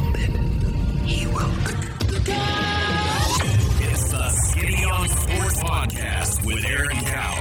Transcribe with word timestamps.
founded, 0.00 0.30
he 1.06 1.26
will. 1.26 1.50
It's 3.82 4.10
the 4.10 4.28
Skinny 4.30 4.84
on 4.84 5.08
Sports 5.08 5.62
Podcast 5.62 6.44
with 6.46 6.64
Aaron 6.64 6.96
Cow. 7.04 7.40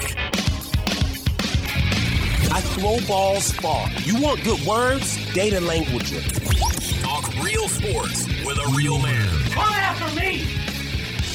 I 2.52 2.61
throw 2.61 3.00
balls 3.07 3.52
far. 3.54 3.89
You 4.04 4.21
want 4.21 4.43
good 4.43 4.61
words? 4.66 5.18
Data 5.34 5.61
language. 5.61 6.11
Talk 7.02 7.32
real 7.43 7.68
sports 7.68 8.27
with 8.45 8.57
a 8.57 8.73
real 8.76 9.00
man. 9.00 9.28
Come 9.52 9.64
after 9.64 10.16
me! 10.20 10.46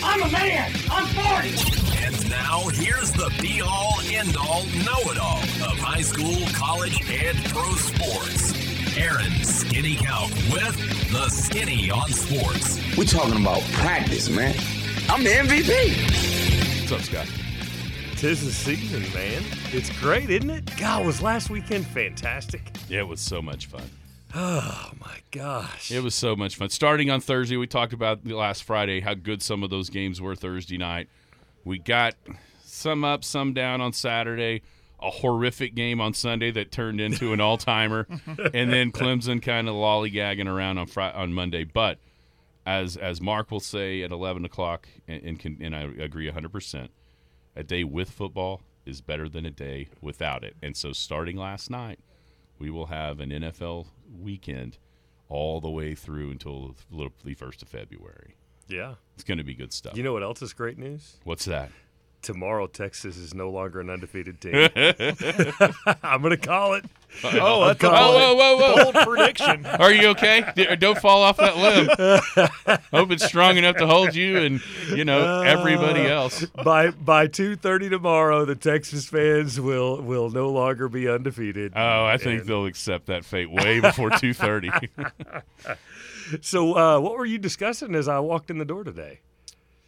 I'm 0.02 0.22
a 0.22 0.30
man! 0.30 0.72
I'm 0.91 1.06
40! 1.06 2.04
And 2.04 2.30
now 2.30 2.68
here's 2.68 3.12
the 3.12 3.32
be 3.41 3.62
all 3.62 3.98
end 4.12 4.36
all 4.36 4.64
know 4.84 5.11
it 5.11 5.18
all 5.18 5.38
of 5.38 5.79
high 5.79 6.02
school, 6.02 6.46
college, 6.52 7.00
and 7.11 7.38
pro 7.46 7.72
sports. 7.75 8.63
Aaron 8.96 9.32
Skinny 9.42 9.96
Cow 9.96 10.29
with 10.53 11.11
the 11.11 11.29
Skinny 11.29 11.90
on 11.90 12.08
Sports. 12.11 12.79
We're 12.96 13.04
talking 13.04 13.40
about 13.40 13.62
practice, 13.72 14.29
man. 14.29 14.54
I'm 15.08 15.25
the 15.25 15.30
MVP. 15.30 16.82
What's 16.82 16.93
up, 16.93 17.00
Scott? 17.00 17.26
Tis 18.17 18.44
the 18.44 18.53
season, 18.53 19.03
man. 19.12 19.43
It's 19.72 19.90
great, 19.98 20.30
isn't 20.30 20.48
it? 20.48 20.76
God, 20.76 21.04
was 21.04 21.20
last 21.20 21.50
weekend 21.50 21.86
fantastic? 21.89 22.62
Yeah, 22.89 23.00
it 23.00 23.08
was 23.08 23.20
so 23.20 23.43
much 23.43 23.67
fun. 23.67 23.82
Oh 24.36 24.90
my 25.00 25.18
gosh. 25.31 25.92
It 25.92 26.03
was 26.03 26.12
so 26.14 26.34
much 26.34 26.56
fun. 26.56 26.68
Starting 26.68 27.08
on 27.08 27.20
Thursday, 27.20 27.56
we 27.56 27.68
talked 27.68 27.92
about 27.92 28.26
last 28.26 28.64
Friday 28.64 28.98
how 29.00 29.14
good 29.14 29.42
some 29.42 29.62
of 29.62 29.70
those 29.70 29.90
games 29.90 30.20
were 30.20 30.34
Thursday 30.34 30.76
night. 30.76 31.08
We 31.64 31.79
got 31.79 32.14
some 32.64 33.05
up, 33.05 33.22
some 33.22 33.55
down 33.55 33.81
on 33.81 33.92
Saturday. 33.92 34.62
A 35.05 35.11
horrific 35.11 35.75
game 35.75 36.00
on 36.00 36.14
Sunday 36.14 36.50
that 36.53 36.72
turned 36.72 37.00
into 37.00 37.33
an 37.33 37.41
all 37.41 37.58
timer, 37.58 38.06
and 38.55 38.72
then 38.72 38.91
Clemson 38.91 39.42
kind 39.42 39.69
of 39.69 39.75
lollygagging 39.75 40.48
around 40.48 40.78
on 40.78 40.86
Friday, 40.86 41.17
on 41.17 41.34
Monday. 41.34 41.64
But 41.64 41.98
as 42.65 42.97
as 42.97 43.20
Mark 43.20 43.51
will 43.51 43.61
say 43.61 44.03
at 44.03 44.11
eleven 44.11 44.45
o'clock, 44.45 44.89
and 45.06 45.23
and, 45.23 45.39
can, 45.39 45.59
and 45.61 45.77
I 45.77 45.83
agree 45.83 46.31
hundred 46.31 46.53
percent, 46.53 46.91
a 47.55 47.62
day 47.62 47.84
with 47.84 48.11
football 48.11 48.62
is 48.87 49.01
better 49.01 49.28
than 49.28 49.47
a 49.47 49.51
day 49.51 49.89
without 50.01 50.45
it. 50.45 50.56
And 50.62 50.77
so, 50.77 50.93
starting 50.93 51.37
last 51.37 51.71
night, 51.71 52.00
we 52.59 52.71
will 52.71 52.87
have 52.87 53.21
an 53.21 53.31
NFL 53.31 53.87
weekend 54.19 54.78
all 55.28 55.61
the 55.61 55.71
way 55.71 55.95
through 55.95 56.31
until 56.31 56.77
the 56.91 57.34
first 57.34 57.62
of 57.62 57.69
February. 57.69 58.37
Yeah. 58.69 58.95
It's 59.15 59.25
going 59.25 59.39
to 59.39 59.45
be 59.45 59.55
good 59.55 59.73
stuff. 59.73 59.97
You 59.97 60.03
know 60.03 60.12
what 60.12 60.23
else 60.23 60.43
is 60.43 60.53
great 60.53 60.78
news? 60.78 61.17
What's 61.25 61.45
that? 61.47 61.71
Tomorrow, 62.25 62.67
Texas 62.69 63.17
is 63.19 63.34
no 63.34 63.50
longer 63.50 63.80
an 63.80 63.91
undefeated 63.91 64.41
team. 64.41 64.55
I'm 66.03 66.22
going 66.22 66.31
to 66.31 66.36
call 66.39 66.72
it. 66.75 66.84
Oh, 67.22 67.66
that's 67.66 67.84
a 67.84 67.89
Whoa, 67.91 67.94
bold, 67.97 68.39
whoa, 68.39 68.56
whoa, 68.56 68.56
whoa. 68.75 68.92
bold 68.92 69.06
prediction. 69.06 69.66
Are 69.66 69.92
you 69.92 70.08
okay? 70.08 70.42
Don't 70.81 70.98
fall 70.98 71.22
off 71.22 71.36
that 71.36 71.56
limb. 71.58 72.78
Hope 72.91 73.12
it's 73.12 73.25
strong 73.25 73.56
enough 73.56 73.77
to 73.77 73.86
hold 73.86 74.14
you 74.16 74.39
and 74.39 74.61
you 74.89 75.05
know 75.05 75.42
everybody 75.42 76.06
else. 76.06 76.44
by 76.64 76.91
by 76.91 77.28
2:30 77.28 77.91
tomorrow, 77.91 78.44
the 78.44 78.56
Texas 78.56 79.06
fans 79.06 79.61
will 79.61 80.00
will 80.03 80.31
no 80.31 80.48
longer 80.50 80.88
be 80.88 81.09
undefeated. 81.09 81.72
Oh, 81.77 82.05
I 82.05 82.16
think 82.16 82.41
And- 82.41 82.48
they'll 82.48 82.66
accept 82.66 83.06
that 83.06 83.25
fate 83.25 83.50
way 83.50 83.78
before 83.81 84.11
two 84.11 84.33
thirty. 84.34 84.70
So, 86.41 86.75
uh, 86.75 87.00
what 87.00 87.19
were 87.19 87.27
you 87.27 87.36
discussing 87.36 87.94
as 87.94 88.09
I 88.09 88.19
walked 88.19 88.50
in 88.50 88.56
the 88.56 88.64
door 88.64 88.83
today? 88.83 89.20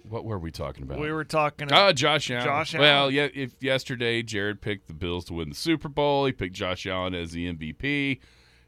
What 0.09 0.25
were 0.25 0.39
we 0.39 0.51
talking 0.51 0.83
about? 0.85 0.99
We 0.99 1.11
were 1.13 1.25
talking. 1.25 1.69
Oh, 1.73 1.93
Josh 1.93 2.31
Allen. 2.31 2.45
Josh 2.45 2.75
Well, 2.75 3.11
yeah. 3.11 3.29
If 3.35 3.63
yesterday 3.63 4.23
Jared 4.23 4.61
picked 4.61 4.89
the 4.89 4.95
Bills 4.95 5.25
to 5.27 5.35
win 5.35 5.49
the 5.51 5.55
Super 5.55 5.89
Bowl, 5.89 6.27
he 6.27 6.33
picked 6.33 6.55
Josh 6.55 6.87
Allen 6.87 7.15
as 7.15 7.33
the 7.33 7.53
MVP, 7.53 8.21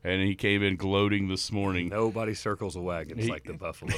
and 0.05 0.23
he 0.23 0.35
came 0.35 0.63
in 0.63 0.77
gloating 0.77 1.29
this 1.29 1.51
morning. 1.53 1.89
Nobody 1.89 2.35
circles 2.35 2.75
the 2.75 2.81
wagons 2.81 3.25
He- 3.25 3.31
like 3.31 3.45
the 3.45 3.53
Buffalo. 3.55 3.93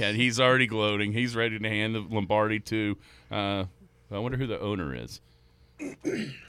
and 0.00 0.16
he's 0.16 0.38
already 0.40 0.66
gloating. 0.66 1.12
He's 1.12 1.34
ready 1.36 1.58
to 1.58 1.68
hand 1.68 1.94
the 1.94 2.00
Lombardi 2.00 2.60
to. 2.60 2.96
Uh, 3.30 3.64
I 4.10 4.18
wonder 4.18 4.38
who 4.38 4.46
the 4.46 4.60
owner 4.60 4.94
is. 4.94 5.20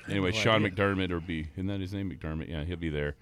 Anyway, 0.08 0.32
Sean 0.32 0.62
McDermott 0.62 1.10
or 1.12 1.20
be 1.20 1.48
isn't 1.54 1.66
that 1.68 1.80
his 1.82 1.92
name? 1.94 2.12
McDermott. 2.12 2.48
Yeah, 2.48 2.64
he'll 2.64 2.78
be 2.78 2.90
there. 2.90 3.16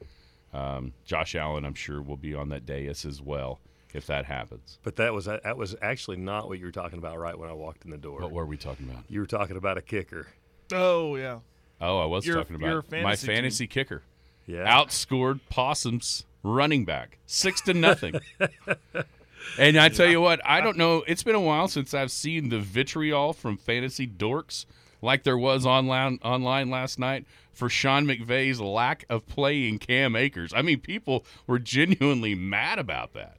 Um, 0.53 0.91
Josh 1.05 1.33
Allen, 1.33 1.63
I'm 1.65 1.73
sure, 1.73 2.01
will 2.01 2.17
be 2.17 2.35
on 2.35 2.49
that 2.49 2.65
dais 2.65 3.05
as 3.05 3.21
well 3.21 3.59
if 3.93 4.07
that 4.07 4.25
happens. 4.25 4.79
But 4.83 4.95
that 4.97 5.13
was 5.13 5.25
that 5.25 5.57
was 5.57 5.75
actually 5.81 6.17
not 6.17 6.47
what 6.49 6.59
you 6.59 6.65
were 6.65 6.71
talking 6.71 6.99
about 6.99 7.17
right 7.19 7.37
when 7.37 7.49
I 7.49 7.53
walked 7.53 7.85
in 7.85 7.91
the 7.91 7.97
door. 7.97 8.19
What 8.19 8.31
were 8.31 8.45
we 8.45 8.57
talking 8.57 8.89
about? 8.89 9.03
You 9.07 9.19
were 9.19 9.25
talking 9.25 9.55
about 9.57 9.77
a 9.77 9.81
kicker. 9.81 10.27
Oh 10.71 11.15
yeah. 11.15 11.39
Oh, 11.79 11.99
I 11.99 12.05
was 12.05 12.25
Your- 12.25 12.37
talking 12.37 12.59
your 12.59 12.79
about 12.79 12.91
my 12.91 12.97
fantasy 12.99 13.27
team. 13.27 13.35
fantasy 13.35 13.67
kicker. 13.67 14.03
Yeah. 14.45 14.65
outscored 14.65 15.39
Possum's 15.49 16.25
running 16.43 16.83
back 16.85 17.17
six 17.25 17.61
to 17.61 17.73
nothing. 17.73 18.15
and 19.57 19.77
I 19.77 19.89
tell 19.89 20.07
you 20.07 20.21
what, 20.21 20.41
I 20.45 20.61
don't 20.61 20.77
know. 20.77 21.03
It's 21.07 21.23
been 21.23 21.35
a 21.35 21.39
while 21.41 21.67
since 21.67 21.93
I've 21.93 22.11
seen 22.11 22.49
the 22.49 22.59
vitriol 22.59 23.33
from 23.33 23.57
fantasy 23.57 24.07
dorks 24.07 24.65
like 25.01 25.23
there 25.23 25.37
was 25.37 25.65
online 25.65 26.19
online 26.23 26.69
last 26.69 26.97
night 26.99 27.25
for 27.53 27.69
Sean 27.69 28.05
McVay's 28.05 28.59
lack 28.59 29.05
of 29.09 29.27
playing 29.27 29.79
Cam 29.79 30.15
Akers. 30.15 30.51
I 30.55 30.61
mean, 30.61 30.79
people 30.79 31.23
were 31.47 31.59
genuinely 31.59 32.35
mad 32.35 32.79
about 32.79 33.13
that. 33.13 33.37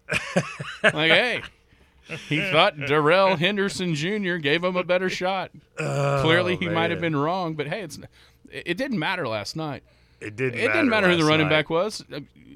like, 0.82 1.10
hey. 1.10 1.42
He 2.28 2.38
thought 2.50 2.78
Darrell 2.86 3.36
Henderson 3.36 3.94
Jr. 3.94 4.36
gave 4.36 4.62
him 4.62 4.76
a 4.76 4.84
better 4.84 5.08
shot. 5.08 5.50
Oh, 5.78 6.20
Clearly, 6.22 6.54
he 6.56 6.68
might 6.68 6.90
have 6.90 6.98
Oh, 6.98 7.00
been 7.00 7.16
wrong, 7.16 7.54
but 7.54 7.66
hey, 7.66 7.80
it's 7.80 7.98
it 8.50 8.76
didn't 8.76 8.98
matter 8.98 9.26
last 9.26 9.56
night. 9.56 9.82
It 10.20 10.36
didn't. 10.36 10.58
It 10.60 10.66
didn't 10.68 10.90
matter 10.90 11.08
who 11.10 11.16
the 11.16 11.24
running 11.24 11.48
night. 11.48 11.64
back 11.64 11.70
was. 11.70 12.04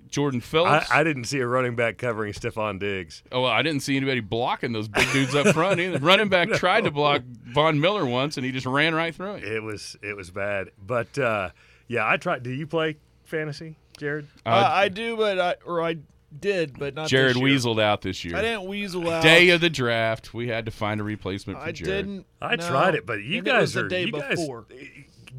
Uh, 0.08 0.12
Jordan 0.12 0.40
I, 0.40 0.42
Phillips. 0.42 0.90
I 0.90 1.04
didn't 1.04 1.24
see 1.24 1.38
a 1.40 1.46
running 1.46 1.76
back 1.76 1.98
covering 1.98 2.32
Stefon 2.32 2.78
Diggs. 2.78 3.22
oh, 3.32 3.42
well, 3.42 3.50
I 3.50 3.62
didn't 3.62 3.80
see 3.80 3.96
anybody 3.96 4.20
blocking 4.20 4.72
those 4.72 4.88
big 4.88 5.10
dudes 5.12 5.34
up 5.34 5.48
front 5.54 5.80
either. 5.80 5.98
running 5.98 6.28
back 6.28 6.48
tried 6.54 6.84
to 6.84 6.90
block 6.90 7.22
Von 7.52 7.80
Miller 7.80 8.04
once, 8.06 8.36
and 8.36 8.44
he 8.46 8.52
just 8.52 8.66
ran 8.66 8.94
right 8.94 9.14
through 9.14 9.34
it. 9.36 9.44
It 9.44 9.62
was 9.62 9.96
it 10.02 10.16
was 10.16 10.30
bad. 10.30 10.70
But 10.84 11.18
uh, 11.18 11.50
yeah, 11.86 12.08
I 12.08 12.16
tried. 12.16 12.42
Do 12.42 12.50
you 12.50 12.66
play 12.66 12.96
fantasy, 13.24 13.76
Jared? 13.96 14.26
Uh, 14.44 14.68
I 14.72 14.88
do, 14.88 15.16
but 15.16 15.38
I 15.40 15.54
or 15.64 15.82
I 15.82 15.96
did, 16.40 16.78
but 16.78 16.94
not. 16.94 17.08
Jared 17.08 17.36
this 17.36 17.40
year. 17.42 17.48
weaseled 17.48 17.80
out 17.82 18.02
this 18.02 18.24
year. 18.24 18.36
I 18.36 18.42
didn't 18.42 18.64
weasel 18.66 19.08
out. 19.08 19.22
Day 19.22 19.48
of 19.50 19.60
the 19.60 19.70
draft, 19.70 20.34
we 20.34 20.48
had 20.48 20.66
to 20.66 20.70
find 20.70 21.00
a 21.00 21.04
replacement 21.04 21.58
for 21.58 21.64
I 21.64 21.72
Jared. 21.72 22.06
didn't. 22.06 22.26
I 22.40 22.56
no. 22.56 22.68
tried 22.68 22.94
it, 22.94 23.06
but 23.06 23.22
you 23.22 23.38
And 23.38 23.46
it 23.46 23.50
guys 23.50 23.60
was 23.60 23.72
the 23.74 23.84
are 23.84 23.88
day 23.88 24.04
you 24.04 24.12
guys. 24.12 24.36
before. 24.38 24.66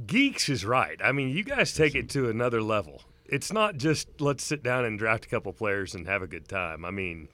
Geeks 0.07 0.49
is 0.49 0.65
right. 0.65 0.99
I 1.03 1.11
mean, 1.11 1.29
you 1.29 1.43
guys 1.43 1.73
take 1.73 1.93
it 1.95 2.09
to 2.11 2.29
another 2.29 2.61
level. 2.61 3.03
It's 3.31 3.51
not 3.51 3.77
just 3.77 4.07
let's 4.19 4.43
sit 4.43 4.63
down 4.63 4.85
and 4.85 4.97
draft 4.97 5.25
a 5.25 5.29
couple 5.29 5.53
players 5.53 5.93
and 5.95 6.07
have 6.07 6.21
a 6.21 6.27
good 6.27 6.47
time. 6.47 6.83
I 6.85 6.91
mean, 6.91 7.27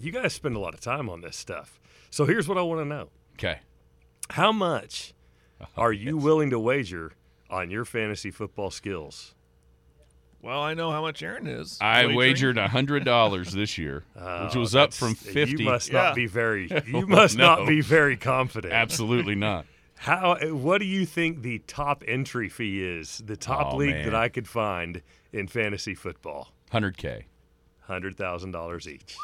you 0.00 0.12
guys 0.12 0.32
spend 0.32 0.56
a 0.56 0.60
lot 0.60 0.74
of 0.74 0.80
time 0.80 1.08
on 1.08 1.20
this 1.20 1.36
stuff. 1.36 1.80
So 2.10 2.24
here's 2.24 2.48
what 2.48 2.56
I 2.58 2.62
want 2.62 2.80
to 2.80 2.84
know: 2.84 3.08
Okay. 3.34 3.60
How 4.30 4.52
much 4.52 5.14
Oh, 5.60 5.66
are 5.76 5.92
you 5.92 6.16
willing 6.16 6.50
to 6.50 6.58
wager 6.58 7.12
on 7.50 7.70
your 7.70 7.84
fantasy 7.84 8.30
football 8.30 8.70
skills? 8.70 9.34
Well, 10.40 10.60
I 10.62 10.74
know 10.74 10.92
how 10.92 11.00
much 11.02 11.20
Aaron 11.24 11.48
is. 11.48 11.78
I 11.80 12.02
wagering. 12.02 12.16
wagered 12.16 12.58
hundred 12.58 13.04
dollars 13.04 13.52
this 13.52 13.76
year, 13.76 14.04
which 14.14 14.56
oh, 14.56 14.60
was 14.60 14.76
up 14.76 14.92
from 14.94 15.14
fifty. 15.16 15.62
You 15.62 15.64
must 15.68 15.88
Yeah. 15.92 16.02
not 16.02 16.14
be 16.14 16.26
very. 16.26 16.68
You 16.86 16.98
oh, 16.98 17.06
must 17.06 17.36
no. 17.36 17.56
not 17.56 17.66
be 17.66 17.80
very 17.80 18.16
confident. 18.16 18.72
Absolutely 18.72 19.34
not. 19.34 19.66
How? 19.98 20.36
What 20.52 20.78
do 20.78 20.84
you 20.86 21.04
think 21.06 21.42
the 21.42 21.58
top 21.60 22.02
entry 22.06 22.48
fee 22.48 22.82
is? 22.82 23.20
The 23.24 23.36
top 23.36 23.74
Oh, 23.74 23.76
league 23.76 23.94
man. 23.94 24.04
that 24.04 24.14
I 24.14 24.28
could 24.28 24.46
find 24.48 25.02
in 25.32 25.48
fantasy 25.48 25.94
football. 25.94 26.52
Hundred 26.70 26.96
k. 26.96 27.26
Hundred 27.82 28.16
thousand 28.16 28.52
dollars 28.52 28.86
each. 28.88 29.16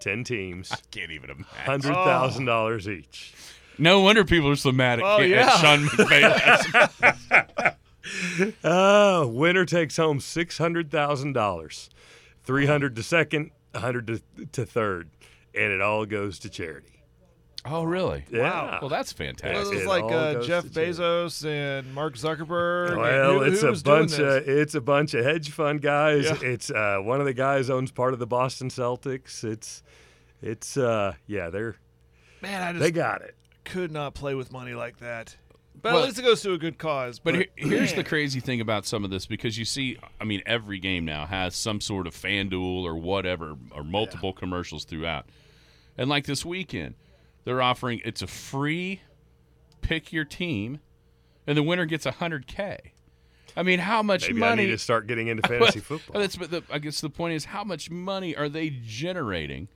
Ten 0.00 0.24
teams. 0.24 0.70
I 0.72 0.76
Can't 0.90 1.10
even 1.10 1.30
imagine. 1.30 1.46
Hundred 1.64 1.94
thousand 1.94 2.44
dollars 2.44 2.88
each. 2.88 3.32
No 3.78 4.00
wonder 4.00 4.24
people 4.24 4.48
are 4.50 4.56
so 4.56 4.72
mad 4.72 4.98
at, 4.98 5.04
Oh, 5.04 5.20
at 5.20 5.28
yeah. 5.28 5.56
Sean 5.58 5.86
McVay. 5.86 7.74
Uh, 8.64 9.26
winner 9.28 9.66
takes 9.66 9.96
home 9.98 10.18
six 10.20 10.56
hundred 10.56 10.90
thousand 10.90 11.34
dollars. 11.34 11.90
Three 12.42 12.64
hundred 12.64 12.96
to 12.96 13.02
second, 13.02 13.50
hundred 13.74 14.06
to, 14.06 14.20
to 14.52 14.64
third, 14.64 15.10
and 15.54 15.72
it 15.72 15.82
all 15.82 16.06
goes 16.06 16.38
to 16.40 16.48
charity. 16.48 16.97
Oh, 17.64 17.84
really? 17.84 18.24
Yeah. 18.30 18.78
Well, 18.80 18.88
that's 18.88 19.16
Well, 19.18 19.26
fantastic. 19.28 19.64
this 19.72 19.80
is 19.80 19.84
It 19.84 19.88
like 19.88 20.04
uh, 20.04 20.42
Jeff. 20.42 20.64
Bezos 20.66 21.44
and 21.44 21.92
Mark 21.94 22.14
Zuckerberg. 22.16 22.90
and 22.92 22.98
Well, 23.00 23.32
who- 23.40 23.42
it's 23.52 23.62
a 23.62 23.72
bunch 23.84 24.18
of 24.18 24.48
it's 24.48 24.74
a 24.74 24.80
bunch 24.80 25.14
of 25.14 25.24
hedge 25.24 25.50
fund 25.50 25.82
guys. 25.82 26.24
Yeah. 26.24 26.36
It's 26.42 26.70
uh, 26.70 26.98
one 27.02 27.20
of 27.20 27.26
the 27.26 27.34
guys 27.34 27.68
owns 27.70 27.90
part 27.90 28.12
of 28.12 28.18
the 28.18 28.26
Boston 28.26 28.68
Celtics. 28.68 29.44
It's 29.44 29.82
it's 30.42 30.76
uh, 30.76 31.14
yeah, 31.26 31.50
they're 31.50 31.76
Man, 32.42 32.62
I 32.62 32.72
just 32.72 32.82
they 32.82 32.90
got 32.92 33.22
it. 33.22 33.34
could 33.64 33.90
not 33.90 34.14
play 34.14 34.34
with 34.34 34.52
money 34.52 34.72
like 34.74 34.98
that. 34.98 35.36
But 35.80 35.92
Well- 35.92 36.02
at 36.02 36.06
least 36.06 36.18
it 36.18 36.22
goes 36.22 36.40
to 36.42 36.52
a 36.54 36.58
good 36.58 36.78
cause. 36.78 37.18
But 37.18 37.34
But, 37.34 37.46
here, 37.56 37.68
here's 37.78 37.94
the 37.94 38.02
crazy 38.04 38.40
thing 38.40 38.60
about 38.60 38.84
some 38.86 39.04
of 39.04 39.10
this 39.10 39.26
because 39.26 39.56
you 39.58 39.64
see, 39.64 39.96
I 40.20 40.24
mean, 40.24 40.42
every 40.46 40.78
game 40.80 41.04
now 41.04 41.26
has 41.26 41.54
some 41.54 41.80
sort 41.80 42.06
of 42.08 42.14
FanDuel 42.14 42.82
or 42.84 42.96
whatever, 42.96 43.54
or 43.72 43.84
multiple 43.84 44.32
commercials 44.32 44.84
throughout. 44.84 45.26
And 45.96 46.08
like 46.08 46.26
this 46.26 46.44
weekend, 46.44 46.94
they're 47.48 47.62
offering 47.62 48.02
it's 48.04 48.20
a 48.20 48.26
free 48.26 49.00
pick 49.80 50.12
your 50.12 50.26
team, 50.26 50.80
and 51.46 51.56
the 51.56 51.62
winner 51.62 51.86
gets 51.86 52.04
100K. 52.04 52.78
I 53.56 53.62
mean, 53.62 53.78
how 53.78 54.02
much 54.02 54.28
Maybe 54.28 54.40
money? 54.40 54.62
I 54.64 54.66
need 54.66 54.72
to 54.72 54.76
start 54.78 55.06
getting 55.06 55.28
into 55.28 55.48
fantasy 55.48 55.80
football. 55.80 56.20
That's, 56.20 56.36
but 56.36 56.50
the, 56.50 56.62
I 56.70 56.78
guess 56.78 57.00
the 57.00 57.08
point 57.08 57.32
is, 57.32 57.46
how 57.46 57.64
much 57.64 57.90
money 57.90 58.36
are 58.36 58.50
they 58.50 58.68
generating 58.68 59.68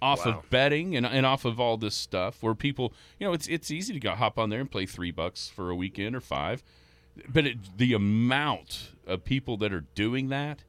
off 0.00 0.24
Wow. 0.24 0.38
of 0.38 0.50
betting 0.50 0.94
and, 0.96 1.04
and 1.04 1.26
off 1.26 1.44
of 1.44 1.58
all 1.58 1.76
this 1.76 1.96
stuff? 1.96 2.40
Where 2.40 2.54
people, 2.54 2.92
you 3.18 3.26
know, 3.26 3.32
it's 3.32 3.48
it's 3.48 3.72
easy 3.72 3.92
to 3.94 3.98
go 4.00 4.12
hop 4.14 4.38
on 4.38 4.50
there 4.50 4.60
and 4.60 4.70
play 4.70 4.86
three 4.86 5.10
bucks 5.10 5.48
for 5.48 5.70
a 5.70 5.74
weekend 5.74 6.14
or 6.14 6.20
five, 6.20 6.62
but 7.28 7.46
it, 7.48 7.78
the 7.78 7.94
amount 7.94 8.90
of 9.08 9.24
people 9.24 9.56
that 9.56 9.72
are 9.72 9.86
doing 9.96 10.28
that 10.28 10.62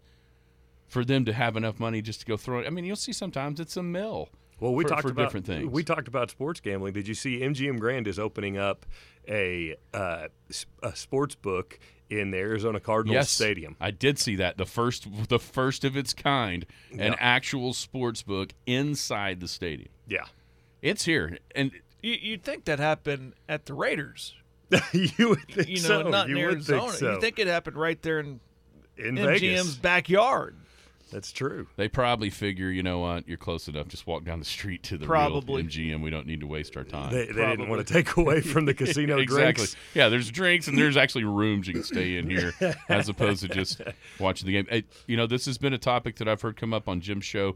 for 0.88 1.06
them 1.06 1.26
to 1.26 1.34
have 1.34 1.56
enough 1.56 1.80
money 1.80 2.02
just 2.02 2.22
to 2.22 2.26
go 2.26 2.38
throw 2.38 2.58
it. 2.58 2.66
I 2.66 2.72
mean, 2.72 2.86
you'll 2.86 2.96
see 2.96 3.14
sometimes 3.14 3.60
it's 3.60 3.78
a 3.78 3.84
mill. 3.84 4.30
Well, 4.60 4.74
we 4.74 4.84
for, 4.84 4.90
talked 4.90 5.02
for 5.04 5.10
about 5.10 5.24
different 5.26 5.46
things. 5.46 5.70
We 5.72 5.84
talked 5.84 6.08
about 6.08 6.30
sports 6.32 6.60
gambling. 6.60 6.94
Did 6.94 7.08
you 7.08 7.14
see 7.14 7.40
MGM 7.40 7.80
Grand 7.80 8.08
is 8.08 8.18
opening 8.20 8.58
up 8.58 8.86
a 9.28 9.76
uh, 9.94 10.28
s- 10.50 10.66
a 10.82 10.96
sports 10.96 11.36
book 11.36 11.80
in 12.10 12.32
the 12.32 12.38
Arizona 12.38 12.80
Cardinals 12.80 13.14
yes, 13.16 13.30
Stadium? 13.30 13.76
I 13.82 13.92
did 13.92 14.20
see 14.20 14.36
that 14.38 14.58
the 14.58 14.66
first 14.66 15.08
the 15.30 15.40
first 15.40 15.84
of 15.84 15.98
its 15.98 16.14
kind, 16.14 16.66
an 16.92 17.00
Yeah. 17.00 17.16
actual 17.20 17.74
sports 17.74 18.22
book 18.22 18.54
inside 18.66 19.40
the 19.40 19.48
stadium. 19.48 19.90
Yeah, 20.08 20.26
It's 20.82 21.06
here, 21.06 21.38
and 21.56 21.72
You, 22.02 22.18
you'd 22.22 22.44
think 22.44 22.66
that 22.66 22.80
happened 22.80 23.34
at 23.50 23.66
the 23.66 23.74
Raiders. 23.74 24.36
you 24.92 25.30
would 25.30 25.48
think 25.50 25.68
You 25.70 25.76
know, 25.82 26.04
so. 26.04 26.10
not 26.10 26.30
you 26.30 26.38
in 26.38 26.46
would 26.46 26.54
Arizona. 26.56 26.82
think 26.82 26.94
so. 26.94 27.12
You 27.14 27.22
think 27.22 27.40
it 27.40 27.48
happened 27.48 27.78
right 27.78 28.02
there 28.02 28.20
in 28.20 28.40
in 28.98 29.16
MGM's 29.16 29.40
Vegas? 29.42 29.76
backyard. 29.76 30.56
That's 31.14 31.32
true. 31.32 31.68
They 31.76 31.88
probably 31.88 32.30
figure, 32.30 32.70
you 32.70 32.82
know 32.84 33.00
what, 33.00 33.28
you're 33.28 33.38
close 33.38 33.68
enough. 33.68 33.88
Just 33.88 34.08
walk 34.08 34.24
down 34.24 34.40
the 34.40 34.46
street 34.46 34.84
to 34.84 34.98
the 34.98 35.06
Probably. 35.06 35.62
real 35.62 35.66
MGM. 35.66 36.02
We 36.02 36.10
don't 36.10 36.26
need 36.26 36.40
to 36.42 36.48
waste 36.48 36.76
our 36.76 36.84
time. 36.84 37.12
They, 37.14 37.28
they 37.28 37.46
didn't 37.46 37.70
want 37.70 37.86
to 37.86 37.94
take 37.94 38.18
away 38.18 38.42
from 38.42 38.66
the 38.66 38.74
casino 38.74 39.20
exactly. 39.20 39.54
drinks. 39.54 39.76
Yeah, 39.94 40.10
there's 40.10 40.32
drinks 40.32 40.68
and 40.68 40.78
there's 40.78 40.98
actually 40.98 41.26
rooms 41.26 41.68
you 41.68 41.74
can 41.74 41.84
stay 41.84 42.18
in 42.18 42.30
here, 42.30 42.54
as 42.90 43.10
opposed 43.10 43.42
to 43.44 43.48
just 43.48 43.82
watching 44.20 44.48
the 44.48 44.54
game. 44.54 44.68
Hey, 44.70 44.84
you 45.08 45.16
know, 45.16 45.28
this 45.28 45.46
has 45.46 45.58
been 45.58 45.74
a 45.74 45.78
topic 45.78 46.16
that 46.18 46.28
I've 46.28 46.42
heard 46.42 46.58
come 46.58 46.74
up 46.74 46.90
on 46.90 47.00
Jim's 47.00 47.26
show 47.26 47.56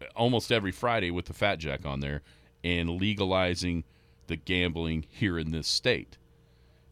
uh, 0.00 0.06
almost 0.14 0.52
every 0.52 0.72
Friday 0.72 1.10
with 1.10 1.26
the 1.26 1.34
Fat 1.34 1.56
Jack 1.56 1.84
on 1.84 2.00
there, 2.00 2.22
and 2.62 2.88
legalizing 3.00 3.84
the 4.28 4.36
gambling 4.36 5.04
here 5.10 5.38
in 5.38 5.50
this 5.50 5.66
state, 5.66 6.16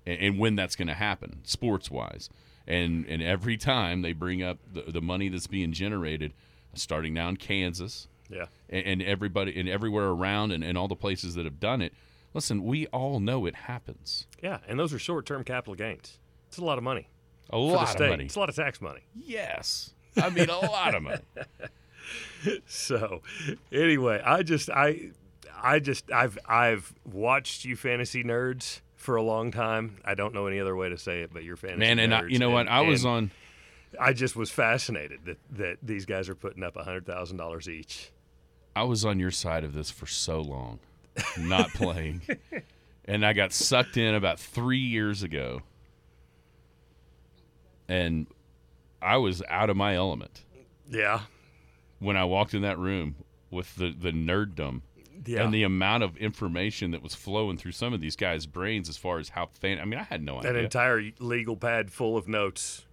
and, 0.04 0.18
and 0.20 0.38
when 0.38 0.56
that's 0.56 0.74
going 0.76 0.88
to 0.88 0.94
happen, 0.94 1.40
sports 1.44 1.90
wise. 1.90 2.28
And 2.70 3.04
and 3.08 3.20
every 3.22 3.56
time 3.56 4.02
they 4.02 4.12
bring 4.12 4.42
up 4.42 4.58
the, 4.72 4.82
the 4.92 5.00
money 5.00 5.28
that's 5.28 5.46
being 5.46 5.72
generated, 5.72 6.32
starting 6.74 7.12
now 7.14 7.28
in 7.28 7.36
Kansas, 7.36 8.06
Yeah, 8.28 8.46
and, 8.68 8.86
and 8.86 9.02
everybody 9.02 9.58
and 9.58 9.68
everywhere 9.68 10.08
around 10.08 10.52
and, 10.52 10.62
and 10.62 10.78
all 10.78 10.86
the 10.88 10.94
places 10.96 11.34
that 11.34 11.44
have 11.44 11.58
done 11.60 11.82
it. 11.82 11.92
Listen, 12.32 12.62
we 12.64 12.86
all 12.88 13.18
know 13.18 13.44
it 13.46 13.54
happens. 13.56 14.26
yeah, 14.40 14.58
and 14.68 14.78
those 14.78 14.92
are 14.92 14.98
short-term 15.00 15.42
capital 15.42 15.74
gains. 15.74 16.18
It's 16.48 16.58
a 16.58 16.64
lot 16.64 16.78
of 16.78 16.84
money 16.84 17.08
A 17.50 17.58
lot 17.58 18.00
of 18.00 18.08
money. 18.08 18.26
It's 18.26 18.36
a 18.36 18.38
lot 18.40 18.48
of 18.48 18.54
tax 18.54 18.80
money. 18.80 19.00
Yes. 19.16 19.94
I 20.16 20.30
mean, 20.30 20.48
a 20.48 20.58
lot 20.58 20.94
of 20.94 21.02
money. 21.02 21.22
So, 22.66 23.22
anyway, 23.70 24.22
I 24.24 24.42
just 24.42 24.70
I 24.70 25.10
I 25.62 25.78
just 25.78 26.10
I've 26.10 26.38
I've 26.46 26.94
watched 27.04 27.64
you 27.64 27.76
fantasy 27.76 28.24
nerds 28.24 28.80
for 29.00 29.16
a 29.16 29.22
long 29.22 29.50
time. 29.50 29.96
I 30.04 30.14
don't 30.14 30.34
know 30.34 30.46
any 30.46 30.60
other 30.60 30.76
way 30.76 30.90
to 30.90 30.98
say 30.98 31.22
it, 31.22 31.32
but 31.32 31.42
you're 31.42 31.56
fantasy 31.56 31.78
Man, 31.80 31.98
and 31.98 32.14
I, 32.14 32.24
you 32.26 32.38
know 32.38 32.50
what? 32.50 32.68
I 32.68 32.82
was 32.82 33.04
on. 33.04 33.30
I 33.98 34.12
just 34.12 34.36
was 34.36 34.50
fascinated 34.50 35.20
that 35.24 35.38
that 35.52 35.76
these 35.82 36.04
guys 36.04 36.28
are 36.28 36.34
putting 36.34 36.62
up 36.62 36.76
hundred 36.76 37.06
thousand 37.06 37.38
dollars 37.38 37.68
each. 37.68 38.10
I 38.76 38.84
was 38.84 39.04
on 39.04 39.18
your 39.18 39.30
side 39.32 39.64
of 39.64 39.72
this 39.72 39.90
for 39.90 40.06
so 40.06 40.40
long, 40.40 40.78
not 41.38 41.70
playing, 41.74 42.20
and 43.06 43.24
I 43.24 43.32
got 43.32 43.52
sucked 43.52 43.96
in 43.96 44.14
about 44.14 44.38
three 44.38 44.78
years 44.78 45.22
ago, 45.22 45.62
and 47.88 48.26
I 49.02 49.16
was 49.16 49.42
out 49.48 49.70
of 49.70 49.76
my 49.76 49.94
element 49.96 50.44
Yeah, 50.88 51.22
when 51.98 52.16
I 52.16 52.24
walked 52.24 52.54
in 52.54 52.62
that 52.62 52.78
room 52.78 53.16
with 53.50 53.74
the 53.76 53.92
the 53.98 54.12
nerddom 54.12 54.82
yeah. 55.26 55.42
and 55.44 55.52
the 55.54 55.62
amount 55.62 56.02
of 56.02 56.16
information 56.16 56.90
that 56.92 57.02
was 57.02 57.14
flowing 57.14 57.56
through 57.58 57.72
some 57.72 57.92
of 57.92 58.00
these 58.00 58.16
guys' 58.16 58.46
brains 58.46 58.88
as 58.88 58.96
far 58.96 59.18
as 59.18 59.30
how 59.30 59.46
fan. 59.46 59.78
I 59.80 59.84
mean, 59.84 59.98
I 60.00 60.04
had 60.04 60.22
no 60.22 60.38
an 60.38 60.46
idea. 60.46 60.62
entire 60.62 61.02
legal 61.18 61.56
pad 61.56 61.90
full 61.90 62.16
of 62.16 62.26
notes. 62.28 62.84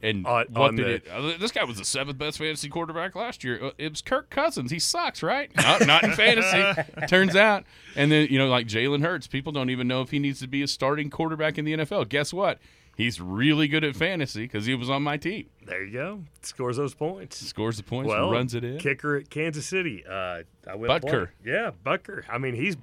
and 0.00 0.24
on- 0.26 0.46
what 0.50 0.68
on 0.70 0.76
did 0.76 0.86
the- 0.86 0.90
it? 0.94 1.08
uh, 1.12 1.36
This 1.38 1.50
guy 1.50 1.64
was 1.64 1.78
the 1.78 1.84
seventh 1.84 2.18
best 2.18 2.38
fantasy 2.38 2.68
quarterback 2.68 3.14
last 3.16 3.42
year. 3.42 3.58
Uh, 3.64 3.70
It 3.78 3.90
was 3.90 4.00
Kirk 4.00 4.30
Cousins. 4.30 4.70
He 4.70 4.78
sucks, 4.78 5.22
right? 5.24 5.50
Not, 5.56 5.86
not 5.86 6.04
in 6.04 6.12
fantasy. 6.12 6.82
Turns 7.08 7.34
out, 7.34 7.64
and 7.96 8.10
then 8.12 8.28
you 8.30 8.38
know, 8.38 8.48
like 8.48 8.66
Jalen 8.68 9.02
Hurts, 9.02 9.26
people 9.26 9.50
don't 9.52 9.70
even 9.70 9.88
know 9.88 10.00
if 10.02 10.10
he 10.10 10.18
needs 10.20 10.38
to 10.40 10.46
be 10.46 10.62
a 10.62 10.68
starting 10.68 11.10
quarterback 11.10 11.58
in 11.58 11.64
the 11.64 11.72
NFL. 11.74 12.08
Guess 12.08 12.32
what? 12.32 12.60
He's 12.98 13.20
really 13.20 13.68
good 13.68 13.84
at 13.84 13.94
fantasy 13.94 14.42
because 14.42 14.66
he 14.66 14.74
was 14.74 14.90
on 14.90 15.04
my 15.04 15.16
team. 15.16 15.48
There 15.64 15.84
you 15.84 15.92
go. 15.92 16.24
Scores 16.42 16.76
those 16.78 16.94
points. 16.94 17.36
Scores 17.38 17.76
the 17.76 17.84
points, 17.84 18.08
well, 18.08 18.32
runs 18.32 18.56
it 18.56 18.64
in. 18.64 18.78
Kicker 18.78 19.14
at 19.16 19.30
Kansas 19.30 19.66
City. 19.66 20.04
Uh, 20.04 20.42
I 20.66 20.74
went 20.74 20.90
Butker. 20.90 21.00
played. 21.10 21.28
Yeah, 21.44 21.70
Butker. 21.86 22.24
I 22.28 22.38
mean, 22.38 22.56
he's 22.56 22.76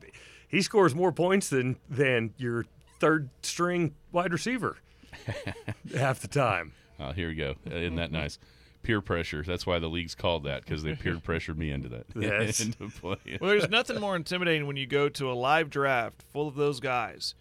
he 0.48 0.62
scores 0.62 0.96
more 0.96 1.12
points 1.12 1.50
than 1.50 1.76
than 1.90 2.34
your 2.38 2.66
third 3.02 3.28
string 3.44 3.94
wide 4.14 4.32
receiver 4.32 4.78
half 5.98 6.22
the 6.22 6.30
time. 6.30 6.72
Oh, 6.98 7.12
here 7.12 7.28
we 7.28 7.36
go. 7.36 7.56
Uh, 7.70 7.76
Isn't 7.76 7.98
that 7.98 8.14
nice? 8.14 8.40
Peer 8.84 9.02
pressure. 9.02 9.44
That's 9.46 9.66
why 9.68 9.80
the 9.80 9.90
league's 9.90 10.16
called 10.16 10.46
that 10.46 10.64
because 10.64 10.82
they 10.84 10.96
peer 10.96 11.20
pressured 11.24 11.58
me 11.60 11.72
into 11.72 11.90
that. 11.90 12.06
Yes. 12.16 12.60
into 12.66 12.88
playing. 12.88 13.40
Well, 13.42 13.50
there's 13.50 13.70
nothing 13.70 14.00
more 14.00 14.16
intimidating 14.16 14.66
when 14.66 14.78
you 14.78 14.88
go 14.88 15.10
to 15.10 15.30
a 15.30 15.34
live 15.34 15.70
draft 15.70 16.24
full 16.32 16.48
of 16.48 16.56
those 16.56 16.80
guys, 16.80 17.36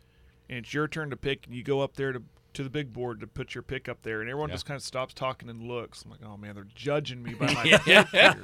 and 0.48 0.58
it's 0.58 0.74
your 0.74 0.88
turn 0.88 1.10
to 1.10 1.16
pick, 1.16 1.46
and 1.46 1.54
you 1.54 1.62
go 1.62 1.80
up 1.80 1.94
there 1.94 2.12
to 2.12 2.20
to 2.54 2.62
the 2.62 2.70
big 2.70 2.92
board 2.92 3.20
to 3.20 3.26
put 3.26 3.54
your 3.54 3.62
pick 3.62 3.88
up 3.88 4.02
there, 4.02 4.20
and 4.20 4.28
everyone 4.30 4.48
Yeah. 4.48 4.54
just 4.56 4.66
kind 4.66 4.76
of 4.76 4.82
stops 4.82 5.14
talking 5.14 5.48
and 5.48 5.62
looks. 5.62 6.02
I'm 6.04 6.10
like, 6.10 6.20
oh 6.26 6.36
man, 6.36 6.54
they're 6.54 6.66
judging 6.74 7.22
me 7.22 7.34
by 7.34 7.46
my 7.54 7.62
pick 7.62 8.08
here, 8.08 8.34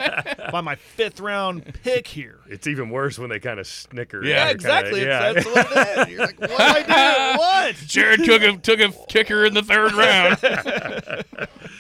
by 0.52 0.60
my 0.60 0.74
fifth 0.76 1.20
round 1.20 1.64
pick 1.82 2.06
here. 2.06 2.40
It's 2.48 2.66
even 2.66 2.90
worse 2.90 3.18
when 3.18 3.30
they 3.30 3.38
kind 3.40 3.58
of 3.60 3.66
snicker. 3.66 4.24
Yeah, 4.24 4.30
Yeah, 4.46 4.50
and 4.50 4.60
kinda- 4.60 4.78
exactly. 4.78 5.00
yeah. 5.06 5.32
That's 5.32 5.46
what 5.46 5.68
it 5.72 5.98
is. 6.08 6.08
You're 6.14 6.26
like, 6.26 6.40
what 6.40 6.86
did 6.86 6.90
I 6.90 7.32
do? 7.34 7.38
What? 7.40 7.74
Jared 7.86 8.24
took 8.24 8.42
a 8.42 8.56
took 8.58 8.80
a 8.80 8.90
kicker 9.08 9.44
in 9.44 9.54
the 9.54 9.62
third 9.62 9.92
round. 9.94 10.38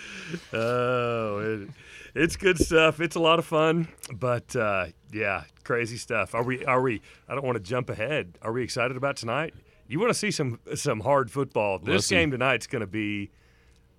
Oh, 0.52 1.38
it, 1.64 1.68
it's 2.14 2.36
good 2.36 2.58
stuff. 2.58 3.00
It's 3.00 3.16
a 3.16 3.20
lot 3.20 3.38
of 3.38 3.44
fun, 3.44 3.88
but 4.12 4.54
uh, 4.56 4.86
yeah, 5.12 5.44
crazy 5.64 5.96
stuff. 5.96 6.34
Are 6.34 6.42
we? 6.42 6.64
Are 6.64 6.80
we? 6.80 7.02
I 7.28 7.34
don't 7.34 7.44
want 7.44 7.56
to 7.56 7.62
jump 7.62 7.90
ahead. 7.90 8.38
Are 8.42 8.52
we 8.52 8.62
excited 8.62 8.96
about 8.96 9.16
tonight? 9.16 9.54
You 9.90 9.98
want 9.98 10.10
to 10.10 10.18
see 10.18 10.30
some 10.30 10.60
some 10.76 11.00
hard 11.00 11.32
football? 11.32 11.80
This 11.80 11.88
Listen. 11.88 12.16
game 12.16 12.30
tonight's 12.30 12.68
going 12.68 12.80
to 12.80 12.86
be 12.86 13.30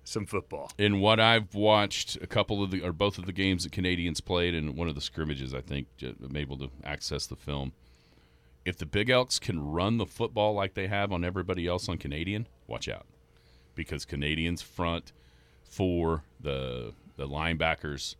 some 0.04 0.24
football. 0.24 0.72
in 0.78 1.00
what 1.00 1.20
I've 1.20 1.54
watched, 1.54 2.16
a 2.16 2.26
couple 2.26 2.62
of 2.62 2.70
the 2.70 2.82
or 2.82 2.92
both 2.92 3.18
of 3.18 3.26
the 3.26 3.32
games 3.32 3.64
that 3.64 3.72
Canadians 3.72 4.20
played, 4.20 4.54
and 4.54 4.74
one 4.74 4.88
of 4.88 4.94
the 4.94 5.02
scrimmages, 5.02 5.52
I 5.54 5.60
think 5.60 5.86
I'm 6.02 6.36
able 6.36 6.56
to 6.58 6.70
access 6.82 7.26
the 7.26 7.36
film. 7.36 7.72
If 8.64 8.78
the 8.78 8.86
Big 8.86 9.10
Elks 9.10 9.38
can 9.38 9.62
run 9.62 9.98
the 9.98 10.06
football 10.06 10.54
like 10.54 10.74
they 10.74 10.86
have 10.86 11.12
on 11.12 11.24
everybody 11.24 11.66
else 11.66 11.88
on 11.88 11.98
Canadian, 11.98 12.48
watch 12.66 12.88
out, 12.88 13.06
because 13.74 14.04
Canadians 14.04 14.62
front 14.62 15.12
for 15.62 16.24
the 16.40 16.94
the 17.16 17.28
linebackers, 17.28 18.16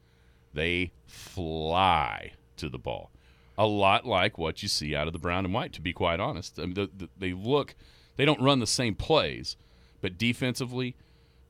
they 0.53 0.93
fly 1.07 2.33
to 2.59 2.69
the 2.69 2.79
ball, 2.79 3.11
a 3.59 3.67
lot 3.67 4.07
like 4.07 4.39
what 4.39 4.63
you 4.63 4.69
see 4.69 4.95
out 4.95 5.07
of 5.07 5.13
the 5.13 5.19
brown 5.19 5.45
and 5.45 5.55
white. 5.55 5.73
To 5.75 5.81
be 5.81 5.93
quite 5.93 6.21
honest, 6.21 6.59
I 6.59 6.63
mean, 6.63 6.75
the, 6.75 6.91
the, 6.97 7.09
they 7.17 7.33
look, 7.33 7.75
they 8.17 8.25
don't 8.25 8.41
run 8.41 8.61
the 8.61 8.67
same 8.67 8.95
plays, 8.95 9.57
but 10.01 10.19
defensively 10.19 10.97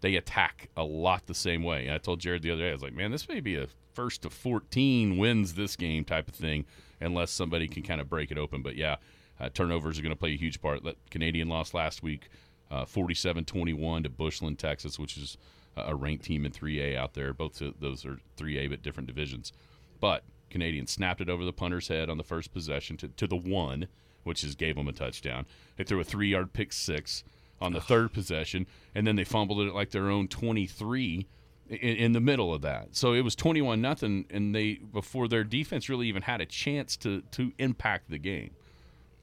they 0.00 0.16
attack 0.16 0.68
a 0.76 0.84
lot 0.84 1.26
the 1.26 1.34
same 1.34 1.62
way. 1.62 1.86
And 1.86 1.94
I 1.94 1.98
told 1.98 2.20
Jared 2.20 2.42
the 2.42 2.50
other 2.50 2.62
day, 2.62 2.70
I 2.70 2.72
was 2.72 2.82
like, 2.82 2.94
man, 2.94 3.10
this 3.10 3.28
may 3.28 3.40
be 3.40 3.56
a 3.56 3.68
first 3.94 4.22
to 4.22 4.30
14 4.30 5.16
wins 5.16 5.54
this 5.54 5.76
game 5.76 6.04
type 6.04 6.28
of 6.28 6.34
thing, 6.34 6.64
unless 7.00 7.30
somebody 7.30 7.68
can 7.68 7.82
kind 7.82 8.00
of 8.00 8.08
break 8.08 8.30
it 8.30 8.38
open. 8.38 8.62
But 8.62 8.76
yeah, 8.76 8.96
uh, 9.40 9.48
turnovers 9.52 9.98
are 9.98 10.02
going 10.02 10.14
to 10.14 10.18
play 10.18 10.32
a 10.32 10.36
huge 10.36 10.60
part. 10.60 10.82
That 10.84 10.96
Canadian 11.10 11.48
lost 11.48 11.74
last 11.74 12.02
week, 12.02 12.28
uh, 12.70 12.84
47-21 12.84 14.02
to 14.04 14.08
Bushland, 14.08 14.58
Texas, 14.58 14.98
which 14.98 15.16
is 15.16 15.36
a 15.76 15.94
ranked 15.94 16.24
team 16.24 16.44
in 16.44 16.52
3A 16.52 16.96
out 16.96 17.14
there. 17.14 17.32
Both 17.32 17.60
of 17.60 17.80
those 17.80 18.04
are 18.04 18.18
3A, 18.36 18.70
but 18.70 18.82
different 18.82 19.06
divisions. 19.06 19.52
But 20.00 20.24
Canadians 20.52 20.92
snapped 20.92 21.20
it 21.20 21.28
over 21.28 21.44
the 21.44 21.52
punter's 21.52 21.88
head 21.88 22.08
on 22.08 22.18
the 22.18 22.24
first 22.24 22.52
possession 22.52 22.96
to, 22.98 23.08
to 23.08 23.26
the 23.26 23.36
one, 23.36 23.88
which 24.22 24.44
is 24.44 24.54
gave 24.54 24.76
them 24.76 24.86
a 24.86 24.92
touchdown. 24.92 25.46
They 25.76 25.84
threw 25.84 25.98
a 26.00 26.04
three-yard 26.04 26.52
pick 26.52 26.72
six 26.72 27.24
on 27.60 27.72
the 27.72 27.80
third 27.80 28.12
possession, 28.12 28.66
and 28.94 29.06
then 29.06 29.16
they 29.16 29.24
fumbled 29.24 29.60
it 29.60 29.68
at 29.68 29.74
like 29.74 29.90
their 29.90 30.10
own 30.10 30.28
23 30.28 31.26
in, 31.68 31.76
in 31.78 32.12
the 32.12 32.20
middle 32.20 32.52
of 32.52 32.62
that. 32.62 32.88
So 32.96 33.12
it 33.14 33.22
was 33.22 33.34
21 33.34 33.80
nothing, 33.80 34.26
and 34.30 34.54
they 34.54 34.74
before 34.74 35.28
their 35.28 35.44
defense 35.44 35.88
really 35.88 36.06
even 36.08 36.22
had 36.22 36.40
a 36.40 36.46
chance 36.46 36.96
to 36.98 37.22
to 37.32 37.52
impact 37.58 38.10
the 38.10 38.18
game. 38.18 38.50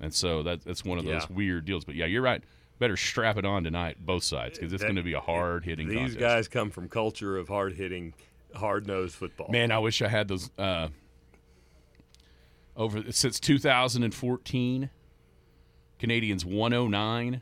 And 0.01 0.13
so 0.13 0.43
that, 0.43 0.63
that's 0.63 0.85
one 0.85 0.97
of 0.97 1.03
those 1.05 1.25
Yeah. 1.29 1.35
weird 1.35 1.65
deals. 1.65 1.83
But 1.83 1.95
yeah, 1.95 2.05
you're 2.05 2.21
right. 2.21 2.41
Better 2.79 2.95
strap 2.95 3.35
it 3.35 3.43
on 3.43 3.65
tonight, 3.65 3.97
both 3.99 4.23
sides, 4.23 4.57
because 4.57 4.71
it's 4.71 4.81
going 4.83 4.95
to 4.95 5.03
be 5.03 5.11
a 5.11 5.19
hard 5.19 5.65
hitting 5.65 5.87
game. 5.87 5.95
These 6.05 6.13
contest. 6.13 6.19
guys 6.19 6.47
come 6.47 6.69
from 6.71 6.87
culture 6.87 7.35
of 7.37 7.49
hard 7.49 7.73
hitting, 7.73 8.13
hard 8.55 8.87
nosed 8.87 9.15
football. 9.15 9.49
Man, 9.51 9.69
I 9.73 9.79
wish 9.79 10.01
I 10.01 10.07
had 10.07 10.29
those. 10.29 10.49
Uh, 10.57 10.87
over 12.79 13.11
since 13.11 13.39
2014, 13.39 14.89
Canadians 15.99 16.45
109 16.45 17.41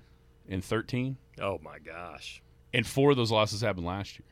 and 0.49 0.63
13. 0.63 1.17
Oh 1.39 1.59
my 1.63 1.79
gosh. 1.79 2.41
And 2.73 2.85
four 2.85 3.11
of 3.11 3.17
those 3.17 3.31
losses 3.31 3.61
happened 3.61 3.85
last 3.85 4.19
year. 4.19 4.25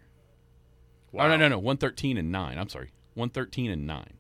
Oh 1.18 1.30
no, 1.30 1.38
no, 1.38 1.48
no, 1.48 1.60
one 1.60 1.78
thirteen 1.78 2.18
and 2.18 2.30
nine. 2.30 2.58
I'm 2.58 2.68
sorry, 2.68 2.92
one 3.14 3.30
thirteen 3.30 3.72
and 3.72 3.88
nine. 3.88 4.16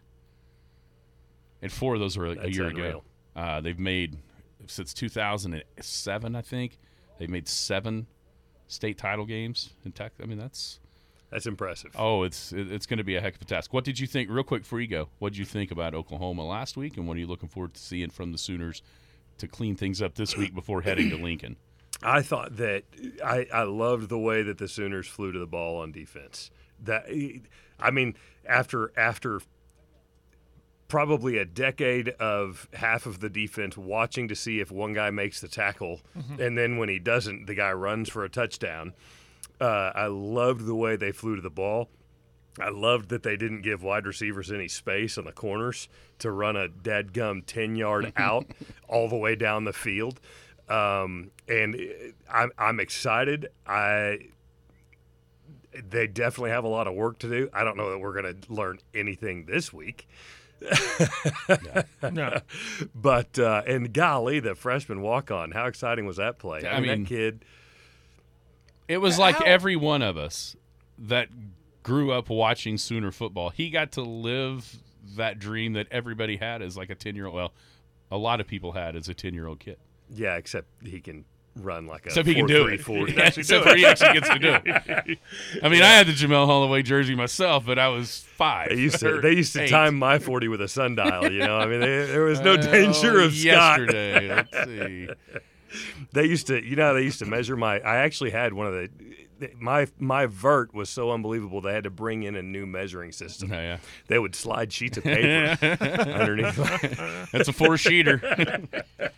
And 1.62 1.70
four 1.70 1.96
of 1.96 2.00
those 2.00 2.18
were 2.18 2.28
a, 2.28 2.40
a 2.40 2.48
year 2.48 2.68
unreal. 2.68 2.88
ago. 2.88 3.04
Uh, 3.36 3.60
they've 3.60 3.78
made 3.78 4.18
since 4.68 4.94
2007, 4.94 6.36
I 6.36 6.42
think. 6.42 6.78
They've 7.18 7.30
made 7.30 7.48
seven 7.50 8.08
state 8.68 8.98
title 8.98 9.26
games 9.26 9.72
in 9.84 9.92
Tech. 9.92 10.14
I 10.22 10.26
mean, 10.26 10.38
that's 10.38 10.80
That's 11.32 11.48
impressive. 11.48 11.92
oh, 11.98 12.24
it's 12.24 12.54
it's 12.54 12.86
going 12.86 13.00
to 13.00 13.04
be 13.04 13.16
a 13.16 13.22
heck 13.22 13.36
of 13.36 13.42
a 13.42 13.46
task. 13.46 13.74
What 13.74 13.84
did 13.84 14.00
you 14.00 14.08
think, 14.08 14.30
real 14.30 14.44
quick 14.44 14.62
before 14.62 14.80
you 14.80 14.88
go? 14.88 15.10
What 15.20 15.34
did 15.34 15.40
you 15.40 15.46
think 15.46 15.72
about 15.72 15.94
Oklahoma 15.94 16.46
last 16.46 16.78
week, 16.78 16.98
and 16.98 17.08
what 17.08 17.18
are 17.18 17.20
you 17.20 17.28
looking 17.28 17.50
forward 17.50 17.74
to 17.74 17.82
seeing 17.82 18.10
from 18.10 18.32
the 18.32 18.38
Sooners 18.38 18.82
to 19.40 19.48
clean 19.48 19.76
things 19.76 20.02
up 20.02 20.16
this 20.16 20.38
week 20.38 20.54
before 20.56 20.82
heading 20.82 21.10
to 21.10 21.18
Lincoln? 21.18 21.58
I 22.04 22.22
thought 22.22 22.58
that 22.58 22.84
I, 23.24 23.48
I 23.54 23.64
loved 23.64 24.10
the 24.10 24.20
way 24.20 24.44
that 24.44 24.58
the 24.58 24.68
Sooners 24.68 25.08
flew 25.08 25.32
to 25.32 25.40
the 25.40 25.48
ball 25.48 25.82
on 25.82 25.92
defense. 25.92 26.52
That 26.84 27.06
I 27.80 27.92
mean, 27.92 28.16
after 28.48 28.92
after 28.98 29.42
probably 30.88 31.38
a 31.38 31.46
decade 31.46 32.10
of 32.10 32.70
half 32.74 33.06
of 33.06 33.20
the 33.20 33.30
defense 33.30 33.76
watching 33.76 34.28
to 34.28 34.36
see 34.36 34.60
if 34.60 34.72
one 34.72 34.94
guy 34.94 35.10
makes 35.10 35.42
the 35.42 35.48
tackle, 35.48 36.02
mm-hmm. 36.18 36.42
and 36.42 36.58
then 36.58 36.78
when 36.78 36.90
he 36.90 37.00
doesn't, 37.00 37.48
the 37.48 37.56
guy 37.56 37.72
runs 37.72 38.10
for 38.10 38.24
a 38.24 38.30
touchdown. 38.30 38.94
Uh, 39.60 39.92
I 39.96 40.08
loved 40.08 40.66
the 40.66 40.76
way 40.76 40.96
they 40.96 41.12
flew 41.12 41.36
to 41.36 41.42
the 41.42 41.50
ball. 41.50 41.90
I 42.60 42.70
loved 42.70 43.10
that 43.10 43.24
they 43.24 43.36
didn't 43.36 43.62
give 43.62 43.84
wide 43.84 44.06
receivers 44.06 44.52
any 44.52 44.68
space 44.70 45.18
on 45.18 45.26
the 45.26 45.32
corners 45.34 45.90
to 46.20 46.32
run 46.32 46.56
a 46.56 46.68
dead 46.70 47.12
gum 47.14 47.42
10 47.42 47.76
yard 47.76 48.14
out 48.18 48.46
all 48.88 49.10
the 49.10 49.18
way 49.18 49.36
down 49.36 49.66
the 49.66 49.74
field. 49.74 50.20
Um, 50.70 51.32
and 51.48 51.76
I'm, 52.32 52.52
I'm 52.58 52.80
excited. 52.80 53.50
I 53.68 54.20
they 55.90 56.08
definitely 56.08 56.52
have 56.52 56.64
a 56.64 56.70
lot 56.70 56.88
of 56.88 56.94
work 56.94 57.20
to 57.20 57.30
do. 57.30 57.50
I 57.54 57.66
don't 57.66 57.76
know 57.76 57.92
that 57.92 58.00
we're 58.00 58.20
going 58.22 58.42
to 58.42 58.54
learn 58.54 58.80
anything 58.94 59.46
this 59.46 59.74
week. 59.74 60.08
No. 62.12 62.40
But 62.96 63.38
uh, 63.38 63.64
and 63.68 63.94
golly, 63.94 64.40
the 64.40 64.56
freshman 64.56 65.02
walk 65.02 65.32
on, 65.32 65.52
how 65.52 65.66
exciting 65.66 66.06
was 66.06 66.18
that 66.18 66.40
play? 66.40 66.66
I 66.68 66.80
mean- 66.80 67.04
that 67.04 67.10
kid. 67.10 67.46
It 68.88 68.98
was 69.00 69.18
like 69.18 69.40
every 69.42 69.76
one 69.76 70.02
of 70.02 70.18
us 70.18 70.56
that 70.98 71.30
grew 71.84 72.12
up 72.12 72.30
watching 72.30 72.78
Sooner 72.78 73.12
football. 73.12 73.50
He 73.50 73.70
got 73.70 73.94
to 73.94 74.02
live 74.02 74.78
that 75.16 75.40
dream 75.40 75.74
that 75.74 75.88
everybody 75.92 76.38
had 76.38 76.62
as 76.62 76.76
like 76.78 76.90
a 76.90 76.96
10 76.96 77.16
year 77.16 77.26
old. 77.26 77.36
Well, 77.36 77.54
a 78.12 78.18
lot 78.18 78.40
of 78.42 78.48
people 78.48 78.72
had 78.74 78.96
as 78.96 79.10
a 79.10 79.14
10 79.14 79.34
year 79.34 79.48
old 79.48 79.60
kid. 79.60 79.78
Yeah, 80.10 80.36
except 80.36 80.68
he 80.84 81.00
can 81.00 81.26
run 81.56 81.88
like 81.88 82.06
a 82.06 82.10
Except 82.10 82.28
he 82.28 82.36
can 82.36 82.48
do 82.48 82.68
it. 82.68 82.82
4.340. 82.82 83.16
Yeah, 83.18 83.32
except 83.36 83.66
for 83.66 83.76
he 83.76 83.86
actually 83.86 84.14
gets 84.14 84.30
to 84.30 84.40
do 84.40 84.58
it. 84.66 85.20
I 85.64 85.70
mean, 85.70 85.82
I 85.82 85.88
had 85.88 86.08
the 86.08 86.12
Jamelle 86.12 86.48
Holieway 86.48 86.84
jersey 86.84 87.16
myself, 87.16 87.66
but 87.66 87.80
I 87.80 87.88
was 87.88 88.20
five. 88.36 88.70
They 88.70 88.76
used 88.76 89.00
to 89.00 89.22
they 89.22 89.32
used 89.34 89.54
to 89.54 89.64
eight. 89.64 89.70
time 89.70 89.96
my 89.98 90.20
forty 90.20 90.48
with 90.48 90.62
a 90.62 90.68
sundial. 90.68 91.32
You 91.32 91.40
know, 91.40 91.58
I 91.58 91.66
mean, 91.66 91.80
they, 91.80 92.06
there 92.06 92.24
was 92.24 92.42
no 92.42 92.58
danger 92.58 93.20
of 93.20 93.34
Scott. 93.34 93.80
yesterday. 93.80 94.28
Let's 94.30 94.70
see. 94.70 95.08
They 96.14 96.26
used 96.26 96.48
to, 96.48 96.64
you 96.64 96.76
know, 96.76 96.88
how 96.88 96.94
they 96.94 97.04
used 97.04 97.20
to 97.20 97.26
measure 97.26 97.56
my. 97.56 97.80
I 97.80 97.98
actually 97.98 98.32
had 98.32 98.54
one 98.54 98.68
of 98.68 98.74
the. 98.74 98.90
My 99.60 99.86
my 100.00 100.28
vert 100.28 100.74
was 100.74 100.90
so 100.90 101.12
unbelievable 101.12 101.60
they 101.60 101.74
had 101.74 101.84
to 101.84 101.90
bring 101.90 102.24
in 102.24 102.38
a 102.38 102.42
new 102.42 102.66
measuring 102.66 103.12
system. 103.12 103.52
Oh, 103.52 103.56
yeah. 103.56 103.78
They 104.08 104.18
would 104.18 104.34
slide 104.34 104.72
sheets 104.72 104.98
of 104.98 105.04
paper 105.04 105.58
underneath. 105.82 106.56
That's 107.34 107.50
a 107.50 107.54
four 107.54 107.72
sheeter. 107.76 108.24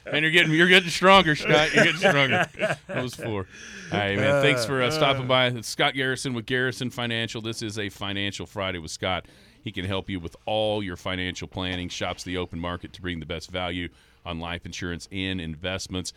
and 0.08 0.24
you're 0.24 0.32
getting 0.32 0.52
you're 0.54 0.68
getting 0.68 0.90
stronger, 0.90 1.36
Scott. 1.36 1.72
You're 1.72 1.84
getting 1.84 2.00
stronger. 2.00 2.48
That 2.88 3.04
was 3.04 3.14
four. 3.14 3.46
All 3.92 4.00
right, 4.00 4.18
man. 4.18 4.42
Thanks 4.42 4.66
for 4.66 4.82
uh, 4.82 4.90
stopping 4.90 5.28
by. 5.28 5.48
It's 5.48 5.68
Scott 5.68 5.94
Garrison 5.94 6.34
with 6.34 6.48
Garrison 6.48 6.90
Financial. 6.90 7.40
This 7.40 7.62
is 7.62 7.78
a 7.78 7.90
Financial 7.90 8.48
Friday 8.48 8.80
with 8.80 8.92
Scott. 8.92 9.28
He 9.64 9.72
can 9.72 9.86
help 9.86 10.10
you 10.10 10.20
with 10.20 10.36
all 10.46 10.82
your 10.82 10.96
financial 10.96 11.48
planning. 11.48 11.90
Shops 11.90 12.24
the 12.24 12.38
open 12.38 12.60
market 12.60 12.92
to 12.94 13.02
bring 13.02 13.20
the 13.20 13.26
best 13.28 13.52
value 13.52 13.90
on 14.26 14.40
life 14.40 14.66
insurance 14.66 15.08
and 15.12 15.40
investments. 15.40 16.12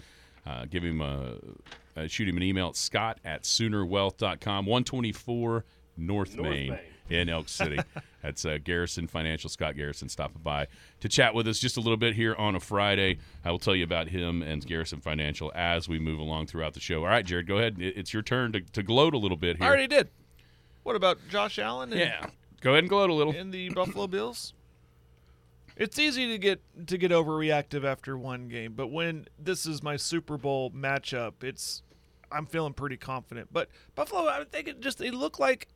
Uh, 0.47 0.65
give 0.69 0.83
him 0.83 1.01
a, 1.01 1.37
uh, 1.97 2.07
shoot 2.07 2.29
him 2.29 2.37
an 2.37 2.43
email 2.43 2.69
at 2.69 2.77
scott 2.77 3.19
at 3.25 3.43
soonerwealth.com. 3.43 4.67
124 4.67 5.65
North, 5.97 6.37
Main, 6.37 6.79
in 7.11 7.29
Elk 7.29 7.49
City. 7.49 7.79
That's 8.23 8.45
uh, 8.45 8.59
Garrison 8.63 9.07
Financial. 9.07 9.51
Scott 9.51 9.77
Garrison 9.77 10.09
stopping 10.09 10.43
by 10.43 10.67
to 11.01 11.09
chat 11.09 11.35
with 11.35 11.47
us 11.49 11.59
just 11.59 11.77
a 11.77 11.81
little 11.81 11.97
bit 11.97 12.15
here 12.15 12.35
on 12.35 12.55
a 12.55 12.61
Friday. 12.61 13.19
I 13.45 13.51
will 13.51 13.59
tell 13.59 13.75
you 13.75 13.85
about 13.85 14.09
him 14.09 14.43
and 14.43 14.65
Garrison 14.65 15.01
Financial 15.01 15.53
as 15.55 15.89
we 15.89 15.99
move 15.99 16.19
along 16.19 16.47
throughout 16.47 16.75
the 16.75 16.81
show. 16.81 17.01
All 17.01 17.09
right, 17.09 17.25
Jared, 17.25 17.47
go 17.47 17.59
ahead. 17.59 17.77
It's 17.79 18.13
your 18.13 18.23
turn 18.23 18.53
to, 18.53 18.61
to 18.61 18.83
gloat 18.83 19.15
a 19.15 19.19
little 19.19 19.37
bit 19.37 19.57
here. 19.57 19.67
I 19.67 19.69
already 19.69 19.87
did. 19.87 20.09
What 20.83 20.97
about 20.97 21.19
Josh 21.31 21.59
Allen? 21.59 21.93
And, 21.93 22.01
yeah, 22.01 22.27
go 22.61 22.71
ahead 22.71 22.85
and 22.85 22.89
gloat 22.89 23.11
a 23.11 23.15
little. 23.15 23.35
In 23.35 23.51
the 23.51 23.71
Buffalo 23.71 24.07
Bills. 24.07 24.55
It's 25.77 25.99
easy 25.99 26.29
to 26.29 26.39
get 26.39 26.61
to 26.87 26.99
get 26.99 27.11
overreactive 27.11 27.85
after 27.85 28.17
one 28.17 28.49
game, 28.49 28.75
but 28.75 28.89
when 28.89 29.27
this 29.39 29.67
is 29.67 29.83
my 29.83 29.97
Super 29.97 30.37
Bowl 30.37 30.71
matchup, 30.71 31.43
it's 31.43 31.83
I'm 32.33 32.47
feeling 32.47 32.75
pretty 32.75 32.97
confident. 32.97 33.49
But 33.53 33.69
Buffalo, 33.95 34.29
I 34.29 34.45
think 34.45 34.69
it 34.69 34.81
just 34.81 34.99
they 34.99 35.11
look 35.11 35.39
like 35.39 35.69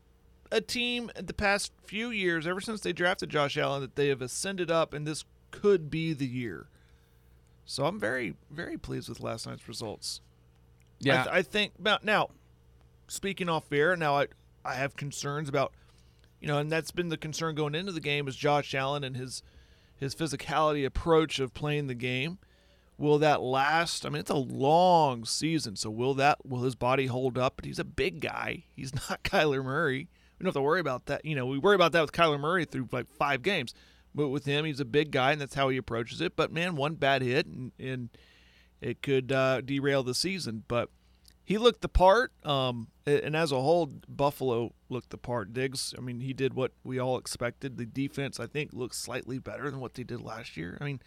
a 0.52 0.60
team 0.60 1.10
the 1.16 1.34
past 1.34 1.72
few 1.84 2.10
years, 2.10 2.46
ever 2.46 2.60
since 2.60 2.80
they 2.80 2.92
drafted 2.92 3.30
Josh 3.30 3.56
Allen, 3.56 3.80
that 3.80 3.96
they 3.96 4.08
have 4.08 4.22
ascended 4.22 4.70
up, 4.70 4.92
and 4.94 5.06
this 5.06 5.24
could 5.50 5.90
be 5.90 6.12
the 6.12 6.26
year. 6.26 6.68
So 7.64 7.86
I'm 7.86 7.98
very, 7.98 8.34
very 8.50 8.76
pleased 8.76 9.08
with 9.08 9.20
last 9.20 9.46
night's 9.46 9.66
results. 9.66 10.20
I, 11.00 11.06
Yeah, 11.06 11.22
th- 11.24 11.34
I 11.34 11.42
think 11.42 11.72
about 11.78 12.04
now. 12.04 12.30
Speaking 13.08 13.48
off 13.48 13.72
air, 13.72 13.96
now 13.96 14.16
I 14.16 14.26
I 14.64 14.74
have 14.74 14.96
concerns 14.96 15.48
about, 15.48 15.72
you 16.40 16.48
know, 16.48 16.58
and 16.58 16.70
that's 16.70 16.90
been 16.90 17.08
the 17.08 17.16
concern 17.16 17.54
going 17.54 17.74
into 17.74 17.92
the 17.92 18.00
game 18.00 18.28
is 18.28 18.36
Josh 18.36 18.74
Allen 18.74 19.04
and 19.04 19.16
his 19.16 19.42
his 19.96 20.14
physicality 20.14 20.84
approach 20.84 21.38
of 21.38 21.54
playing 21.54 21.86
the 21.86 21.94
game. 21.94 22.38
Will 22.96 23.18
that 23.18 23.40
last? 23.40 24.06
I 24.06 24.08
mean, 24.08 24.20
it's 24.20 24.30
a 24.30 24.34
long 24.34 25.24
season, 25.24 25.74
so 25.76 25.90
will 25.90 26.14
that 26.14 26.46
will 26.46 26.62
his 26.62 26.76
body 26.76 27.06
hold 27.06 27.36
up? 27.36 27.56
But 27.56 27.64
he's 27.64 27.80
a 27.80 27.84
big 27.84 28.20
guy. 28.20 28.64
He's 28.74 28.94
not 29.10 29.24
Kyler 29.24 29.64
Murray. 29.64 30.08
We 30.38 30.44
don't 30.44 30.48
have 30.48 30.54
to 30.54 30.62
worry 30.62 30.80
about 30.80 31.06
that. 31.06 31.24
You 31.24 31.34
know, 31.34 31.46
we 31.46 31.58
worry 31.58 31.74
about 31.74 31.92
that 31.92 32.02
with 32.02 32.12
Kyler 32.12 32.38
Murray 32.38 32.64
through 32.64 32.88
like 32.92 33.08
five 33.08 33.42
games, 33.42 33.74
but 34.14 34.28
with 34.28 34.44
him, 34.44 34.64
he's 34.64 34.80
a 34.80 34.84
big 34.84 35.10
guy, 35.10 35.32
and 35.32 35.40
that's 35.40 35.54
how 35.54 35.68
he 35.68 35.76
approaches 35.76 36.20
it. 36.20 36.36
But 36.36 36.52
man, 36.52 36.76
one 36.76 36.94
bad 36.94 37.22
hit 37.22 37.46
and, 37.46 37.72
and 37.78 38.10
it 38.80 39.02
could 39.02 39.32
uh, 39.32 39.60
derail 39.60 40.02
the 40.02 40.14
season. 40.14 40.62
But 40.68 40.90
he 41.44 41.58
looked 41.58 41.82
the 41.82 41.88
part, 41.88 42.32
um, 42.44 42.88
and 43.06 43.36
as 43.36 43.52
a 43.52 43.60
whole, 43.60 43.92
Buffalo 44.08 44.72
looked 44.88 45.10
the 45.10 45.18
part. 45.18 45.52
Diggs, 45.52 45.94
I 45.96 46.00
mean, 46.00 46.20
he 46.20 46.32
did 46.32 46.54
what 46.54 46.72
we 46.82 46.98
all 46.98 47.18
expected. 47.18 47.76
The 47.76 47.84
defense, 47.84 48.40
I 48.40 48.46
think, 48.46 48.72
looks 48.72 48.96
slightly 48.96 49.38
better 49.38 49.70
than 49.70 49.80
what 49.80 49.94
they 49.94 50.04
did 50.04 50.22
last 50.22 50.56
year. 50.56 50.78
I 50.80 50.84
mean, 50.84 51.00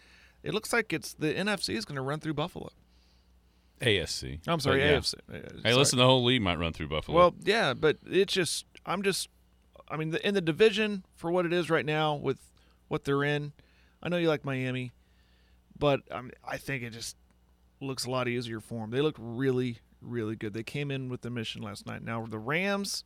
it 0.44 0.54
looks 0.54 0.72
like 0.72 0.92
it's 0.92 1.12
the 1.14 1.34
NFC 1.34 1.74
is 1.76 1.84
going 1.84 1.96
to 1.96 2.02
run 2.02 2.20
through 2.20 2.34
Buffalo. 2.34 2.70
ASC. 3.80 4.40
I'm 4.46 4.60
sorry, 4.60 4.80
yeah. 4.80 4.98
AFC. 4.98 5.14
Uh, 5.32 5.38
Hey, 5.64 5.74
listen, 5.74 5.98
the 5.98 6.06
whole 6.06 6.24
league 6.24 6.42
might 6.42 6.58
run 6.58 6.72
through 6.72 6.88
Buffalo. 6.88 7.16
Well, 7.16 7.34
yeah, 7.42 7.74
but 7.74 7.98
it's 8.06 8.32
just 8.32 8.64
I'm 8.86 9.02
just 9.02 9.28
I 9.88 9.96
mean 9.96 10.10
the, 10.10 10.26
in 10.26 10.34
the 10.34 10.40
division 10.40 11.04
for 11.16 11.30
what 11.30 11.46
it 11.46 11.52
is 11.52 11.70
right 11.70 11.86
now 11.86 12.14
with 12.14 12.38
what 12.88 13.04
they're 13.04 13.24
in. 13.24 13.52
I 14.02 14.08
know 14.08 14.16
you 14.16 14.28
like 14.28 14.44
Miami, 14.44 14.92
but 15.78 16.00
um, 16.10 16.30
I 16.44 16.56
think 16.56 16.82
it 16.82 16.90
just 16.90 17.16
looks 17.80 18.04
a 18.04 18.10
lot 18.10 18.28
easier 18.28 18.60
for 18.60 18.80
them. 18.80 18.90
They 18.90 19.00
look 19.00 19.16
really 19.18 19.78
really 20.00 20.36
good. 20.36 20.54
They 20.54 20.62
came 20.62 20.90
in 20.90 21.08
with 21.08 21.22
the 21.22 21.30
mission 21.30 21.62
last 21.62 21.86
night. 21.86 22.02
Now 22.02 22.26
the 22.26 22.38
Rams 22.38 23.04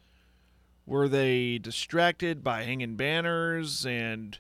were 0.87 1.09
they 1.09 1.59
distracted 1.59 2.43
by 2.43 2.65
hanging 2.65 2.97
banners 2.97 3.87
and 3.87 4.39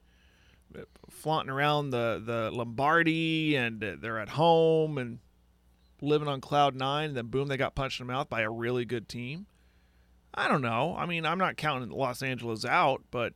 flaunting 1.10 1.50
around 1.52 1.90
the 1.90 2.22
the 2.24 2.50
Lombardi 2.50 3.54
and 3.56 3.82
uh, 3.84 3.96
they're 4.00 4.18
at 4.18 4.30
home 4.30 4.96
and 4.98 5.18
living 6.00 6.26
on 6.28 6.40
cloud 6.40 6.74
nine 6.74 7.08
and 7.08 7.16
then 7.16 7.26
boom 7.26 7.48
they 7.48 7.56
got 7.56 7.74
punched 7.74 8.00
in 8.00 8.06
the 8.06 8.12
mouth 8.12 8.28
by 8.28 8.40
a 8.40 8.50
really 8.50 8.84
good 8.84 9.08
team 9.08 9.46
i 10.34 10.48
don't 10.48 10.62
know 10.62 10.96
i 10.98 11.06
mean 11.06 11.24
i'm 11.24 11.38
not 11.38 11.56
counting 11.56 11.90
los 11.90 12.22
angeles 12.22 12.64
out 12.64 13.02
but 13.12 13.34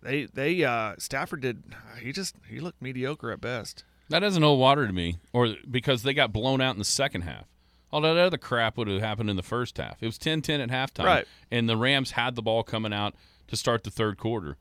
they 0.00 0.24
they 0.24 0.64
uh 0.64 0.94
stafford 0.98 1.42
did 1.42 1.62
he 2.00 2.12
just 2.12 2.36
he 2.48 2.60
looked 2.60 2.80
mediocre 2.80 3.30
at 3.30 3.40
best 3.42 3.84
That 4.10 4.20
doesn't 4.20 4.42
hold 4.42 4.60
water 4.60 4.86
to 4.86 4.92
me, 4.92 5.16
or 5.32 5.54
because 5.70 6.02
they 6.02 6.12
got 6.12 6.32
blown 6.32 6.60
out 6.60 6.74
in 6.74 6.78
the 6.78 6.84
second 6.84 7.22
half. 7.22 7.46
All 7.94 8.00
that 8.00 8.16
other 8.16 8.38
crap 8.38 8.76
would 8.76 8.88
have 8.88 9.00
happened 9.00 9.30
in 9.30 9.36
the 9.36 9.42
first 9.42 9.78
half. 9.78 10.02
It 10.02 10.06
was 10.06 10.18
10-10 10.18 10.60
at 10.60 10.68
halftime, 10.68 11.04
Right. 11.04 11.28
and 11.48 11.68
the 11.68 11.76
Rams 11.76 12.10
had 12.10 12.34
the 12.34 12.42
ball 12.42 12.64
coming 12.64 12.92
out 12.92 13.14
to 13.46 13.56
start 13.56 13.84
the 13.84 13.90
third 13.90 14.18
quarter, 14.18 14.56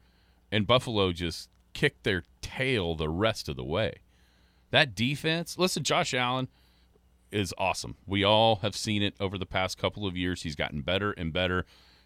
and 0.52 0.68
Buffalo 0.68 1.12
just 1.12 1.50
kicked 1.74 2.04
their 2.04 2.26
tail 2.42 2.94
the 2.94 3.10
rest 3.10 3.50
of 3.50 3.56
the 3.56 3.64
way. 3.64 3.96
That 4.70 4.94
defense, 4.94 5.58
listen, 5.58 5.84
Josh 5.84 6.14
Allen 6.14 6.48
is 7.32 7.56
awesome. 7.58 7.96
We 8.06 8.24
all 8.24 8.58
have 8.58 8.76
seen 8.76 9.02
it 9.02 9.16
over 9.20 9.40
the 9.40 9.48
past 9.48 9.80
couple 9.80 10.06
of 10.06 10.16
years. 10.16 10.44
He's 10.44 10.56
gotten 10.56 10.82
better 10.82 11.12
and 11.14 11.34
better, 11.34 11.66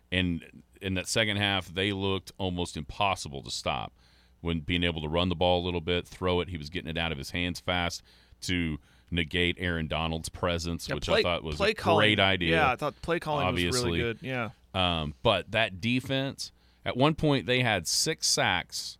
and 0.09 0.45
in 0.81 0.93
that 0.93 1.09
second 1.09 1.35
half, 1.35 1.67
they 1.67 1.91
looked 1.91 2.31
almost 2.37 2.77
impossible 2.77 3.43
to 3.43 3.51
stop 3.51 3.91
when 4.39 4.61
being 4.61 4.85
able 4.85 5.01
to 5.01 5.09
run 5.09 5.27
the 5.27 5.35
ball 5.35 5.61
a 5.61 5.65
little 5.65 5.81
bit, 5.81 6.07
throw 6.07 6.39
it. 6.39 6.47
He 6.47 6.57
was 6.57 6.69
getting 6.69 6.89
it 6.89 6.97
out 6.97 7.11
of 7.11 7.17
his 7.17 7.31
hands 7.31 7.59
fast 7.59 8.01
to 8.43 8.77
negate 9.11 9.57
Aaron 9.59 9.87
Donald's 9.87 10.29
presence, 10.29 10.87
Yeah, 10.89 10.95
which 10.95 11.05
play- 11.07 11.19
I 11.19 11.23
thought 11.23 11.43
was 11.43 11.59
a 11.59 11.73
calling, 11.73 11.99
great 12.07 12.19
idea. 12.19 12.51
Yeah, 12.57 12.71
I 12.71 12.75
thought 12.75 13.01
play 13.01 13.19
calling 13.19 13.53
was 13.53 13.63
really 13.83 13.99
good. 13.99 14.19
Yeah. 14.21 14.49
Um, 14.73 15.13
but 15.23 15.51
that 15.51 15.79
defense, 15.81 16.51
at 16.85 16.95
one 16.97 17.15
point, 17.15 17.45
they 17.45 17.61
had 17.61 17.87
six 17.87 18.27
sacks 18.27 18.97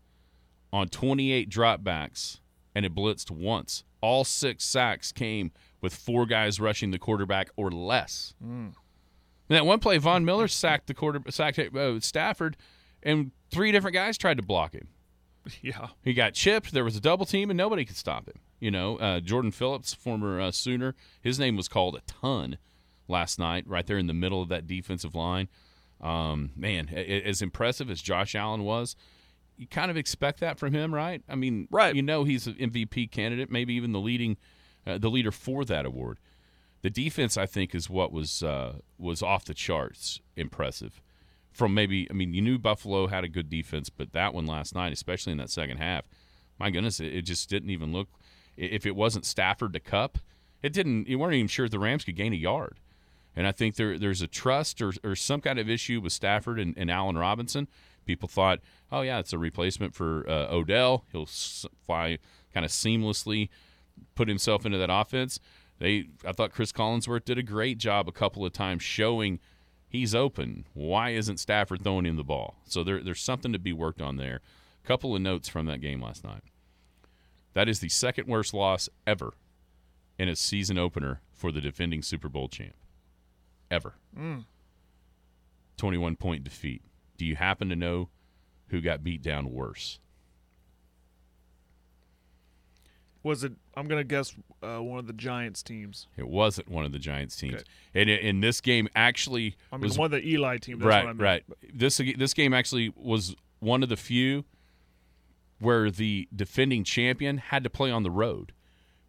on 0.74 0.88
28 0.90 1.50
dropbacks, 1.50 2.40
and 2.74 2.86
it 2.86 2.96
blitzed 2.96 3.30
once. 3.32 3.84
All 4.02 4.24
six 4.24 4.64
sacks 4.64 5.12
came 5.12 5.52
with 5.82 5.94
four 5.96 6.26
guys 6.26 6.60
rushing 6.60 6.92
the 6.92 7.00
quarterback 7.00 7.50
or 7.56 7.70
less. 7.72 8.34
And 8.42 8.74
that 9.56 9.66
one 9.66 9.80
play, 9.80 9.98
Von 9.98 10.26
Miller 10.26 10.48
sacked 10.48 10.88
the 10.88 10.94
quarter, 10.94 11.22
sacked 11.30 11.60
uh, 11.60 12.00
Stafford, 12.00 12.58
and 13.04 13.32
three 13.52 13.72
different 13.72 13.94
guys 13.94 14.18
tried 14.18 14.38
to 14.38 14.44
block 14.44 14.74
him. 14.74 14.88
Yeah. 15.62 15.88
He 16.04 16.14
got 16.14 16.34
chipped. 16.34 16.74
There 16.74 16.84
was 16.84 16.98
a 16.98 17.00
double 17.00 17.26
team, 17.26 17.50
and 17.50 17.58
nobody 17.58 17.86
could 17.86 17.96
stop 17.96 18.28
him. 18.28 18.36
You 18.60 18.72
know, 18.72 18.98
uh, 18.98 19.20
Jordan 19.20 19.52
Phillips, 19.52 19.94
former 19.94 20.42
uh, 20.42 20.52
Sooner, 20.52 20.96
his 21.22 21.38
name 21.38 21.56
was 21.56 21.68
called 21.68 21.96
a 21.96 22.02
ton 22.02 22.58
last 23.08 23.38
night, 23.40 23.66
right 23.68 23.86
there 23.86 23.98
in 23.98 24.08
the 24.08 24.14
middle 24.14 24.42
of 24.42 24.50
that 24.50 24.68
defensive 24.68 25.16
line. 25.16 25.48
Um, 26.02 26.52
man, 26.56 26.90
as 26.90 27.42
impressive 27.42 27.90
as 27.90 28.02
Josh 28.02 28.36
Allen 28.36 28.64
was, 28.64 28.96
you 29.58 29.68
kind 29.68 29.90
of 29.90 29.98
expect 29.98 30.40
that 30.40 30.60
from 30.60 30.74
him, 30.74 30.94
right? 30.94 31.24
I 31.28 31.36
mean, 31.36 31.68
Right. 31.72 31.96
You 31.96 32.04
know, 32.04 32.24
he's 32.24 32.48
an 32.48 32.54
MVP 32.56 33.12
candidate, 33.12 33.52
maybe 33.52 33.74
even 33.74 33.92
the 33.92 34.00
leading, 34.00 34.38
uh, 34.86 34.98
the 34.98 35.10
leader 35.10 35.32
for 35.32 35.66
that 35.66 35.86
award. 35.86 36.20
The 36.84 36.90
defense, 36.92 37.38
I 37.38 37.48
think, 37.48 37.74
is 37.74 37.90
what 37.90 38.12
was 38.12 38.44
uh, 38.44 38.78
was 39.00 39.24
off 39.24 39.46
the 39.46 39.56
charts 39.56 40.22
impressive. 40.36 41.02
From 41.52 41.74
maybe, 41.74 42.08
I 42.10 42.14
mean, 42.14 42.36
you 42.36 42.42
knew 42.42 42.60
Buffalo 42.60 43.08
had 43.08 43.24
a 43.24 43.28
good 43.28 43.50
defense, 43.50 43.90
but 43.90 44.14
that 44.14 44.36
one 44.36 44.46
last 44.46 44.76
night, 44.76 44.94
especially 44.94 45.32
in 45.32 45.40
that 45.40 45.50
second 45.50 45.78
half, 45.78 46.08
my 46.60 46.70
goodness, 46.70 47.00
it, 47.00 47.14
it 47.14 47.22
just 47.24 47.50
didn't 47.50 47.72
even 47.72 47.92
look. 47.92 48.10
If 48.58 48.86
it 48.86 48.96
wasn't 48.96 49.26
Stafford 49.26 49.74
to 49.74 49.80
Kupp, 49.80 50.18
it 50.62 50.74
didn't. 50.74 51.08
You 51.08 51.20
weren't 51.20 51.36
even 51.36 51.48
sure 51.48 51.70
the 51.70 51.80
Rams 51.80 52.04
could 52.04 52.16
gain 52.16 52.34
a 52.34 52.38
yard. 52.38 52.80
And 53.36 53.46
I 53.46 53.52
think 53.52 53.76
there 53.76 54.00
there's 54.00 54.22
a 54.22 54.28
trust 54.28 54.82
or, 54.82 54.94
or 55.04 55.16
some 55.16 55.42
kind 55.42 55.60
of 55.60 55.70
issue 55.70 56.02
with 56.02 56.12
Stafford 56.12 56.60
and, 56.60 56.76
and 56.78 56.90
Allen 56.90 57.18
Robinson. 57.18 57.68
People 58.06 58.28
thought, 58.28 58.60
oh 58.92 59.02
yeah, 59.02 59.20
it's 59.20 59.34
a 59.34 59.38
replacement 59.38 59.94
for 59.94 60.28
uh, 60.28 60.48
Odell. 60.50 61.06
He'll 61.12 61.28
fly 61.28 62.18
kind 62.54 62.66
of 62.66 62.72
seamlessly, 62.72 63.50
put 64.16 64.28
himself 64.28 64.66
into 64.66 64.78
that 64.80 64.90
offense. 64.92 65.40
They, 65.80 66.08
I 66.26 66.32
thought 66.32 66.52
Chris 66.52 66.72
Collinsworth 66.72 67.26
did 67.26 67.38
a 67.38 67.44
great 67.44 67.78
job 67.78 68.08
a 68.08 68.12
couple 68.12 68.44
of 68.44 68.54
times 68.54 68.82
showing 68.82 69.40
he's 69.88 70.16
open. 70.16 70.66
Why 70.74 71.12
isn't 71.12 71.38
Stafford 71.38 71.84
throwing 71.84 72.06
him 72.06 72.16
the 72.16 72.24
ball? 72.24 72.56
So 72.66 72.84
there, 72.84 73.04
there's 73.04 73.22
something 73.22 73.54
to 73.54 73.60
be 73.60 73.74
worked 73.74 74.02
on 74.02 74.18
there. 74.18 74.42
A 74.84 74.88
couple 74.88 75.16
of 75.16 75.22
notes 75.22 75.48
from 75.48 75.68
that 75.68 75.82
game 75.82 76.02
last 76.02 76.24
night. 76.24 76.42
That 77.58 77.68
is 77.68 77.80
the 77.80 77.90
second 77.90 78.28
worst 78.28 78.54
loss 78.54 78.88
ever 79.08 79.34
in 80.20 80.30
a 80.30 80.36
season 80.36 80.78
opener 80.78 81.22
for 81.34 81.52
the 81.52 81.60
defending 81.60 82.04
Super 82.04 82.30
Bowl 82.30 82.48
champ. 82.48 82.76
Ever. 83.72 83.96
21 85.78 86.18
point 86.18 86.44
defeat. 86.44 86.84
Do 87.18 87.26
you 87.26 87.36
happen 87.36 87.70
to 87.70 87.76
know 87.76 88.10
who 88.68 88.80
got 88.80 89.04
beat 89.04 89.24
down 89.24 89.52
worse? 89.52 89.98
Was 93.24 93.44
it? 93.44 93.54
I'm 93.76 93.88
gonna 93.88 94.04
guess 94.04 94.36
uh, 94.62 94.78
one 94.78 95.00
of 95.00 95.08
the 95.08 95.14
Giants 95.14 95.64
teams. 95.64 96.06
It 96.16 96.28
wasn't 96.28 96.70
one 96.70 96.86
of 96.86 96.92
the 96.92 97.00
Giants 97.00 97.36
teams. 97.36 97.56
Okay. 97.56 97.64
And 97.96 98.08
in 98.08 98.40
this 98.40 98.62
game 98.62 98.88
actually 98.96 99.56
I 99.72 99.78
mean, 99.78 99.82
was 99.82 99.98
one 99.98 100.06
of 100.06 100.12
the 100.12 100.24
Eli 100.24 100.60
teams. 100.60 100.82
That's 100.82 100.90
right, 100.90 101.06
what 101.06 101.10
I 101.10 101.14
meant. 101.14 101.22
right. 101.22 101.44
This 101.74 101.98
this 101.98 102.36
game 102.36 102.54
actually 102.54 102.94
was 102.96 103.36
one 103.58 103.82
of 103.82 103.90
the 103.90 103.98
few 103.98 104.46
where 105.60 105.90
the 105.92 106.28
defending 106.36 106.84
champion 106.84 107.38
had 107.38 107.64
to 107.64 107.70
play 107.70 107.90
on 107.92 108.04
the 108.04 108.12
road 108.12 108.54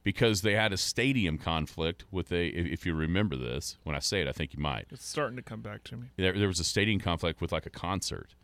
because 0.04 0.40
they 0.42 0.54
had 0.54 0.72
a 0.72 0.76
stadium 0.78 1.36
conflict 1.38 2.04
with 2.10 2.32
a. 2.32 2.46
If 2.48 2.86
you 2.86 2.94
remember 2.94 3.36
this, 3.36 3.76
when 3.84 3.94
I 3.94 3.98
say 3.98 4.20
it, 4.22 4.28
I 4.28 4.32
think 4.32 4.54
you 4.54 4.60
might. 4.60 4.86
It's 4.90 5.06
starting 5.06 5.36
to 5.36 5.42
come 5.42 5.60
back 5.60 5.84
to 5.84 5.96
me. 5.96 6.06
There, 6.16 6.32
there 6.38 6.48
was 6.48 6.60
a 6.60 6.64
stadium 6.64 7.00
conflict 7.00 7.40
with 7.40 7.52
like 7.52 7.66
a 7.66 7.70
concert. 7.70 8.34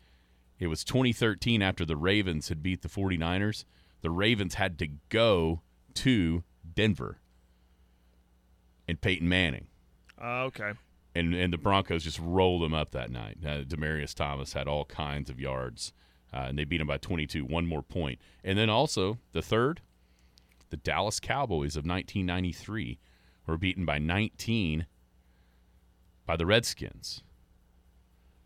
It 0.59 0.67
was 0.67 0.83
2013 0.83 1.61
after 1.61 1.83
the 1.85 1.97
Ravens 1.97 2.49
had 2.49 2.61
beat 2.63 2.81
the 2.81 2.87
49ers. 2.89 3.65
The 4.01 4.09
Ravens 4.11 4.53
had 4.55 4.77
to 4.79 4.87
go 5.09 5.61
to 5.95 6.43
Denver 6.75 7.19
and 8.87 9.01
Peyton 9.01 9.27
Manning 9.27 9.67
Uh, 10.21 10.43
okay. 10.43 10.73
and 11.15 11.33
and 11.33 11.51
the 11.51 11.57
Broncos 11.57 12.03
just 12.03 12.19
rolled 12.19 12.61
them 12.61 12.73
up 12.73 12.91
that 12.91 13.09
night. 13.09 13.37
Uh, 13.43 13.63
Demaryius 13.63 14.13
Thomas 14.13 14.53
had 14.53 14.67
all 14.67 14.85
kinds 14.85 15.29
of 15.29 15.39
yards, 15.39 15.91
uh, 16.35 16.47
and 16.49 16.59
they 16.59 16.65
beat 16.65 16.79
them 16.79 16.87
by 16.87 16.97
22, 16.97 17.45
one 17.45 17.65
more 17.65 17.81
point. 17.81 18.19
And 18.43 18.57
then 18.57 18.69
also 18.69 19.19
the 19.31 19.41
third, 19.41 19.81
the 20.69 20.77
Dallas 20.77 21.19
Cowboys 21.19 21.77
of 21.77 21.85
1993 21.85 22.99
were 23.47 23.57
beaten 23.57 23.85
by 23.85 23.99
19 23.99 24.85
by 26.25 26.35
the 26.35 26.45
Redskins. 26.45 27.23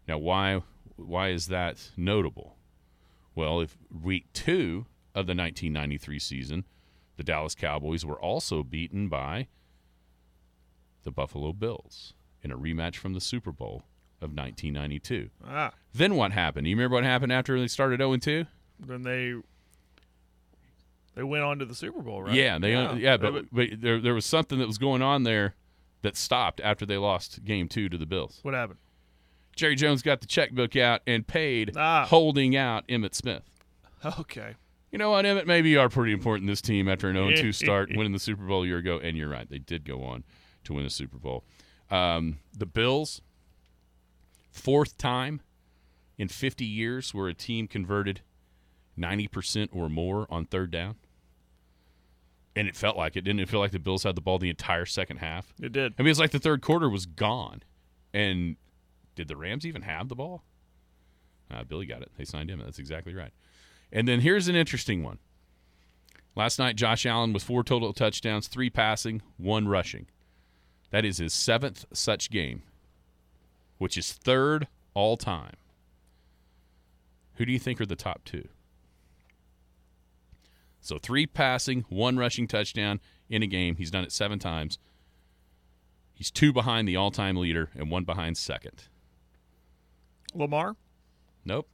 Now, 0.07 0.17
why 0.17 0.61
why 0.97 1.29
is 1.29 1.47
that 1.47 1.91
notable? 1.95 2.57
Well, 3.33 3.61
if 3.61 3.77
week 3.89 4.25
two 4.33 4.85
of 5.15 5.25
the 5.25 5.35
1993 5.35 6.19
season, 6.19 6.65
the 7.15 7.23
Dallas 7.23 7.55
Cowboys 7.55 8.05
were 8.05 8.19
also 8.19 8.63
beaten 8.63 9.07
by 9.07 9.47
the 11.03 11.11
Buffalo 11.11 11.53
Bills 11.53 12.13
in 12.43 12.51
a 12.51 12.57
rematch 12.57 12.95
from 12.95 13.13
the 13.13 13.21
Super 13.21 13.51
Bowl 13.51 13.83
of 14.21 14.31
1992. 14.35 15.29
Ah, 15.47 15.71
Then 15.93 16.15
what 16.15 16.31
happened? 16.31 16.67
You 16.67 16.75
remember 16.75 16.95
what 16.95 17.03
happened 17.03 17.31
after 17.31 17.59
they 17.59 17.67
started 17.67 17.99
0 17.99 18.17
2? 18.17 18.45
then 18.81 19.03
they 19.03 19.33
they 21.15 21.23
went 21.23 21.43
on 21.43 21.59
to 21.59 21.65
the 21.65 21.75
Super 21.75 22.01
Bowl, 22.01 22.23
right? 22.23 22.33
Yeah, 22.33 22.57
they 22.59 22.71
yeah, 22.71 22.95
Yeah, 22.95 23.17
but, 23.17 23.45
but 23.51 23.67
there 23.81 23.99
there 23.99 24.13
was 24.13 24.25
something 24.25 24.59
that 24.59 24.67
was 24.67 24.77
going 24.77 25.01
on 25.01 25.23
there 25.23 25.55
that 26.01 26.15
stopped 26.15 26.61
after 26.61 26.85
they 26.85 26.97
lost 26.97 27.43
game 27.43 27.67
2 27.67 27.89
to 27.89 27.97
the 27.97 28.05
Bills. 28.05 28.39
what 28.43 28.53
happened? 28.53 28.79
Jerry 29.55 29.75
Jones 29.75 30.01
got 30.01 30.21
the 30.21 30.27
checkbook 30.27 30.77
out 30.77 31.01
and 31.05 31.27
paid 31.27 31.73
Ah. 31.75 32.05
holding 32.05 32.55
out 32.55 32.87
Emmitt 32.87 33.13
Smith. 33.13 33.43
Okay. 34.19 34.55
You 34.91 34.97
know 34.97 35.09
what, 35.11 35.25
Emmitt? 35.25 35.45
Maybe 35.45 35.69
you 35.71 35.81
are 35.81 35.89
pretty 35.89 36.13
important 36.13 36.43
in 36.43 36.47
this 36.47 36.61
team 36.61 36.87
after 36.87 37.09
an 37.09 37.15
0 37.15 37.31
2 37.35 37.51
start, 37.51 37.89
winning 37.93 38.13
the 38.13 38.19
Super 38.19 38.45
Bowl 38.45 38.63
a 38.63 38.65
year 38.67 38.77
ago. 38.77 38.97
And 38.99 39.17
you're 39.17 39.27
right, 39.29 39.49
they 39.49 39.59
did 39.59 39.83
go 39.83 40.03
on 40.03 40.23
to 40.63 40.73
win 40.73 40.83
the 40.85 40.89
Super 40.89 41.17
Bowl. 41.17 41.43
Um, 41.91 42.37
the 42.57 42.65
Bills, 42.65 43.21
fourth 44.51 44.97
time 44.97 45.41
in 46.17 46.27
50 46.27 46.65
years 46.65 47.13
where 47.13 47.27
a 47.27 47.33
team 47.33 47.67
converted 47.67 48.21
90% 48.97 49.69
or 49.71 49.89
more 49.89 50.27
on 50.29 50.45
third 50.45 50.71
down. 50.71 50.95
And 52.55 52.67
it 52.67 52.75
felt 52.75 52.97
like 52.97 53.15
it. 53.15 53.21
Didn't 53.21 53.39
it 53.39 53.47
feel 53.47 53.59
like 53.59 53.71
the 53.71 53.79
Bills 53.79 54.03
had 54.03 54.15
the 54.15 54.21
ball 54.21 54.37
the 54.37 54.49
entire 54.49 54.85
second 54.85 55.17
half? 55.17 55.53
It 55.61 55.71
did. 55.71 55.93
I 55.97 56.01
mean, 56.01 56.11
it's 56.11 56.19
like 56.19 56.31
the 56.31 56.39
third 56.39 56.61
quarter 56.61 56.89
was 56.89 57.05
gone. 57.05 57.63
And 58.13 58.57
did 59.15 59.27
the 59.27 59.37
Rams 59.37 59.65
even 59.65 59.83
have 59.83 60.09
the 60.09 60.15
ball? 60.15 60.43
Uh, 61.51 61.63
Billy 61.63 61.85
got 61.85 62.01
it. 62.01 62.11
They 62.17 62.25
signed 62.25 62.49
him. 62.49 62.59
That's 62.59 62.79
exactly 62.79 63.13
right. 63.13 63.31
And 63.91 64.07
then 64.07 64.19
here's 64.19 64.47
an 64.47 64.55
interesting 64.55 65.03
one. 65.03 65.19
Last 66.35 66.59
night, 66.59 66.75
Josh 66.75 67.05
Allen 67.05 67.33
with 67.33 67.43
four 67.43 67.63
total 67.63 67.91
touchdowns, 67.93 68.47
three 68.47 68.69
passing, 68.69 69.21
one 69.37 69.67
rushing. 69.67 70.07
That 70.91 71.05
is 71.05 71.17
his 71.17 71.33
seventh 71.33 71.85
such 71.93 72.29
game, 72.29 72.63
which 73.79 73.97
is 73.97 74.13
third 74.13 74.67
all 74.93 75.17
time. 75.17 75.55
Who 77.35 77.45
do 77.45 77.51
you 77.51 77.59
think 77.59 77.81
are 77.81 77.85
the 77.87 77.95
top 77.95 78.23
two? 78.25 78.47
So 80.81 80.97
three 80.97 81.25
passing, 81.25 81.85
one 81.89 82.17
rushing 82.17 82.47
touchdown 82.47 82.99
in 83.29 83.41
a 83.43 83.47
game. 83.47 83.75
He's 83.77 83.91
done 83.91 84.03
it 84.03 84.11
seven 84.11 84.39
times. 84.39 84.77
He's 86.13 86.29
two 86.31 86.51
behind 86.53 86.87
the 86.87 86.95
all 86.95 87.11
time 87.11 87.35
leader 87.37 87.69
and 87.75 87.89
one 87.89 88.03
behind 88.03 88.37
second. 88.37 88.83
Lamar. 90.33 90.75
Nope. 91.45 91.67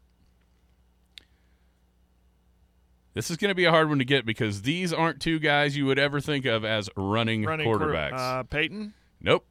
This 3.13 3.31
is 3.31 3.37
going 3.37 3.49
to 3.49 3.55
be 3.55 3.63
a 3.65 3.71
hard 3.71 3.87
one 3.89 3.99
to 3.99 4.05
get 4.05 4.25
because 4.25 4.63
these 4.63 4.91
aren't 4.91 5.21
two 5.21 5.39
guys 5.39 5.77
you 5.77 5.85
would 5.85 5.97
ever 5.99 6.19
think 6.19 6.45
of 6.45 6.65
as 6.65 6.89
running, 6.97 7.43
Running 7.43 7.65
quarter- 7.65 7.87
quarterbacks. 7.87 8.17
uh, 8.19 8.43
Peyton. 8.43 8.93
nope. 9.21 9.45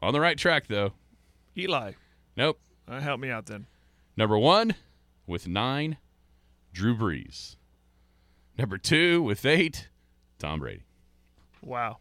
On 0.00 0.12
the 0.12 0.20
right 0.20 0.38
track, 0.38 0.66
though. 0.68 0.92
Eli. 1.56 1.92
Nope. 2.36 2.58
Uh, 2.88 3.00
help 3.00 3.20
me 3.20 3.30
out 3.30 3.46
then. 3.46 3.66
Number 4.16 4.38
one 4.38 4.74
with 5.26 5.46
nine, 5.48 5.96
Drew 6.72 6.96
Brees. 6.96 7.56
Number 8.58 8.78
two 8.78 9.22
with 9.22 9.44
eight, 9.46 9.88
Tom 10.38 10.60
Brady. 10.60 10.82
Wow. 11.62 11.98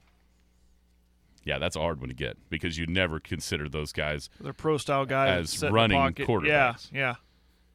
Yeah, 1.44 1.58
that's 1.58 1.76
a 1.76 1.80
hard 1.80 2.00
one 2.00 2.10
to 2.10 2.16
get 2.16 2.38
because 2.50 2.78
you 2.78 2.86
never 2.86 3.20
consider 3.20 3.68
those 3.68 3.92
guys. 3.92 4.30
They're 4.40 4.54
pro 4.54 4.78
style 4.78 5.06
guys 5.06 5.64
As 5.64 5.72
running 5.72 5.98
pocket. 5.98 6.46
Yeah, 6.46 6.76
yeah. 6.94 7.16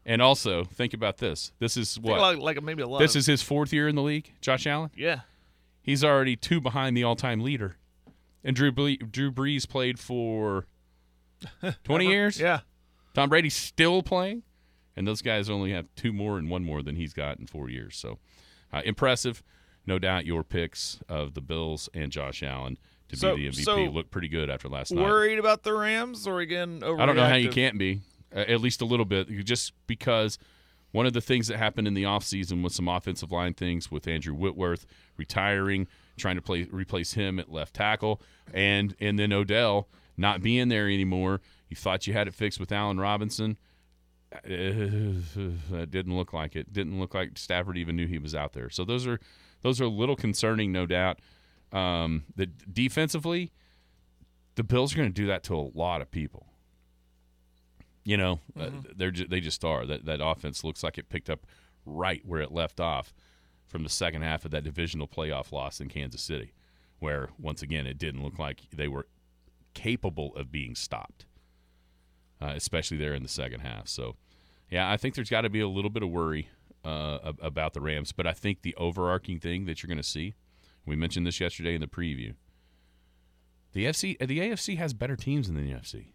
And 0.05 0.23
also, 0.23 0.63
think 0.65 0.95
about 0.95 1.19
this. 1.19 1.53
This 1.59 1.77
is 1.77 1.99
what? 1.99 2.21
like, 2.21 2.39
like 2.39 2.63
maybe 2.63 2.83
a 2.83 2.87
lot. 2.87 3.01
This 3.01 3.17
is 3.17 3.27
his 3.27 3.43
fourth 3.43 3.73
year 3.73 3.89
in 3.89 3.97
the 3.97 4.03
league, 4.03 4.33
Josh 4.41 4.67
Allen. 4.67 4.91
yeah. 4.95 5.21
He's 5.83 6.03
already 6.03 6.35
two 6.35 6.61
behind 6.61 6.97
the 6.97 7.05
all-time 7.05 7.41
leader, 7.41 7.77
and 8.43 8.57
Drew 8.57 8.73
Ble- 8.73 8.97
Drew 9.09 9.31
Brees 9.31 9.69
played 9.69 10.01
for 10.01 10.67
twenty 11.85 12.07
years. 12.09 12.39
Yeah. 12.41 12.61
Tom 13.15 13.29
Brady's 13.31 13.55
still 13.55 14.03
playing, 14.03 14.43
and 14.95 15.07
those 15.07 15.23
guys 15.23 15.49
only 15.49 15.73
have 15.73 15.87
two 15.97 16.13
more 16.13 16.39
and 16.39 16.51
one 16.51 16.65
more 16.65 16.83
than 16.83 16.97
he's 16.97 17.15
got 17.15 17.39
in 17.39 17.47
four 17.47 17.71
years. 17.71 17.97
So 17.97 18.19
uh, 18.73 18.83
impressive. 18.85 19.43
no 19.87 19.99
doubt 19.99 20.27
your 20.27 20.43
picks 20.45 20.99
of 21.09 21.35
the 21.35 21.41
Bills 21.41 21.89
and 21.95 22.11
Josh 22.13 22.43
Allen 22.43 22.77
to 23.09 23.17
So- 23.17 23.37
be 23.37 23.49
the 23.49 23.55
MVP 23.57 23.65
so 23.65 23.77
look 23.85 24.11
pretty 24.11 24.29
good 24.29 24.51
after 24.51 24.69
last 24.69 24.93
night. 24.93 25.05
Worried 25.05 25.39
about 25.39 25.63
the 25.63 25.73
Rams 25.73 26.27
or 26.27 26.41
again 26.41 26.81
overreactive? 26.81 27.01
I 27.01 27.07
don't 27.07 27.17
know 27.17 27.27
how 27.29 27.37
you 27.37 27.51
can't 27.51 27.79
be, 27.79 28.01
uh, 28.35 28.41
at 28.41 28.61
least 28.61 28.83
a 28.83 28.85
little 28.85 29.05
bit, 29.07 29.29
just 29.45 29.73
because 29.87 30.39
one 30.93 31.07
of 31.07 31.13
the 31.13 31.21
things 31.21 31.47
that 31.49 31.57
happened 31.59 31.87
in 31.87 31.95
the 31.95 32.03
offseason 32.03 32.63
with 32.65 32.73
some 32.73 32.89
offensive 32.89 33.31
line 33.31 33.55
things 33.55 33.91
with 33.91 34.07
Andrew 34.09 34.35
Whitworth 34.35 34.87
retiring, 35.17 35.87
trying 36.17 36.37
to 36.37 36.43
play 36.43 36.65
replace 36.71 37.13
him 37.15 37.39
at 37.39 37.51
left 37.51 37.75
tackle, 37.75 38.21
and 38.53 38.95
and 39.01 39.19
then 39.19 39.33
Odell 39.33 39.89
not 40.17 40.43
being 40.43 40.69
there 40.69 40.87
anymore. 40.87 41.41
You 41.69 41.77
thought 41.77 42.07
you 42.07 42.13
had 42.13 42.29
it 42.29 42.35
fixed 42.35 42.61
with 42.61 42.73
Allen 42.73 42.99
Robinson. 42.99 43.57
It 44.45 45.91
didn't 45.91 46.17
look 46.17 46.33
like 46.33 46.57
it. 46.57 46.73
Didn't 46.73 46.99
look 46.99 47.15
like 47.15 47.39
Stafford 47.39 47.77
even 47.79 47.97
knew 47.97 48.07
he 48.07 48.19
was 48.19 48.35
out 48.35 48.53
there. 48.53 48.71
So 48.71 48.85
those 48.85 49.07
are 49.07 49.21
those 49.63 49.81
are 49.81 49.85
a 49.85 49.89
little 49.89 50.17
concerning, 50.17 50.73
no 50.73 50.87
doubt. 50.87 51.21
Um, 51.73 52.25
the 52.35 52.47
defensively, 52.47 53.53
the 54.57 54.65
Bills 54.65 54.95
are 54.95 54.97
going 54.97 55.09
to 55.09 55.15
do 55.15 55.27
that 55.27 55.43
to 55.45 55.55
a 55.57 55.71
lot 55.75 56.01
of 56.01 56.11
people. 56.11 56.47
You 58.05 58.17
know, 58.17 58.41
uh, 58.59 58.71
they're 58.95 59.11
ju- 59.11 59.27
they 59.27 59.41
just 59.41 59.65
are. 59.65 59.85
That 59.85 60.05
that 60.05 60.21
offense 60.23 60.63
looks 60.63 60.83
like 60.83 60.99
it 60.99 61.09
picked 61.09 61.31
up 61.31 61.47
right 61.85 62.23
where 62.25 62.41
it 62.41 62.53
left 62.53 62.81
off 62.81 63.15
from 63.67 63.83
the 63.83 63.89
second 63.89 64.23
half 64.23 64.45
of 64.45 64.51
that 64.53 64.65
divisional 64.65 65.09
playoff 65.09 65.51
loss 65.51 65.81
in 65.81 65.89
Kansas 65.89 66.23
City, 66.23 66.53
where 67.01 67.31
once 67.39 67.63
again 67.63 67.87
it 67.87 67.99
didn't 67.99 68.23
look 68.23 68.39
like 68.39 68.63
they 68.73 68.89
were 68.89 69.07
capable 69.77 70.35
of 70.35 70.51
being 70.51 70.75
stopped, 70.75 71.27
uh, 72.41 72.55
especially 72.57 72.97
there 72.97 73.15
in 73.15 73.23
the 73.23 73.29
second 73.29 73.61
half. 73.61 73.87
So, 73.87 74.17
yeah, 74.71 74.91
I 74.91 74.97
think 74.97 75.15
there's 75.15 75.31
got 75.31 75.43
to 75.43 75.51
be 75.51 75.61
a 75.61 75.69
little 75.69 75.91
bit 75.91 76.03
of 76.03 76.09
worry 76.09 76.49
uh, 76.85 77.33
about 77.41 77.75
the 77.75 77.81
Rams, 77.81 78.11
but 78.13 78.27
I 78.27 78.33
think 78.33 78.63
the 78.63 78.75
overarching 78.77 79.39
thing 79.39 79.67
that 79.67 79.83
you're 79.83 79.89
going 79.89 79.99
to 79.99 80.03
see, 80.03 80.35
we 80.87 80.97
mentioned 80.97 81.27
this 81.27 81.41
yesterday 81.41 81.75
in 81.75 81.81
the 81.81 81.87
preview. 81.87 82.35
The 83.73 83.85
FC, 83.85 84.19
the 84.19 84.39
AFC 84.39 84.79
has 84.79 84.95
better 84.95 85.17
teams 85.17 85.49
than 85.49 85.57
the 85.57 85.71
NFC, 85.71 86.07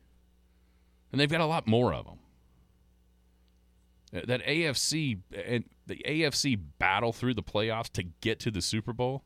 and 1.12 1.22
they've 1.22 1.30
got 1.30 1.42
a 1.42 1.46
lot 1.46 1.68
more 1.68 1.94
of 1.94 2.06
them. 2.06 2.20
That 4.28 4.44
AFC 4.46 5.20
and 5.32 5.66
the 5.86 6.02
AFC 6.06 6.60
battle 6.80 7.14
through 7.14 7.36
the 7.36 7.44
playoffs 7.44 7.90
to 7.94 8.04
get 8.04 8.40
to 8.42 8.52
the 8.52 8.62
Super 8.62 8.92
Bowl 8.92 9.24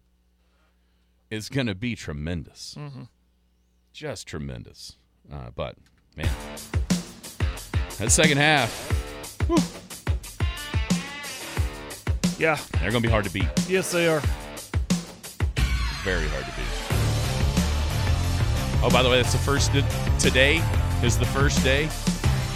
is 1.32 1.48
going 1.50 1.68
to 1.68 1.74
be 1.76 1.96
tremendous, 1.96 2.76
just 3.96 4.28
tremendous. 4.28 4.98
Uh, 5.32 5.50
but 5.56 5.76
man, 6.18 6.30
that 7.98 8.12
second 8.12 8.38
half, 8.38 8.92
Yeah. 12.38 12.58
they're 12.74 12.92
going 12.92 13.02
to 13.02 13.08
be 13.08 13.10
hard 13.10 13.24
to 13.24 13.32
beat. 13.32 13.48
Yes, 13.70 13.92
they 13.94 14.08
are. 14.10 14.20
Very 16.04 16.28
hard 16.28 16.44
to 16.44 16.52
beat. 16.52 16.66
Oh, 18.84 18.90
by 18.92 19.02
the 19.02 19.10
way, 19.10 19.16
that's 19.22 19.32
the 19.32 19.40
first. 19.40 19.72
Today 20.20 20.62
is 21.02 21.18
the 21.18 21.26
first 21.26 21.64
day 21.64 21.88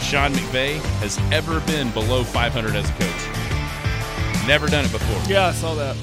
Sean 0.01 0.33
McVay 0.33 0.75
has 0.99 1.17
ever 1.31 1.61
been 1.61 1.89
below 1.91 2.23
500 2.25 2.75
as 2.75 2.87
a 2.89 2.93
coach. 2.93 4.45
Never 4.47 4.67
done 4.67 4.83
it 4.85 4.91
before. 4.91 5.31
Yeah, 5.31 5.47
I 5.47 5.51
saw 5.53 5.73
that. 5.75 5.95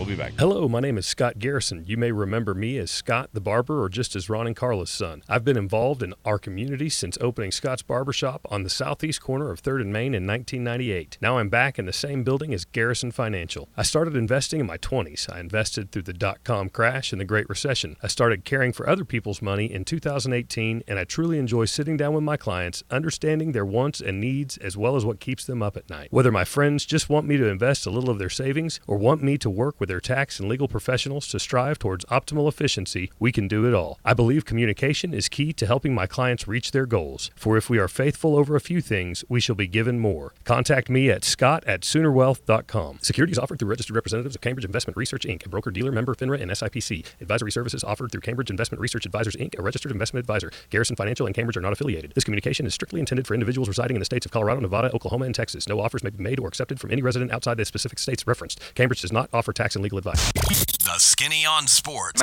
We'll 0.00 0.08
be 0.08 0.16
back. 0.16 0.32
Hello, 0.38 0.66
my 0.66 0.80
name 0.80 0.96
is 0.96 1.04
Scott 1.04 1.38
Garrison. 1.38 1.84
You 1.86 1.98
may 1.98 2.10
remember 2.10 2.54
me 2.54 2.78
as 2.78 2.90
Scott 2.90 3.28
the 3.34 3.40
Barber 3.42 3.82
or 3.82 3.90
just 3.90 4.16
as 4.16 4.30
Ron 4.30 4.46
and 4.46 4.56
Carla's 4.56 4.88
son. 4.88 5.22
I've 5.28 5.44
been 5.44 5.58
involved 5.58 6.02
in 6.02 6.14
our 6.24 6.38
community 6.38 6.88
since 6.88 7.18
opening 7.20 7.50
Scott's 7.50 7.82
Barbershop 7.82 8.40
on 8.50 8.62
the 8.62 8.70
southeast 8.70 9.20
corner 9.20 9.50
of 9.50 9.62
3rd 9.62 9.82
and 9.82 9.92
Main 9.92 10.14
in 10.14 10.26
1998. 10.26 11.18
Now 11.20 11.36
I'm 11.36 11.50
back 11.50 11.78
in 11.78 11.84
the 11.84 11.92
same 11.92 12.24
building 12.24 12.54
as 12.54 12.64
Garrison 12.64 13.10
Financial. 13.12 13.68
I 13.76 13.82
started 13.82 14.16
investing 14.16 14.58
in 14.58 14.66
my 14.66 14.78
20s. 14.78 15.30
I 15.30 15.38
invested 15.38 15.92
through 15.92 16.04
the 16.04 16.14
dot 16.14 16.44
com 16.44 16.70
crash 16.70 17.12
and 17.12 17.20
the 17.20 17.26
Great 17.26 17.50
Recession. 17.50 17.98
I 18.02 18.06
started 18.06 18.46
caring 18.46 18.72
for 18.72 18.88
other 18.88 19.04
people's 19.04 19.42
money 19.42 19.70
in 19.70 19.84
2018, 19.84 20.82
and 20.88 20.98
I 20.98 21.04
truly 21.04 21.38
enjoy 21.38 21.66
sitting 21.66 21.98
down 21.98 22.14
with 22.14 22.24
my 22.24 22.38
clients, 22.38 22.82
understanding 22.90 23.52
their 23.52 23.66
wants 23.66 24.00
and 24.00 24.18
needs 24.18 24.56
as 24.56 24.78
well 24.78 24.96
as 24.96 25.04
what 25.04 25.20
keeps 25.20 25.44
them 25.44 25.62
up 25.62 25.76
at 25.76 25.90
night. 25.90 26.08
Whether 26.10 26.32
my 26.32 26.44
friends 26.44 26.86
just 26.86 27.10
want 27.10 27.26
me 27.26 27.36
to 27.36 27.48
invest 27.48 27.84
a 27.84 27.90
little 27.90 28.08
of 28.08 28.18
their 28.18 28.30
savings 28.30 28.80
or 28.86 28.96
want 28.96 29.22
me 29.22 29.36
to 29.36 29.50
work 29.50 29.78
with 29.78 29.89
their 29.90 30.00
tax 30.00 30.38
and 30.38 30.48
legal 30.48 30.68
professionals 30.68 31.26
to 31.26 31.40
strive 31.40 31.78
towards 31.78 32.04
optimal 32.06 32.48
efficiency, 32.48 33.10
we 33.18 33.32
can 33.32 33.48
do 33.48 33.66
it 33.66 33.74
all. 33.74 33.98
I 34.04 34.14
believe 34.14 34.44
communication 34.44 35.12
is 35.12 35.28
key 35.28 35.52
to 35.54 35.66
helping 35.66 35.92
my 35.92 36.06
clients 36.06 36.46
reach 36.46 36.70
their 36.70 36.86
goals. 36.86 37.30
For 37.34 37.56
if 37.56 37.68
we 37.68 37.78
are 37.78 37.88
faithful 37.88 38.36
over 38.36 38.54
a 38.54 38.60
few 38.60 38.80
things, 38.80 39.24
we 39.28 39.40
shall 39.40 39.56
be 39.56 39.66
given 39.66 39.98
more. 39.98 40.32
Contact 40.44 40.88
me 40.88 41.10
at 41.10 41.24
scott 41.24 41.64
at 41.66 41.80
soonerwealth.com. 41.80 43.00
Securities 43.02 43.38
offered 43.38 43.58
through 43.58 43.68
registered 43.68 43.96
representatives 43.96 44.36
of 44.36 44.40
Cambridge 44.40 44.64
Investment 44.64 44.96
Research 44.96 45.24
Inc., 45.24 45.44
a 45.44 45.48
broker 45.48 45.72
dealer 45.72 45.90
member 45.90 46.14
FINRA 46.14 46.40
and 46.40 46.52
SIPC. 46.52 47.04
Advisory 47.20 47.50
services 47.50 47.82
offered 47.82 48.12
through 48.12 48.20
Cambridge 48.20 48.50
Investment 48.50 48.80
Research 48.80 49.06
Advisors 49.06 49.34
Inc., 49.36 49.58
a 49.58 49.62
registered 49.62 49.90
investment 49.90 50.22
advisor. 50.22 50.52
Garrison 50.70 50.94
Financial 50.94 51.26
and 51.26 51.34
Cambridge 51.34 51.56
are 51.56 51.60
not 51.60 51.72
affiliated. 51.72 52.12
This 52.14 52.24
communication 52.24 52.64
is 52.64 52.74
strictly 52.74 53.00
intended 53.00 53.26
for 53.26 53.34
individuals 53.34 53.66
residing 53.66 53.96
in 53.96 54.00
the 54.00 54.06
states 54.06 54.24
of 54.24 54.30
Colorado, 54.30 54.60
Nevada, 54.60 54.94
Oklahoma, 54.94 55.24
and 55.24 55.34
Texas. 55.34 55.68
No 55.68 55.80
offers 55.80 56.04
may 56.04 56.10
be 56.10 56.22
made 56.22 56.38
or 56.38 56.46
accepted 56.46 56.78
from 56.78 56.92
any 56.92 57.02
resident 57.02 57.32
outside 57.32 57.56
the 57.56 57.64
specific 57.64 57.98
states 57.98 58.26
referenced. 58.26 58.60
Cambridge 58.74 59.00
does 59.00 59.12
not 59.12 59.28
offer 59.32 59.52
tax 59.52 59.74
and 59.74 59.79
and 59.80 59.84
legal 59.84 59.98
advice. 59.98 60.32
The 60.32 60.98
Skinny 60.98 61.46
on 61.46 61.66
Sports. 61.66 62.20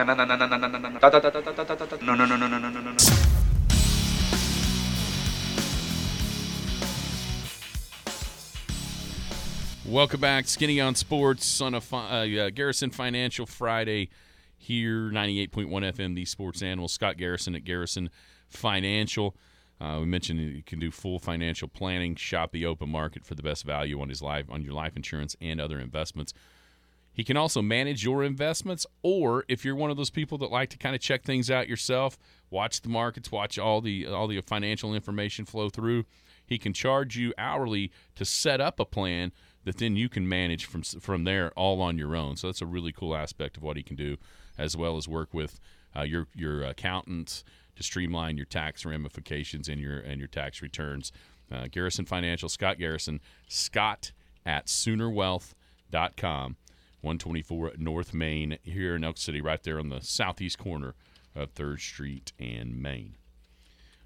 Welcome 9.86 10.20
back, 10.20 10.48
Skinny 10.48 10.82
on 10.82 10.96
Sports 10.96 11.62
on 11.62 11.74
a 11.74 11.82
fi- 11.82 12.38
uh, 12.38 12.50
Garrison 12.50 12.92
Financial 12.92 13.46
Friday 13.46 14.10
here, 14.58 15.10
98.1 15.10 15.68
FM, 15.68 16.16
the 16.16 16.26
sports 16.26 16.62
animal. 16.62 16.88
Scott 16.88 17.18
Garrison 17.18 17.56
at 17.56 17.64
Garrison 17.64 18.10
Financial. 18.50 19.36
Uh, 19.80 19.98
we 20.00 20.06
mentioned 20.06 20.40
you 20.40 20.64
can 20.64 20.80
do 20.80 20.92
full 20.92 21.20
financial 21.20 21.68
planning, 21.68 22.16
shop 22.16 22.52
the 22.52 22.66
open 22.66 22.90
market 22.90 23.24
for 23.24 23.36
the 23.36 23.44
best 23.44 23.64
value 23.64 24.02
on 24.02 24.10
his 24.10 24.22
life 24.22 24.46
on 24.50 24.64
your 24.64 24.74
life 24.74 24.96
insurance 24.96 25.36
and 25.40 25.62
other 25.62 25.80
investments. 25.80 26.34
He 27.18 27.24
can 27.24 27.36
also 27.36 27.64
manage 27.64 28.04
your 28.04 28.24
investments, 28.24 28.86
or 29.02 29.44
if 29.48 29.66
you're 29.66 29.76
one 29.76 29.90
of 29.90 29.98
those 29.98 30.12
people 30.12 30.38
that 30.38 30.52
like 30.52 30.70
to 30.70 30.78
kind 30.78 30.94
of 30.94 31.02
check 31.02 31.24
things 31.24 31.50
out 31.50 31.68
yourself, 31.68 32.16
watch 32.52 32.82
the 32.82 32.90
markets, 32.90 33.32
watch 33.32 33.58
all 33.58 33.82
the 33.82 34.06
all 34.06 34.28
the 34.28 34.40
financial 34.42 34.94
information 34.94 35.44
flow 35.44 35.70
through. 35.70 36.06
He 36.46 36.60
can 36.60 36.74
charge 36.74 37.18
you 37.18 37.34
hourly 37.36 37.92
to 38.16 38.24
set 38.24 38.62
up 38.62 38.80
a 38.80 38.86
plan 38.86 39.32
that 39.64 39.80
then 39.80 39.96
you 39.96 40.10
can 40.10 40.30
manage 40.30 40.66
from 40.66 40.84
from 40.84 41.24
there 41.24 41.52
all 41.56 41.82
on 41.82 41.98
your 41.98 42.16
own. 42.16 42.38
So 42.38 42.50
that's 42.50 42.62
a 42.62 42.68
really 42.68 42.92
cool 42.92 43.16
aspect 43.16 43.58
of 43.58 43.64
what 43.64 43.78
he 43.78 43.84
can 43.84 43.96
do, 43.96 44.18
as 44.56 44.78
well 44.78 44.96
as 44.96 45.08
work 45.08 45.34
with 45.34 45.60
uh, 45.96 46.04
your 46.04 46.28
your 46.36 46.62
accountants 46.62 47.44
to 47.78 47.82
streamline 47.82 48.38
your 48.38 48.46
tax 48.46 48.86
ramifications 48.86 49.68
and 49.68 49.82
your 49.82 49.98
and 49.98 50.20
your 50.20 50.28
tax 50.28 50.62
returns. 50.62 51.12
Uh, 51.52 51.66
Garrison 51.72 52.06
Financial, 52.06 52.48
Scott 52.48 52.78
Garrison, 52.78 53.22
Scott 53.48 54.12
at 54.46 54.68
SoonerWealth.com. 54.68 56.58
124 57.02 57.74
North 57.78 58.14
Main 58.14 58.58
here 58.64 58.96
in 58.96 59.04
Elk 59.04 59.18
City, 59.18 59.42
right 59.42 59.62
there 59.62 59.80
on 59.80 59.90
the 59.90 60.02
southeast 60.02 60.58
corner 60.58 60.96
of 61.36 61.54
3rd 61.54 61.80
Street 61.80 62.34
and 62.40 62.82
Main. 62.82 63.16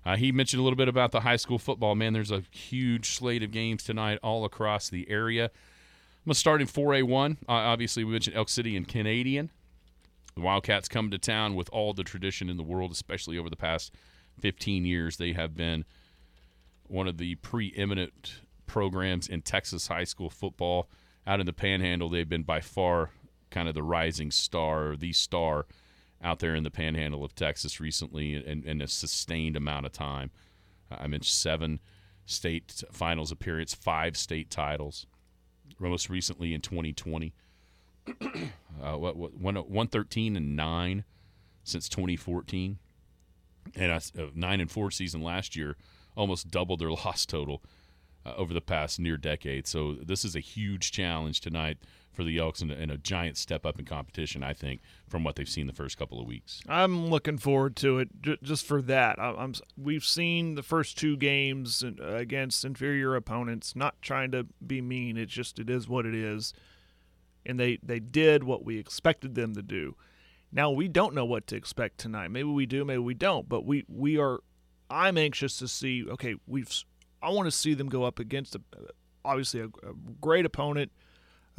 Uh, 0.05 0.15
he 0.15 0.31
mentioned 0.31 0.59
a 0.59 0.63
little 0.63 0.77
bit 0.77 0.87
about 0.87 1.11
the 1.11 1.21
high 1.21 1.35
school 1.35 1.59
football. 1.59 1.95
Man, 1.95 2.13
there's 2.13 2.31
a 2.31 2.43
huge 2.51 3.11
slate 3.11 3.43
of 3.43 3.51
games 3.51 3.83
tonight 3.83 4.19
all 4.23 4.45
across 4.45 4.89
the 4.89 5.09
area. 5.09 5.45
I'm 5.45 6.25
going 6.25 6.33
to 6.33 6.39
start 6.39 6.61
in 6.61 6.67
4A1. 6.67 7.37
Uh, 7.47 7.51
obviously, 7.51 8.03
we 8.03 8.11
mentioned 8.11 8.35
Elk 8.35 8.49
City 8.49 8.75
and 8.75 8.87
Canadian. 8.87 9.51
The 10.35 10.41
Wildcats 10.41 10.87
come 10.87 11.11
to 11.11 11.17
town 11.17 11.55
with 11.55 11.69
all 11.71 11.93
the 11.93 12.03
tradition 12.03 12.49
in 12.49 12.57
the 12.57 12.63
world, 12.63 12.91
especially 12.91 13.37
over 13.37 13.49
the 13.49 13.55
past 13.55 13.93
15 14.39 14.85
years. 14.85 15.17
They 15.17 15.33
have 15.33 15.55
been 15.55 15.85
one 16.87 17.07
of 17.07 17.17
the 17.17 17.35
preeminent 17.35 18.41
programs 18.65 19.27
in 19.27 19.41
Texas 19.41 19.87
high 19.87 20.03
school 20.03 20.29
football. 20.29 20.89
Out 21.25 21.39
in 21.39 21.45
the 21.45 21.53
Panhandle, 21.53 22.09
they've 22.09 22.27
been 22.27 22.43
by 22.43 22.61
far 22.61 23.11
kind 23.51 23.67
of 23.67 23.75
the 23.75 23.83
rising 23.83 24.31
star, 24.31 24.95
the 24.95 25.13
star 25.13 25.65
out 26.23 26.39
there 26.39 26.55
in 26.55 26.63
the 26.63 26.71
Panhandle 26.71 27.23
of 27.23 27.35
Texas 27.35 27.79
recently, 27.79 28.35
in 28.35 28.81
a 28.81 28.87
sustained 28.87 29.55
amount 29.55 29.85
of 29.85 29.91
time. 29.91 30.31
I 30.89 31.07
mentioned 31.07 31.25
seven 31.25 31.79
state 32.25 32.83
finals 32.91 33.31
appearance, 33.31 33.73
five 33.73 34.17
state 34.17 34.49
titles, 34.49 35.05
most 35.79 36.09
recently 36.09 36.53
in 36.53 36.61
2020. 36.61 37.33
uh, 38.21 38.97
what, 38.97 39.15
what, 39.15 39.33
one, 39.35 39.55
113 39.55 40.35
and 40.35 40.55
9 40.55 41.03
since 41.63 41.87
2014. 41.89 42.79
And 43.75 43.91
a, 43.91 44.01
a 44.17 44.29
9 44.33 44.61
and 44.61 44.71
4 44.71 44.91
season 44.91 45.21
last 45.21 45.55
year, 45.55 45.75
almost 46.15 46.49
doubled 46.49 46.79
their 46.79 46.91
loss 46.91 47.25
total 47.25 47.61
uh, 48.25 48.33
over 48.35 48.53
the 48.53 48.61
past 48.61 48.99
near 48.99 49.17
decade. 49.17 49.67
So 49.67 49.93
this 49.93 50.23
is 50.25 50.35
a 50.35 50.39
huge 50.39 50.91
challenge 50.91 51.41
tonight 51.41 51.77
for 52.13 52.23
the 52.25 52.37
Elks 52.37 52.61
and, 52.61 52.71
a- 52.71 52.75
and 52.75 52.91
a 52.91 52.97
giant 52.97 53.37
step 53.37 53.65
up 53.65 53.79
in 53.79 53.85
competition, 53.85 54.43
I 54.43 54.51
think, 54.53 54.81
from 55.07 55.23
what 55.23 55.37
they've 55.37 55.47
seen 55.47 55.67
the 55.67 55.73
first 55.73 55.97
couple 55.97 56.19
of 56.19 56.27
weeks. 56.27 56.61
I'm 56.67 57.07
looking 57.07 57.37
forward 57.37 57.75
to 57.77 57.99
it 57.99 58.09
j- 58.21 58.37
just 58.43 58.65
for 58.65 58.81
that. 58.81 59.17
I- 59.17 59.33
I'm, 59.37 59.53
we've 59.77 60.03
seen 60.03 60.55
the 60.55 60.63
first 60.63 60.97
two 60.97 61.15
games 61.15 61.83
against 62.01 62.65
inferior 62.65 63.15
opponents. 63.15 63.75
Not 63.77 64.01
trying 64.01 64.31
to 64.31 64.45
be 64.65 64.81
mean. 64.81 65.15
It's 65.17 65.31
just 65.33 65.57
it 65.57 65.69
is 65.69 65.87
what 65.87 66.05
it 66.05 66.13
is. 66.15 66.53
and 67.45 67.59
they 67.59 67.79
they 67.81 67.99
did 67.99 68.43
what 68.43 68.63
we 68.65 68.77
expected 68.77 69.33
them 69.35 69.55
to 69.55 69.61
do. 69.61 69.95
Now 70.51 70.69
we 70.69 70.89
don't 70.89 71.15
know 71.15 71.23
what 71.25 71.47
to 71.47 71.55
expect 71.55 71.97
tonight. 71.97 72.27
Maybe 72.29 72.49
we 72.49 72.65
do, 72.65 72.83
maybe 72.83 72.99
we 72.99 73.13
don't. 73.13 73.47
But 73.47 73.65
we 73.65 73.85
we 73.87 74.17
are. 74.19 74.41
I'm 74.89 75.17
anxious 75.17 75.57
to 75.59 75.67
see. 75.69 76.05
Okay, 76.09 76.35
we've. 76.45 76.69
I 77.21 77.29
want 77.29 77.47
to 77.47 77.51
see 77.51 77.73
them 77.73 77.89
go 77.89 78.03
up 78.03 78.19
against 78.19 78.55
a, 78.55 78.61
obviously 79.23 79.61
a, 79.61 79.65
a 79.65 79.93
great 80.19 80.45
opponent 80.45 80.91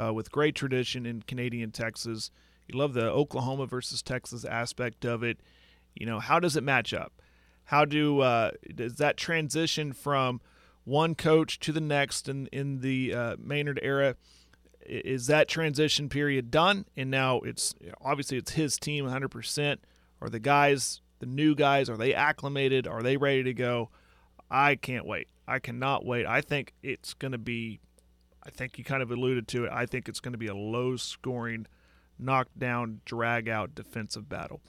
uh, 0.02 0.12
with 0.12 0.30
great 0.30 0.54
tradition 0.54 1.06
in 1.06 1.22
Canadian 1.22 1.70
Texas. 1.70 2.30
You 2.68 2.78
love 2.78 2.94
the 2.94 3.10
Oklahoma 3.10 3.66
versus 3.66 4.02
Texas 4.02 4.44
aspect 4.44 5.04
of 5.04 5.22
it. 5.22 5.40
You 5.94 6.06
know, 6.06 6.20
how 6.20 6.40
does 6.40 6.56
it 6.56 6.62
match 6.62 6.94
up? 6.94 7.12
How 7.64 7.84
do 7.84 8.20
uh, 8.20 8.52
does 8.74 8.96
that 8.96 9.16
transition 9.16 9.92
from 9.92 10.40
one 10.84 11.14
coach 11.14 11.58
to 11.60 11.72
the 11.72 11.80
next 11.80 12.28
in 12.28 12.46
in 12.48 12.80
the 12.80 13.14
uh, 13.14 13.36
Maynard 13.38 13.78
era? 13.82 14.16
Is 14.84 15.28
that 15.28 15.48
transition 15.48 16.08
period 16.08 16.50
done? 16.50 16.86
And 16.96 17.10
now 17.10 17.40
it's 17.40 17.74
obviously 18.00 18.38
it's 18.38 18.52
his 18.52 18.78
team 18.78 19.04
100%. 19.04 19.76
Are 20.20 20.28
the 20.28 20.40
guys, 20.40 21.00
the 21.20 21.26
new 21.26 21.54
guys, 21.54 21.88
are 21.88 21.96
they 21.96 22.14
acclimated? 22.14 22.86
Are 22.88 23.02
they 23.02 23.16
ready 23.16 23.44
to 23.44 23.54
go? 23.54 23.90
I 24.52 24.76
can't 24.76 25.06
wait. 25.06 25.28
I 25.48 25.58
cannot 25.58 26.04
wait. 26.04 26.26
I 26.26 26.42
think 26.42 26.74
it's 26.82 27.14
going 27.14 27.32
to 27.32 27.38
be. 27.38 27.80
I 28.44 28.50
think 28.50 28.76
you 28.76 28.84
kind 28.84 29.02
of 29.02 29.10
alluded 29.10 29.48
to 29.48 29.64
it. 29.64 29.72
I 29.72 29.86
think 29.86 30.08
it's 30.08 30.20
going 30.20 30.32
to 30.32 30.38
be 30.38 30.48
a 30.48 30.54
low 30.54 30.96
scoring, 30.96 31.66
knockdown, 32.18 33.00
drag 33.04 33.48
out 33.48 33.74
defensive 33.74 34.28
battle. 34.28 34.60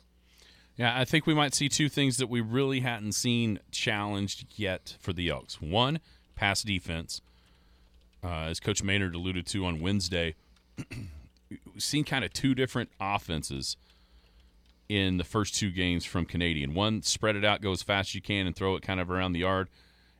Yeah, 0.77 0.97
I 0.97 1.05
think 1.05 1.27
we 1.27 1.33
might 1.33 1.53
see 1.53 1.69
two 1.69 1.89
things 1.89 2.17
that 2.17 2.27
we 2.27 2.39
really 2.39 2.79
hadn't 2.79 3.11
seen 3.11 3.59
challenged 3.71 4.45
yet 4.55 4.95
for 4.99 5.11
the 5.11 5.29
Elks. 5.29 5.61
One, 5.61 5.99
pass 6.35 6.63
defense. 6.63 7.21
Uh, 8.23 8.45
as 8.45 8.59
Coach 8.59 8.81
Maynard 8.81 9.15
alluded 9.15 9.45
to 9.47 9.65
on 9.65 9.81
Wednesday, 9.81 10.35
we've 11.49 11.59
seen 11.77 12.05
kind 12.05 12.23
of 12.23 12.31
two 12.31 12.55
different 12.55 12.89
offenses 12.99 13.75
in 14.93 15.17
the 15.17 15.23
first 15.23 15.55
two 15.55 15.71
games 15.71 16.05
from 16.05 16.23
Canadian. 16.23 16.75
One, 16.75 17.01
spread 17.01 17.35
it 17.35 17.43
out, 17.43 17.61
go 17.61 17.71
as 17.71 17.81
fast 17.81 18.11
as 18.11 18.15
you 18.15 18.21
can, 18.21 18.45
and 18.45 18.55
throw 18.55 18.75
it 18.75 18.83
kind 18.83 18.99
of 18.99 19.09
around 19.09 19.33
the 19.33 19.39
yard. 19.39 19.69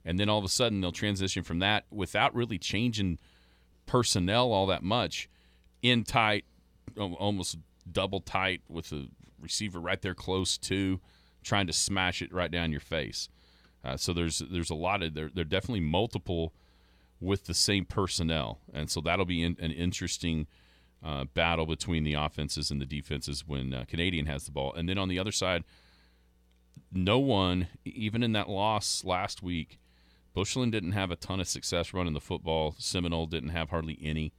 And 0.04 0.20
then 0.20 0.30
all 0.30 0.40
of 0.40 0.44
a 0.44 0.50
sudden, 0.50 0.82
they'll 0.82 0.92
transition 0.92 1.44
from 1.44 1.60
that 1.60 1.86
without 1.92 2.34
really 2.34 2.58
changing 2.58 3.20
personnel 3.86 4.52
all 4.52 4.66
that 4.66 4.82
much 4.82 5.30
in 5.84 6.04
tight, 6.04 6.46
almost 6.98 7.60
double 7.90 8.20
tight 8.20 8.62
with 8.68 8.90
the 8.90 9.10
receiver 9.40 9.80
right 9.80 10.02
there 10.02 10.16
close 10.16 10.58
to, 10.58 11.00
trying 11.44 11.68
to 11.68 11.74
smash 11.74 12.24
it 12.24 12.34
right 12.34 12.50
down 12.50 12.72
your 12.72 12.82
face. 12.82 13.30
Uh, 13.86 13.96
so 13.96 14.12
there's 14.12 14.40
there's 14.50 14.72
a 14.72 14.76
lot 14.76 15.04
of 15.04 15.14
there. 15.14 15.30
There 15.32 15.44
are 15.44 15.46
definitely 15.46 15.82
multiple 15.82 16.52
with 17.20 17.46
the 17.46 17.54
same 17.54 17.86
personnel, 17.86 18.58
and 18.74 18.90
so 18.90 19.02
that'll 19.02 19.26
be 19.26 19.44
in, 19.44 19.56
an 19.60 19.72
interesting 19.72 20.48
uh, 21.04 21.26
battle 21.26 21.66
between 21.66 22.04
the 22.04 22.14
offenses 22.14 22.72
and 22.72 22.80
the 22.80 22.86
defenses 22.86 23.46
when 23.46 23.74
uh, 23.74 23.86
Canadian 23.88 24.26
has 24.26 24.46
the 24.46 24.52
ball. 24.52 24.74
And 24.74 24.88
then 24.88 24.98
on 24.98 25.10
the 25.10 25.20
other 25.20 25.32
side, 25.32 25.64
no 26.92 27.20
one, 27.20 27.68
even 27.86 28.24
in 28.24 28.32
that 28.34 28.50
loss 28.50 29.04
last 29.04 29.44
week, 29.44 29.80
Bushland 30.34 30.72
didn't 30.72 30.94
have 30.94 31.12
a 31.12 31.16
ton 31.16 31.40
of 31.40 31.48
success 31.48 31.94
running 31.94 32.14
the 32.14 32.22
football. 32.22 32.76
Seminole 32.78 33.28
didn't 33.28 33.50
have 33.50 33.70
hardly 33.70 34.00
any. 34.02 34.34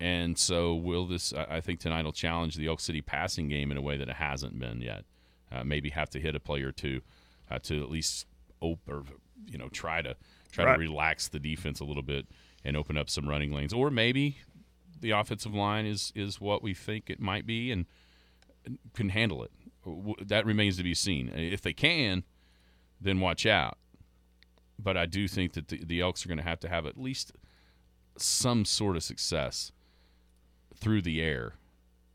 And 0.00 0.38
so, 0.38 0.74
will 0.74 1.06
this? 1.06 1.32
I 1.32 1.60
think 1.60 1.80
tonight 1.80 2.04
will 2.04 2.12
challenge 2.12 2.54
the 2.54 2.68
Elk 2.68 2.78
City 2.78 3.02
passing 3.02 3.48
game 3.48 3.72
in 3.72 3.76
a 3.76 3.82
way 3.82 3.96
that 3.96 4.08
it 4.08 4.16
hasn't 4.16 4.58
been 4.58 4.80
yet. 4.80 5.04
Uh, 5.50 5.64
maybe 5.64 5.90
have 5.90 6.08
to 6.10 6.20
hit 6.20 6.36
a 6.36 6.40
play 6.40 6.62
or 6.62 6.70
two 6.70 7.00
uh, 7.50 7.58
to 7.60 7.82
at 7.82 7.90
least 7.90 8.26
open, 8.62 8.94
or 8.94 9.02
you 9.50 9.58
know, 9.58 9.68
try 9.68 10.00
to 10.00 10.14
try 10.52 10.64
right. 10.64 10.74
to 10.74 10.78
relax 10.78 11.28
the 11.28 11.40
defense 11.40 11.80
a 11.80 11.84
little 11.84 12.02
bit 12.02 12.26
and 12.64 12.76
open 12.76 12.96
up 12.96 13.10
some 13.10 13.28
running 13.28 13.52
lanes. 13.52 13.72
Or 13.72 13.90
maybe 13.90 14.38
the 15.00 15.10
offensive 15.10 15.54
line 15.54 15.86
is 15.86 16.12
is 16.14 16.40
what 16.40 16.62
we 16.62 16.74
think 16.74 17.10
it 17.10 17.20
might 17.20 17.46
be 17.46 17.70
and 17.70 17.86
can 18.94 19.10
handle 19.10 19.44
it. 19.44 19.50
That 20.28 20.44
remains 20.44 20.76
to 20.76 20.82
be 20.82 20.94
seen. 20.94 21.30
If 21.34 21.62
they 21.62 21.72
can, 21.72 22.24
then 23.00 23.20
watch 23.20 23.46
out. 23.46 23.78
But 24.78 24.96
I 24.96 25.06
do 25.06 25.26
think 25.26 25.54
that 25.54 25.68
the, 25.68 25.82
the 25.84 26.00
Elks 26.00 26.24
are 26.24 26.28
going 26.28 26.38
to 26.38 26.44
have 26.44 26.60
to 26.60 26.68
have 26.68 26.86
at 26.86 26.98
least 26.98 27.32
some 28.16 28.64
sort 28.64 28.96
of 28.96 29.02
success 29.02 29.72
through 30.74 31.02
the 31.02 31.22
air 31.22 31.54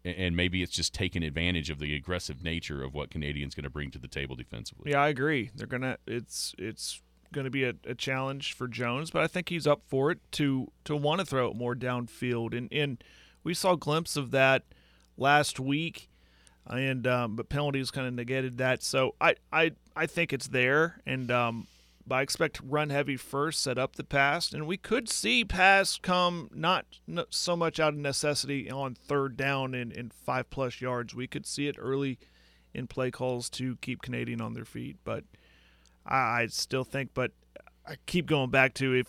and 0.06 0.36
maybe 0.36 0.62
it's 0.62 0.74
just 0.74 0.94
taking 0.94 1.24
advantage 1.24 1.70
of 1.70 1.80
the 1.80 1.96
aggressive 1.96 2.44
nature 2.44 2.84
of 2.84 2.94
what 2.94 3.10
Canadians 3.10 3.56
going 3.56 3.64
to 3.64 3.70
bring 3.70 3.90
to 3.92 4.00
the 4.00 4.08
table 4.08 4.36
defensively. 4.36 4.92
Yeah, 4.92 5.02
I 5.02 5.10
agree. 5.10 5.52
They're 5.56 5.68
gonna 5.68 5.98
it's 6.06 6.54
it's 6.58 7.02
going 7.34 7.46
to 7.46 7.52
be 7.52 7.66
a, 7.66 7.74
a, 7.86 7.96
challenge 7.96 8.54
for 8.54 8.68
Jones, 8.68 9.12
but 9.12 9.24
I 9.24 9.28
think 9.28 9.50
he's 9.50 9.68
up 9.68 9.82
for 9.88 10.12
it 10.12 10.20
to 10.34 10.72
to 10.86 10.96
want 10.96 11.20
to 11.20 11.26
throw 11.26 11.50
it 11.50 11.56
more 11.56 11.76
downfield, 11.76 12.58
and 12.58 12.72
and 12.72 13.04
we 13.44 13.54
saw 13.54 13.74
a 13.74 13.78
glimpse 13.78 14.16
of 14.16 14.32
that 14.32 14.64
last 15.18 15.60
week, 15.60 16.10
and 16.68 17.06
um, 17.06 17.36
but 17.36 17.50
penalties 17.50 17.92
kind 17.92 18.08
of 18.08 18.14
negated 18.14 18.58
that. 18.60 18.82
So 18.84 19.16
I 19.20 19.36
I 19.52 19.72
I 19.96 20.06
think 20.06 20.32
it's 20.32 20.48
there, 20.48 21.02
and 21.06 21.30
um, 21.30 21.68
I 22.10 22.22
expect 22.22 22.62
run 22.64 22.90
heavy 22.90 23.18
first, 23.18 23.62
set 23.62 23.78
up 23.78 23.96
the 23.96 24.04
pass, 24.04 24.52
and 24.52 24.68
we 24.68 24.78
could 24.78 25.10
see 25.10 25.46
pass 25.46 25.98
come 26.02 26.50
not, 26.54 26.86
so 27.30 27.56
much 27.56 27.80
out 27.80 27.94
of 27.94 28.00
necessity 28.00 28.70
on 28.70 28.96
third 28.96 29.38
down 29.38 29.74
and, 29.74 29.92
in 29.92 30.10
five 30.10 30.50
plus 30.50 30.82
yards. 30.82 31.16
We 31.16 31.28
could 31.28 31.46
see 31.46 31.68
it 31.68 31.76
early 31.80 32.20
in 32.74 32.88
play 32.88 33.12
calls 33.12 33.50
to 33.52 33.78
keep 33.78 34.02
Canadian 34.02 34.42
on 34.42 34.54
their 34.54 34.66
feet, 34.66 34.98
but 35.04 35.24
I, 36.06 36.42
I 36.42 36.48
still 36.48 36.84
think. 36.84 37.12
But 37.14 37.32
I 37.88 37.96
keep 38.06 38.26
going 38.26 38.50
back 38.50 38.74
to 38.76 38.94
if 38.94 39.08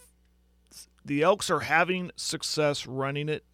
the 1.04 1.22
Elks 1.22 1.50
are 1.50 1.60
having 1.60 2.10
success 2.16 2.86
running 2.86 3.28
it, 3.28 3.44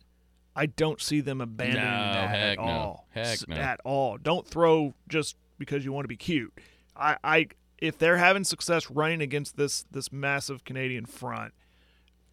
I 0.54 0.66
don't 0.66 1.00
see 1.00 1.20
them 1.20 1.40
abandoning 1.40 1.82
no, 1.82 2.12
that 2.12 2.34
at 2.34 2.58
no. 2.58 2.64
all. 2.64 3.06
Heck 3.10 3.48
no. 3.48 3.56
At 3.56 3.80
all. 3.84 4.18
Don't 4.18 4.46
throw 4.46 4.94
just 5.08 5.36
because 5.58 5.84
you 5.84 5.92
want 5.92 6.04
to 6.04 6.08
be 6.08 6.16
cute. 6.16 6.52
I, 6.96 7.16
I 7.22 7.46
if 7.78 7.96
they're 7.98 8.18
having 8.18 8.44
success 8.44 8.90
running 8.90 9.22
against 9.22 9.56
this 9.56 9.84
this 9.90 10.12
massive 10.12 10.64
Canadian 10.64 11.06
front, 11.06 11.54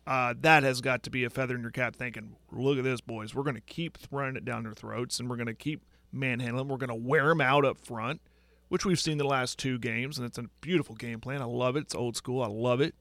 uh, 0.05 0.33
that 0.41 0.63
has 0.63 0.81
got 0.81 1.03
to 1.03 1.09
be 1.09 1.23
a 1.23 1.29
feather 1.29 1.55
in 1.55 1.61
your 1.61 1.71
cap. 1.71 1.95
Thinking, 1.95 2.35
look 2.51 2.77
at 2.77 2.83
this, 2.83 3.01
boys. 3.01 3.35
We're 3.35 3.43
going 3.43 3.55
to 3.55 3.61
keep 3.61 3.97
running 4.11 4.35
it 4.35 4.45
down 4.45 4.63
their 4.63 4.73
throats, 4.73 5.19
and 5.19 5.29
we're 5.29 5.35
going 5.35 5.47
to 5.47 5.53
keep 5.53 5.83
manhandling. 6.11 6.67
We're 6.67 6.77
going 6.77 6.89
to 6.89 6.95
wear 6.95 7.27
them 7.27 7.41
out 7.41 7.65
up 7.65 7.77
front, 7.77 8.21
which 8.69 8.85
we've 8.85 8.99
seen 8.99 9.17
the 9.17 9.27
last 9.27 9.57
two 9.57 9.77
games, 9.77 10.17
and 10.17 10.25
it's 10.25 10.37
a 10.37 10.45
beautiful 10.61 10.95
game 10.95 11.19
plan. 11.19 11.41
I 11.41 11.45
love 11.45 11.75
it. 11.75 11.81
It's 11.81 11.95
old 11.95 12.15
school. 12.15 12.41
I 12.41 12.47
love 12.47 12.81
it. 12.81 12.95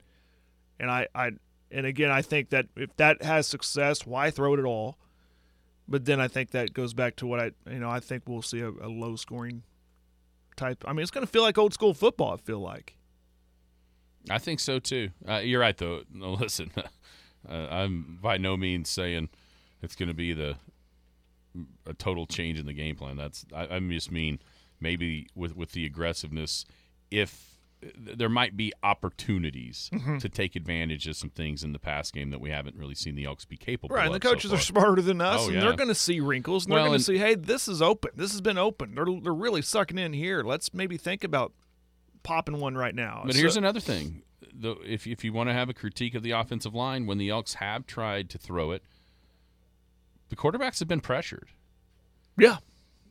And 0.78 0.90
I, 0.90 1.08
I, 1.14 1.30
and 1.70 1.86
again, 1.86 2.10
I 2.10 2.22
think 2.22 2.50
that 2.50 2.66
if 2.76 2.94
that 2.96 3.22
has 3.22 3.46
success, 3.46 4.06
why 4.06 4.30
throw 4.30 4.54
it 4.54 4.58
at 4.58 4.64
all? 4.64 4.98
But 5.88 6.04
then 6.04 6.20
I 6.20 6.28
think 6.28 6.50
that 6.50 6.72
goes 6.72 6.94
back 6.94 7.16
to 7.16 7.26
what 7.26 7.40
I, 7.40 7.52
you 7.70 7.78
know, 7.78 7.90
I 7.90 8.00
think 8.00 8.24
we'll 8.26 8.42
see 8.42 8.60
a, 8.60 8.68
a 8.68 8.88
low 8.88 9.16
scoring 9.16 9.62
type. 10.56 10.84
I 10.86 10.92
mean, 10.92 11.02
it's 11.02 11.10
going 11.10 11.24
to 11.24 11.30
feel 11.30 11.42
like 11.42 11.58
old 11.58 11.72
school 11.72 11.94
football. 11.94 12.34
I 12.34 12.36
feel 12.38 12.58
like. 12.60 12.96
I 14.28 14.38
think 14.38 14.58
so 14.60 14.78
too. 14.78 15.10
Uh, 15.26 15.36
you're 15.36 15.60
right, 15.60 15.76
though. 15.76 16.02
No, 16.12 16.32
listen, 16.32 16.72
uh, 17.48 17.52
I'm 17.52 18.18
by 18.20 18.38
no 18.38 18.56
means 18.56 18.88
saying 18.88 19.28
it's 19.82 19.94
going 19.94 20.08
to 20.08 20.14
be 20.14 20.32
the 20.32 20.56
a 21.86 21.94
total 21.94 22.26
change 22.26 22.58
in 22.58 22.66
the 22.66 22.72
game 22.72 22.96
plan. 22.96 23.16
That's 23.16 23.46
I, 23.54 23.76
I 23.76 23.80
just 23.80 24.10
mean 24.10 24.40
maybe 24.80 25.28
with 25.34 25.56
with 25.56 25.72
the 25.72 25.84
aggressiveness, 25.86 26.64
if 27.10 27.56
there 27.94 28.28
might 28.28 28.56
be 28.56 28.72
opportunities 28.82 29.90
mm-hmm. 29.92 30.16
to 30.18 30.28
take 30.28 30.56
advantage 30.56 31.06
of 31.06 31.16
some 31.16 31.28
things 31.28 31.62
in 31.62 31.72
the 31.72 31.78
past 31.78 32.14
game 32.14 32.30
that 32.30 32.40
we 32.40 32.50
haven't 32.50 32.74
really 32.74 32.94
seen 32.94 33.14
the 33.14 33.24
Elks 33.24 33.44
be 33.44 33.56
capable 33.56 33.94
right, 33.94 34.06
of. 34.06 34.12
Right, 34.12 34.20
the 34.20 34.28
coaches 34.28 34.50
so 34.50 34.56
are 34.56 34.60
smarter 34.60 35.02
than 35.02 35.20
us, 35.20 35.42
oh, 35.42 35.46
and 35.46 35.54
yeah. 35.54 35.60
they're 35.60 35.76
going 35.76 35.88
to 35.88 35.94
see 35.94 36.20
wrinkles, 36.20 36.64
and 36.64 36.72
well, 36.72 36.84
they're 36.84 36.90
going 36.90 36.98
to 36.98 37.04
see, 37.04 37.18
hey, 37.18 37.34
this 37.34 37.68
is 37.68 37.82
open. 37.82 38.12
This 38.16 38.32
has 38.32 38.40
been 38.40 38.58
open. 38.58 38.94
They're, 38.94 39.04
they're 39.22 39.34
really 39.34 39.62
sucking 39.62 39.98
in 39.98 40.14
here. 40.14 40.42
Let's 40.42 40.72
maybe 40.72 40.96
think 40.96 41.22
about 41.22 41.52
popping 42.22 42.60
one 42.60 42.76
right 42.76 42.94
now. 42.94 43.22
But 43.26 43.34
so, 43.34 43.40
here's 43.40 43.58
another 43.58 43.80
thing. 43.80 44.22
The, 44.54 44.76
if, 44.84 45.06
if 45.06 45.22
you 45.22 45.34
want 45.34 45.50
to 45.50 45.52
have 45.52 45.68
a 45.68 45.74
critique 45.74 46.14
of 46.14 46.22
the 46.22 46.30
offensive 46.30 46.74
line, 46.74 47.06
when 47.06 47.18
the 47.18 47.28
Elks 47.28 47.54
have 47.54 47.86
tried 47.86 48.30
to 48.30 48.38
throw 48.38 48.70
it, 48.70 48.82
the 50.30 50.36
quarterbacks 50.36 50.78
have 50.78 50.88
been 50.88 51.02
pressured. 51.02 51.50
Yeah. 52.38 52.56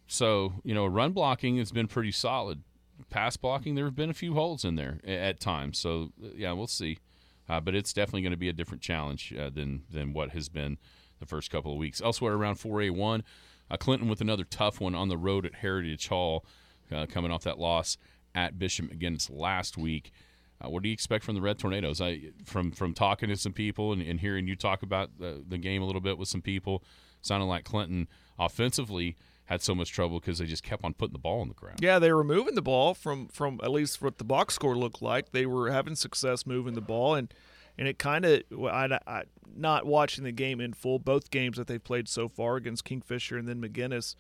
So, 0.08 0.54
you 0.64 0.74
know, 0.76 0.86
run 0.86 1.12
blocking 1.12 1.58
has 1.58 1.72
been 1.72 1.88
pretty 1.88 2.12
solid 2.12 2.64
pass 3.10 3.38
blocking, 3.38 3.76
there 3.76 3.86
have 3.86 3.96
been 3.96 4.10
a 4.10 4.14
few 4.14 4.34
holes 4.34 4.66
in 4.66 4.76
there 4.76 5.00
at 5.06 5.40
times. 5.40 5.78
So 5.78 6.12
yeah, 6.36 6.52
we'll 6.54 6.68
see. 6.68 7.00
Uh, 7.48 7.60
but 7.60 7.76
it's 7.76 7.94
definitely 7.94 8.24
going 8.24 8.32
to 8.32 8.38
be 8.38 8.50
a 8.50 8.54
different 8.54 8.82
challenge 8.82 9.34
uh, 9.40 9.50
than 9.50 9.84
than 9.92 10.14
what 10.14 10.32
has 10.32 10.50
been 10.50 10.78
the 11.20 11.26
first 11.26 11.52
couple 11.52 11.72
of 11.72 11.78
weeks. 11.78 12.02
Elsewhere 12.02 12.34
around 12.34 12.56
4A1, 12.56 13.22
uh, 13.70 13.78
Clinton 13.78 14.10
with 14.10 14.22
another 14.22 14.44
tough 14.44 14.82
one 14.82 14.96
on 14.96 15.10
the 15.10 15.18
road 15.18 15.46
at 15.46 15.56
Heritage 15.56 16.08
Hall, 16.08 16.46
uh, 16.92 17.06
coming 17.06 17.32
off 17.32 17.44
that 17.44 17.60
loss 17.60 17.98
at 18.34 18.58
Bishop 18.58 18.88
McGuinness 18.88 19.30
last 19.30 19.78
week. 19.78 20.12
Uh, 20.60 20.70
what 20.70 20.82
do 20.82 20.90
you 20.90 20.94
expect 20.94 21.24
from 21.24 21.36
the 21.36 21.42
Red 21.42 21.60
Tornadoes? 21.60 22.02
I 22.02 22.32
from 22.44 22.72
from 22.72 22.94
talking 22.94 23.30
to 23.30 23.38
some 23.38 23.54
people 23.54 23.94
and, 23.94 24.02
and 24.02 24.20
hearing 24.20 24.48
you 24.48 24.56
talk 24.56 24.82
about 24.82 25.20
the, 25.20 25.44
the 25.48 25.60
game 25.60 25.84
a 25.84 25.86
little 25.86 26.02
bit 26.02 26.18
with 26.18 26.28
some 26.28 26.42
people, 26.42 26.84
sounding 27.22 27.48
like 27.48 27.64
Clinton 27.64 28.08
offensively 28.40 29.16
had 29.46 29.62
so 29.62 29.76
much 29.76 29.92
trouble 29.92 30.20
because 30.20 30.40
they 30.40 30.46
just 30.46 30.64
kept 30.64 30.84
on 30.84 30.94
putting 30.94 31.14
the 31.14 31.20
ball 31.20 31.42
on 31.42 31.48
the 31.48 31.54
ground. 31.54 31.80
Yeah, 31.82 32.00
they 32.00 32.12
were 32.12 32.24
moving 32.24 32.56
the 32.56 32.62
ball 32.62 32.94
from 32.94 33.28
from 33.28 33.60
at 33.64 33.72
least 33.72 34.02
what 34.02 34.18
the 34.18 34.24
box 34.24 34.56
score 34.56 34.76
looked 34.76 35.02
like. 35.02 35.32
They 35.32 35.46
were 35.46 35.72
having 35.72 35.96
success 35.96 36.46
moving 36.46 36.74
the 36.74 36.82
ball, 36.82 37.16
and 37.16 37.34
and 37.78 37.88
it 37.88 38.00
kind 38.00 38.26
of 38.26 38.44
I, 38.52 39.00
I 39.06 39.24
not 39.56 39.86
watching 39.86 40.24
the 40.24 40.32
game 40.32 40.60
in 40.60 40.74
full, 40.74 41.00
both 41.00 41.30
games 41.32 41.58
that 41.58 41.68
they've 41.68 41.84
played 41.84 42.08
so 42.10 42.28
far 42.28 42.56
against 42.56 42.86
Kingfisher 42.86 43.38
and 43.38 43.48
then 43.48 43.62
McGuinness. 43.62 44.16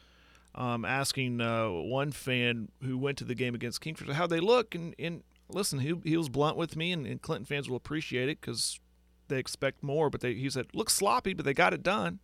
Um, 0.53 0.85
asking 0.85 1.41
uh, 1.41 1.67
one 1.69 2.13
fan 2.13 2.69
who 2.81 2.97
went 2.97 3.17
to 3.17 3.25
the 3.25 3.35
game 3.35 3.55
against 3.55 3.81
Kingfisher 3.81 4.13
how 4.13 4.25
they 4.25 4.39
look, 4.39 4.73
and, 4.73 4.95
and 4.97 5.21
listen, 5.49 5.79
he, 5.79 5.95
he 6.05 6.15
was 6.15 6.29
blunt 6.29 6.55
with 6.55 6.77
me, 6.77 6.93
and, 6.93 7.05
and 7.05 7.21
Clinton 7.21 7.43
fans 7.43 7.69
will 7.69 7.75
appreciate 7.75 8.29
it 8.29 8.39
because 8.39 8.79
they 9.27 9.37
expect 9.37 9.83
more. 9.83 10.09
But 10.09 10.21
they, 10.21 10.33
he 10.33 10.49
said, 10.49 10.67
looks 10.73 10.93
sloppy, 10.93 11.33
but 11.33 11.43
they 11.43 11.53
got 11.53 11.73
it 11.73 11.83
done. 11.83 12.19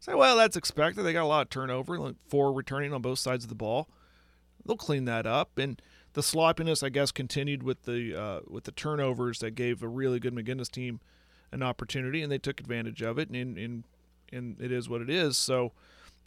Say, 0.00 0.14
well, 0.14 0.36
that's 0.36 0.56
expected. 0.56 1.02
They 1.02 1.12
got 1.12 1.24
a 1.24 1.26
lot 1.26 1.42
of 1.42 1.50
turnover, 1.50 1.98
like 1.98 2.16
four 2.26 2.52
returning 2.52 2.92
on 2.92 3.02
both 3.02 3.18
sides 3.18 3.44
of 3.44 3.50
the 3.50 3.54
ball. 3.54 3.88
They'll 4.64 4.76
clean 4.76 5.04
that 5.04 5.26
up, 5.26 5.58
and 5.58 5.80
the 6.14 6.22
sloppiness, 6.22 6.82
I 6.82 6.88
guess, 6.88 7.12
continued 7.12 7.62
with 7.62 7.84
the 7.84 8.18
uh, 8.18 8.40
with 8.48 8.64
the 8.64 8.72
turnovers 8.72 9.38
that 9.40 9.52
gave 9.52 9.82
a 9.82 9.88
really 9.88 10.18
good 10.18 10.34
McGuinness 10.34 10.70
team 10.70 11.00
an 11.52 11.62
opportunity, 11.62 12.22
and 12.22 12.30
they 12.30 12.38
took 12.38 12.60
advantage 12.60 13.02
of 13.02 13.18
it, 13.18 13.28
and 13.30 13.58
and, 13.58 13.84
and 14.32 14.60
it 14.60 14.72
is 14.72 14.88
what 14.88 15.00
it 15.00 15.10
is. 15.10 15.36
So 15.36 15.72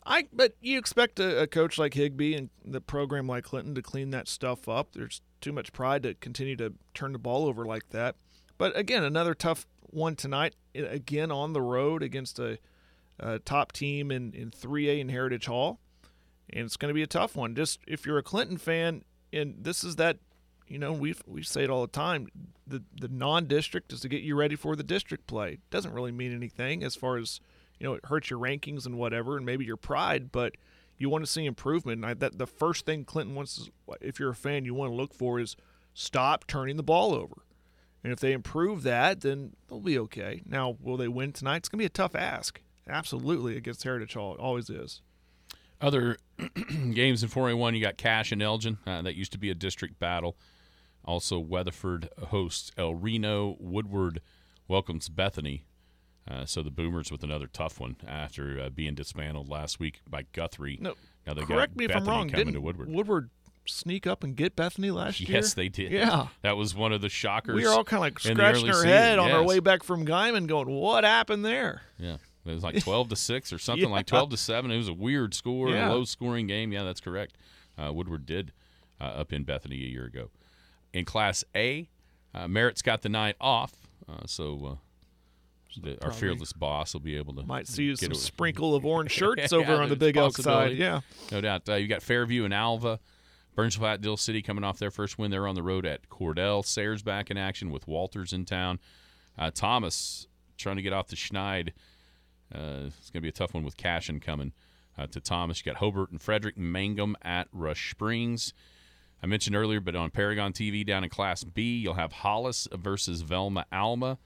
I 0.05 0.27
but 0.31 0.55
you 0.61 0.77
expect 0.77 1.19
a, 1.19 1.41
a, 1.41 1.47
coach 1.47 1.77
like 1.77 1.93
Higby 1.93 2.35
and 2.35 2.49
the 2.63 2.81
program 2.81 3.27
like 3.27 3.45
Clinton 3.45 3.75
to 3.75 3.81
clean 3.81 4.09
that 4.11 4.27
stuff 4.27 4.67
up. 4.67 4.93
There's 4.93 5.21
too 5.41 5.51
much 5.51 5.73
pride 5.73 6.03
to 6.03 6.13
continue 6.15 6.55
to 6.57 6.73
turn 6.93 7.13
the 7.13 7.19
ball 7.19 7.45
over 7.47 7.65
like 7.65 7.89
that. 7.89 8.15
But 8.57 8.77
again, 8.77 9.03
another 9.03 9.33
tough 9.33 9.65
one 9.89 10.15
tonight. 10.15 10.55
Again 10.75 11.31
on 11.31 11.53
the 11.53 11.61
road 11.61 12.03
against 12.03 12.39
a, 12.39 12.57
a 13.19 13.39
top 13.39 13.71
team 13.71 14.11
in 14.11 14.33
in 14.33 14.51
3A 14.51 14.99
in 14.99 15.09
Heritage 15.09 15.45
Hall, 15.45 15.79
and 16.49 16.65
it's 16.65 16.77
going 16.77 16.89
to 16.89 16.95
be 16.95 17.03
a 17.03 17.07
tough 17.07 17.35
one. 17.35 17.55
Just 17.55 17.79
if 17.87 18.05
you're 18.05 18.17
a 18.17 18.23
Clinton 18.23 18.57
fan, 18.57 19.03
and 19.31 19.55
this 19.59 19.83
is 19.83 19.95
that, 19.97 20.17
you 20.67 20.79
know, 20.79 20.93
we 20.93 21.15
we 21.25 21.43
say 21.43 21.63
it 21.63 21.69
all 21.69 21.81
the 21.81 21.87
time. 21.87 22.27
The 22.67 22.83
the 22.99 23.07
non-district 23.07 23.93
is 23.93 24.01
to 24.01 24.09
get 24.09 24.21
you 24.21 24.35
ready 24.35 24.55
for 24.55 24.75
the 24.75 24.83
district 24.83 25.27
play. 25.27 25.59
Doesn't 25.69 25.93
really 25.93 26.11
mean 26.11 26.33
anything 26.33 26.83
as 26.83 26.95
far 26.95 27.17
as 27.17 27.39
you 27.79 27.89
know, 27.89 27.95
it 27.95 28.05
hurts 28.05 28.29
your 28.29 28.39
rankings 28.39 28.85
and 28.85 28.97
whatever, 28.97 29.35
and 29.35 29.45
maybe 29.45 29.65
your 29.65 29.77
pride, 29.77 30.31
but 30.31 30.55
you 30.97 31.09
want 31.09 31.25
to 31.25 31.29
see 31.29 31.45
improvement. 31.45 31.97
And 31.97 32.05
I, 32.05 32.13
that 32.13 32.37
the 32.37 32.47
first 32.47 32.85
thing 32.85 33.03
Clinton 33.03 33.35
wants, 33.35 33.69
if 33.99 34.19
you're 34.19 34.29
a 34.29 34.35
fan, 34.35 34.65
you 34.65 34.73
want 34.73 34.91
to 34.91 34.95
look 34.95 35.13
for 35.13 35.39
is 35.39 35.55
stop 35.93 36.47
turning 36.47 36.77
the 36.77 36.83
ball 36.83 37.13
over. 37.13 37.43
And 38.03 38.11
if 38.13 38.19
they 38.19 38.33
improve 38.33 38.83
that, 38.83 39.21
then 39.21 39.55
they'll 39.67 39.79
be 39.79 39.97
okay. 39.99 40.41
Now, 40.45 40.77
will 40.81 40.97
they 40.97 41.07
win 41.07 41.31
tonight? 41.31 41.57
It's 41.57 41.69
going 41.69 41.79
to 41.79 41.83
be 41.83 41.85
a 41.85 41.89
tough 41.89 42.15
ask. 42.15 42.61
Absolutely, 42.87 43.57
against 43.57 43.83
Heritage 43.83 44.13
Hall. 44.13 44.33
It 44.33 44.39
always 44.39 44.69
is. 44.69 45.01
Other 45.81 46.17
games 46.93 47.23
in 47.23 47.29
4A1, 47.29 47.75
you 47.75 47.81
got 47.81 47.97
Cash 47.97 48.31
and 48.31 48.41
Elgin. 48.41 48.77
Uh, 48.85 49.01
that 49.01 49.15
used 49.15 49.31
to 49.33 49.37
be 49.37 49.49
a 49.49 49.55
district 49.55 49.99
battle. 49.99 50.37
Also, 51.05 51.39
Weatherford 51.39 52.09
hosts 52.27 52.71
El 52.77 52.95
Reno. 52.95 53.57
Woodward 53.59 54.21
welcomes 54.67 55.09
Bethany. 55.09 55.65
Uh, 56.29 56.45
so 56.45 56.63
the 56.63 56.71
Boomers 56.71 57.11
with 57.11 57.23
another 57.23 57.47
tough 57.47 57.79
one 57.79 57.97
after 58.07 58.59
uh, 58.59 58.69
being 58.69 58.95
dismantled 58.95 59.49
last 59.49 59.79
week 59.79 59.99
by 60.09 60.23
Guthrie. 60.31 60.77
No, 60.79 60.93
now 61.27 61.33
they 61.33 61.43
correct 61.43 61.75
me 61.75 61.85
Bethany 61.87 62.03
if 62.03 62.07
I'm 62.07 62.13
wrong. 62.13 62.27
Didn't 62.27 62.61
Woodward. 62.61 62.89
Woodward 62.89 63.29
sneak 63.65 64.07
up 64.07 64.23
and 64.23 64.35
get 64.35 64.55
Bethany 64.55 64.91
last 64.91 65.19
yes, 65.19 65.29
year? 65.29 65.37
Yes, 65.37 65.53
they 65.53 65.67
did. 65.67 65.91
Yeah, 65.91 66.27
that 66.41 66.55
was 66.55 66.73
one 66.73 66.93
of 66.93 67.01
the 67.01 67.09
shockers. 67.09 67.55
We 67.55 67.65
were 67.65 67.73
all 67.73 67.83
kind 67.83 67.97
of 67.97 68.01
like 68.01 68.19
scratching 68.19 68.69
our 68.69 68.75
season. 68.75 68.87
head 68.87 69.19
on 69.19 69.31
our 69.31 69.43
way 69.43 69.59
back 69.59 69.83
from 69.83 70.05
Guymon, 70.05 70.47
going, 70.47 70.69
"What 70.69 71.03
happened 71.03 71.43
there?" 71.43 71.81
Yeah, 71.99 72.17
it 72.45 72.51
was 72.51 72.63
like 72.63 72.81
twelve 72.83 73.09
to 73.09 73.15
six 73.15 73.53
or 73.53 73.57
something 73.59 73.89
yeah. 73.89 73.95
like 73.95 74.05
twelve 74.05 74.29
to 74.29 74.37
seven. 74.37 74.71
It 74.71 74.77
was 74.77 74.89
a 74.89 74.93
weird 74.93 75.33
score, 75.33 75.69
yeah. 75.69 75.89
a 75.89 75.91
low 75.91 76.03
scoring 76.03 76.47
game. 76.47 76.71
Yeah, 76.71 76.83
that's 76.83 77.01
correct. 77.01 77.37
Uh, 77.77 77.91
Woodward 77.91 78.25
did 78.25 78.51
uh, 78.99 79.05
up 79.05 79.33
in 79.33 79.43
Bethany 79.43 79.75
a 79.83 79.87
year 79.87 80.05
ago. 80.05 80.29
In 80.93 81.05
Class 81.05 81.43
A, 81.55 81.89
uh, 82.33 82.47
Merritt's 82.47 82.81
got 82.81 83.01
the 83.01 83.09
night 83.09 83.35
off, 83.41 83.73
uh, 84.07 84.25
so 84.27 84.77
the, 85.81 86.03
our 86.03 86.11
fearless 86.11 86.53
boss 86.53 86.93
will 86.93 87.01
be 87.01 87.17
able 87.17 87.33
to 87.33 87.43
might 87.43 87.67
see 87.67 87.95
some 87.95 88.11
a, 88.11 88.15
sprinkle 88.15 88.75
of 88.75 88.85
orange 88.85 89.11
shirts 89.11 89.51
yeah, 89.51 89.57
over 89.57 89.81
on 89.81 89.89
the 89.89 89.95
Big 89.95 90.17
Elk 90.17 90.37
side. 90.37 90.77
Yeah, 90.77 91.01
no 91.31 91.41
doubt. 91.41 91.67
Uh, 91.67 91.75
you 91.75 91.87
got 91.87 92.01
Fairview 92.03 92.45
and 92.45 92.53
Alva, 92.53 92.99
Burns 93.55 93.75
Flat, 93.75 94.01
Dill 94.01 94.17
City 94.17 94.41
coming 94.41 94.63
off 94.63 94.77
their 94.77 94.91
first 94.91 95.17
win. 95.17 95.31
They're 95.31 95.47
on 95.47 95.55
the 95.55 95.63
road 95.63 95.85
at 95.85 96.09
Cordell. 96.09 96.65
Sayre's 96.65 97.03
back 97.03 97.31
in 97.31 97.37
action 97.37 97.71
with 97.71 97.87
Walters 97.87 98.33
in 98.33 98.45
town. 98.45 98.79
Uh, 99.37 99.51
Thomas 99.51 100.27
trying 100.57 100.75
to 100.75 100.81
get 100.81 100.93
off 100.93 101.07
the 101.07 101.15
Schneid. 101.15 101.71
Uh, 102.53 102.87
it's 102.87 103.09
going 103.09 103.19
to 103.19 103.21
be 103.21 103.29
a 103.29 103.33
tough 103.33 103.53
one 103.53 103.63
with 103.63 103.77
Cashion 103.77 104.19
coming 104.19 104.53
uh, 104.97 105.07
to 105.07 105.19
Thomas. 105.19 105.59
You 105.59 105.71
got 105.71 105.79
Hobart 105.79 106.11
and 106.11 106.21
Frederick 106.21 106.57
Mangum 106.57 107.15
at 107.21 107.47
Rush 107.51 107.91
Springs. 107.91 108.53
I 109.21 109.25
mentioned 109.25 109.55
earlier, 109.55 109.79
but 109.79 109.95
on 109.95 110.11
Paragon 110.11 110.51
TV 110.51 110.85
down 110.85 111.03
in 111.03 111.09
Class 111.09 111.43
B, 111.43 111.77
you'll 111.77 111.93
have 111.93 112.11
Hollis 112.11 112.67
versus 112.73 113.21
Velma 113.21 113.65
Alma. 113.71 114.17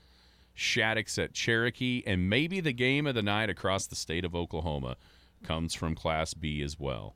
Shattuck 0.56 1.16
at 1.20 1.34
Cherokee, 1.34 2.02
and 2.08 2.28
maybe 2.28 2.60
the 2.60 2.74
game 2.74 3.06
of 3.06 3.14
the 3.14 3.22
night 3.22 3.48
across 3.48 3.86
the 3.86 3.96
state 3.96 4.26
of 4.26 4.36
Oklahoma 4.36 4.98
comes 5.44 5.76
from 5.76 5.94
Class 5.94 6.34
B 6.34 6.64
as 6.64 6.80
well. 6.80 7.16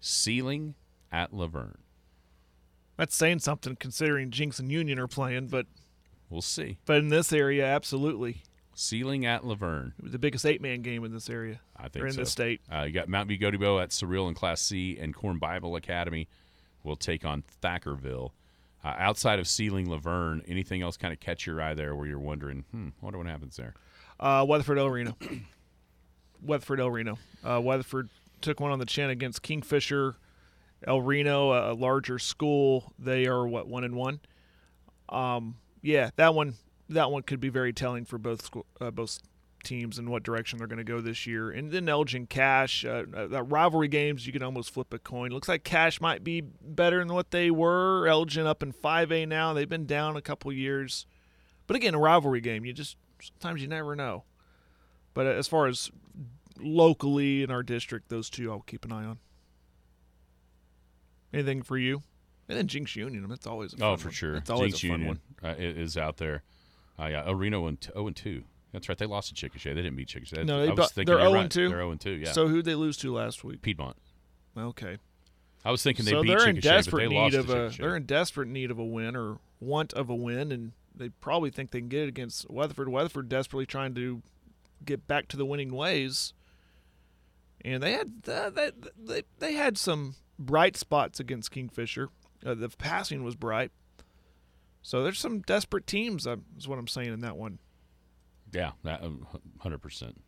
Seiling 0.00 0.74
at 1.10 1.32
Laverne. 1.32 1.78
That's 2.98 3.16
saying 3.16 3.38
something 3.38 3.76
considering 3.76 4.30
Jenks 4.30 4.58
and 4.58 4.70
Union 4.70 4.98
are 4.98 5.08
playing, 5.08 5.46
but 5.46 5.66
we'll 6.28 6.42
see. 6.42 6.76
But 6.84 6.98
in 6.98 7.08
this 7.08 7.32
area, 7.32 7.64
absolutely. 7.64 8.42
Seiling 8.74 9.24
at 9.24 9.44
Laverne. 9.44 9.94
It 9.98 10.02
was 10.02 10.12
the 10.12 10.18
biggest 10.18 10.44
eight-man 10.44 10.82
game 10.82 11.04
in 11.04 11.12
this 11.12 11.30
area. 11.30 11.60
I 11.76 11.88
think 11.88 12.04
or 12.04 12.08
in 12.08 12.14
so. 12.14 12.20
the 12.20 12.26
state. 12.26 12.60
Uh, 12.72 12.82
you 12.82 12.92
got 12.92 13.08
Mount 13.08 13.28
Vigodebo 13.28 13.82
at 13.82 13.90
Surreal 13.90 14.28
in 14.28 14.34
Class 14.34 14.60
C, 14.60 14.98
and 15.00 15.14
Corn 15.14 15.38
Bible 15.38 15.76
Academy 15.76 16.28
will 16.82 16.96
take 16.96 17.24
on 17.24 17.44
Thackerville. 17.62 18.30
Uh, 18.84 18.94
outside 18.98 19.38
of 19.38 19.48
Seiling 19.48 19.88
Laverne, 19.88 20.42
anything 20.46 20.82
else 20.82 20.96
kind 20.96 21.12
of 21.12 21.18
catch 21.20 21.46
your 21.46 21.60
eye 21.62 21.74
there 21.74 21.96
where 21.96 22.06
you're 22.06 22.18
wondering, 22.18 22.64
hmm, 22.70 22.88
wonder 23.00 23.18
what 23.18 23.26
happens 23.26 23.56
there? 23.56 23.74
Uh, 24.20 24.44
Weatherford 24.46 24.78
El 24.78 24.90
Reno. 24.90 25.16
Weatherford 26.42 26.80
El 26.80 26.90
Reno. 26.90 27.18
Uh, 27.42 27.60
Weatherford 27.62 28.10
took 28.42 28.60
one 28.60 28.72
on 28.72 28.78
the 28.78 28.86
chin 28.86 29.08
against 29.08 29.42
Kingfisher. 29.42 30.16
El 30.86 31.00
Reno, 31.00 31.52
a, 31.52 31.72
a 31.72 31.74
larger 31.74 32.18
school, 32.18 32.92
they 32.98 33.26
are 33.26 33.46
what 33.46 33.66
one 33.66 33.84
and 33.84 33.94
one. 33.94 34.20
Um, 35.08 35.56
yeah, 35.80 36.10
that 36.16 36.34
one 36.34 36.54
that 36.88 37.10
one 37.10 37.22
could 37.22 37.40
be 37.40 37.48
very 37.48 37.72
telling 37.72 38.04
for 38.04 38.18
both 38.18 38.44
school, 38.44 38.66
uh, 38.80 38.90
both 38.90 39.18
teams 39.64 39.98
and 39.98 40.10
what 40.10 40.22
direction 40.22 40.58
they're 40.58 40.68
going 40.68 40.78
to 40.78 40.84
go 40.84 41.00
this 41.00 41.26
year. 41.26 41.50
And 41.50 41.70
then 41.72 41.88
Elgin 41.88 42.26
Cash, 42.26 42.84
uh, 42.84 43.04
uh, 43.16 43.42
rivalry 43.42 43.88
games, 43.88 44.26
you 44.26 44.32
can 44.32 44.42
almost 44.42 44.70
flip 44.70 44.92
a 44.92 44.98
coin. 44.98 45.30
Looks 45.30 45.48
like 45.48 45.64
Cash 45.64 46.00
might 46.00 46.22
be 46.22 46.40
better 46.42 46.98
than 46.98 47.12
what 47.12 47.30
they 47.30 47.50
were. 47.50 48.06
Elgin 48.06 48.46
up 48.46 48.62
in 48.62 48.72
5A 48.72 49.26
now. 49.26 49.52
They've 49.54 49.68
been 49.68 49.86
down 49.86 50.16
a 50.16 50.22
couple 50.22 50.52
years. 50.52 51.06
But 51.66 51.76
again, 51.76 51.94
a 51.94 51.98
rivalry 51.98 52.42
game, 52.42 52.64
you 52.64 52.72
just 52.74 52.96
sometimes 53.22 53.62
you 53.62 53.68
never 53.68 53.96
know. 53.96 54.24
But 55.14 55.26
as 55.26 55.48
far 55.48 55.66
as 55.66 55.90
locally 56.58 57.42
in 57.42 57.50
our 57.50 57.62
district, 57.62 58.10
those 58.10 58.28
two 58.28 58.52
I'll 58.52 58.60
keep 58.60 58.84
an 58.84 58.92
eye 58.92 59.04
on. 59.04 59.18
Anything 61.32 61.62
for 61.62 61.78
you? 61.78 62.02
And 62.48 62.58
then 62.58 62.68
Jenks 62.68 62.94
Union, 62.94 63.26
that's 63.28 63.46
always 63.46 63.72
a 63.72 63.78
fun 63.78 63.88
oh 63.88 63.96
for 63.96 64.08
one. 64.08 64.12
sure. 64.14 64.34
It's 64.36 64.50
always 64.50 64.72
Jenks 64.78 64.84
a 64.84 64.88
fun 64.88 65.00
Union 65.00 65.20
one. 65.40 65.50
uh, 65.50 65.54
is 65.58 65.96
out 65.96 66.18
there. 66.18 66.42
Uh, 66.98 67.06
yeah, 67.06 67.24
El 67.26 67.34
Reno 67.34 67.66
and 67.66 67.82
zero 67.82 68.06
and 68.06 68.16
two. 68.16 68.44
That's 68.72 68.88
right. 68.88 68.98
They 68.98 69.06
lost 69.06 69.34
to 69.34 69.48
Chickasha. 69.48 69.64
They 69.74 69.82
didn't 69.82 69.96
beat 69.96 70.08
Chickasha. 70.08 70.44
No, 70.44 70.62
I 70.62 70.66
they 70.66 70.70
was 70.70 70.76
bu- 70.76 70.94
thinking 70.94 71.04
they're 71.14 71.22
you're 71.22 71.28
0 71.28 71.32
right. 71.34 71.42
and 71.42 71.50
2. 71.50 71.60
They're 71.60 71.68
zero 71.68 71.90
and 71.92 72.00
two. 72.00 72.10
Yeah. 72.10 72.32
So 72.32 72.48
who'd 72.48 72.64
they 72.64 72.74
lose 72.74 72.96
to 72.98 73.12
last 73.14 73.44
week? 73.44 73.62
Piedmont. 73.62 73.96
Okay. 74.58 74.98
I 75.64 75.70
was 75.70 75.82
thinking 75.82 76.04
they 76.04 76.10
so 76.10 76.22
beat 76.22 76.28
they're 76.28 76.48
in 76.48 76.56
Chickasha, 76.56 76.62
but 76.62 76.62
desperate 76.62 77.02
they 77.02 77.08
need 77.08 77.34
lost 77.34 77.36
of 77.36 77.46
to 77.46 77.66
a 77.66 77.68
they're 77.70 77.96
in 77.96 78.04
desperate 78.04 78.48
need 78.48 78.70
of 78.70 78.78
a 78.78 78.84
win 78.84 79.16
or 79.16 79.38
want 79.60 79.92
of 79.94 80.10
a 80.10 80.14
win, 80.14 80.52
and 80.52 80.72
they 80.94 81.08
probably 81.08 81.50
think 81.50 81.70
they 81.70 81.78
can 81.80 81.88
get 81.88 82.02
it 82.02 82.08
against 82.08 82.50
Weatherford. 82.50 82.88
Weatherford 82.88 83.28
desperately 83.28 83.66
trying 83.66 83.94
to 83.94 84.22
get 84.84 85.06
back 85.06 85.28
to 85.28 85.36
the 85.36 85.46
winning 85.46 85.72
ways, 85.72 86.34
and 87.64 87.82
they 87.82 87.92
had 87.92 88.12
uh, 88.28 88.50
they, 88.50 88.70
they 89.02 89.22
they 89.38 89.52
had 89.54 89.78
some 89.78 90.16
bright 90.38 90.76
spots 90.76 91.20
against 91.20 91.50
Kingfisher. 91.50 92.08
Uh, 92.44 92.54
the 92.54 92.68
passing 92.68 93.24
was 93.24 93.36
bright, 93.36 93.70
so 94.84 95.02
there's 95.02 95.18
some 95.18 95.40
desperate 95.40 95.88
teams. 95.88 96.24
Uh, 96.28 96.36
is 96.56 96.68
what 96.68 96.78
I'm 96.78 96.86
saying 96.86 97.12
in 97.12 97.20
that 97.22 97.36
one. 97.36 97.58
Yeah, 98.52 98.70
that 98.84 99.02
um, 99.02 99.26
hundred 99.58 99.78
percent. 99.82 100.20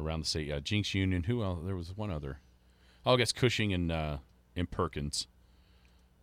Around 0.00 0.20
the 0.20 0.26
state, 0.26 0.46
yeah, 0.48 0.58
Jenks 0.60 0.94
Union. 0.94 1.24
Who 1.24 1.42
else? 1.44 1.60
There 1.64 1.76
was 1.76 1.94
one 1.96 2.10
other. 2.10 2.38
Oh, 3.06 3.14
I 3.14 3.16
guess 3.16 3.32
Cushing 3.32 3.72
and 3.72 3.92
uh, 3.92 4.16
and 4.56 4.70
Perkins. 4.70 5.26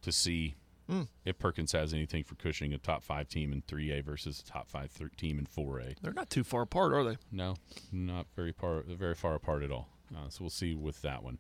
To 0.02 0.12
see 0.12 0.56
Hmm. 0.90 1.04
if 1.24 1.38
Perkins 1.38 1.72
has 1.74 1.94
anything 1.94 2.24
for 2.24 2.34
Cushing, 2.36 2.74
a 2.74 2.78
top 2.80 3.04
five 3.04 3.30
team 3.30 3.54
in 3.54 3.62
three 3.62 3.92
A 3.92 4.02
versus 4.02 4.40
a 4.46 4.52
top 4.52 4.68
five 4.68 4.90
thir- 4.92 5.12
team 5.16 5.38
in 5.38 5.46
four 5.46 5.80
A. 5.80 5.94
They're 6.02 6.12
not 6.12 6.30
too 6.32 6.44
far 6.44 6.64
apart, 6.64 6.92
are 6.92 7.04
they? 7.04 7.18
No, 7.32 7.56
not 7.92 8.26
very 8.36 8.52
far, 8.52 8.82
very 8.82 9.14
far 9.16 9.36
apart 9.36 9.62
at 9.62 9.72
all. 9.72 9.90
Uh, 10.14 10.28
so 10.30 10.40
we'll 10.42 10.50
see 10.50 10.74
with 10.76 11.02
that 11.04 11.24
one. 11.24 11.38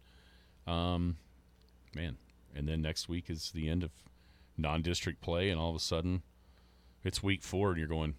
Um, 0.67 1.17
man, 1.95 2.17
and 2.55 2.67
then 2.69 2.81
next 2.83 3.09
week 3.09 3.29
is 3.31 3.49
the 3.51 3.67
end 3.67 3.83
of 3.83 3.89
non-district 4.57 5.21
play, 5.21 5.49
and 5.49 5.59
all 5.59 5.69
of 5.69 5.75
a 5.75 5.79
sudden, 5.79 6.21
it's 7.03 7.21
week 7.23 7.41
four, 7.43 7.69
and 7.69 7.77
you're 7.79 7.87
going. 7.87 8.15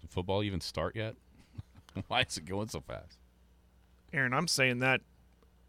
Did 0.00 0.10
football 0.10 0.42
even 0.42 0.60
start 0.60 0.94
yet? 0.94 1.14
Why 2.08 2.20
is 2.22 2.36
it 2.36 2.44
going 2.44 2.68
so 2.68 2.80
fast? 2.80 3.18
Aaron, 4.12 4.32
I'm 4.34 4.46
saying 4.48 4.78
that 4.80 5.00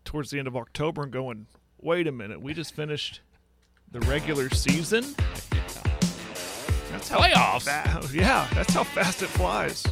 towards 0.05 0.29
the 0.29 0.39
end 0.39 0.47
of 0.47 0.55
October 0.55 1.03
and 1.03 1.11
going, 1.11 1.47
wait 1.81 2.07
a 2.07 2.11
minute, 2.11 2.41
we 2.41 2.53
just 2.53 2.73
finished 2.73 3.21
the 3.91 3.99
regular 4.01 4.49
season. 4.49 5.03
That's 6.91 7.09
how 7.09 7.19
Playoffs. 7.19 7.63
fa- 7.63 8.07
yeah, 8.15 8.47
that's 8.55 8.73
how 8.73 8.83
fast 8.83 9.21
it 9.21 9.27
flies. 9.27 9.85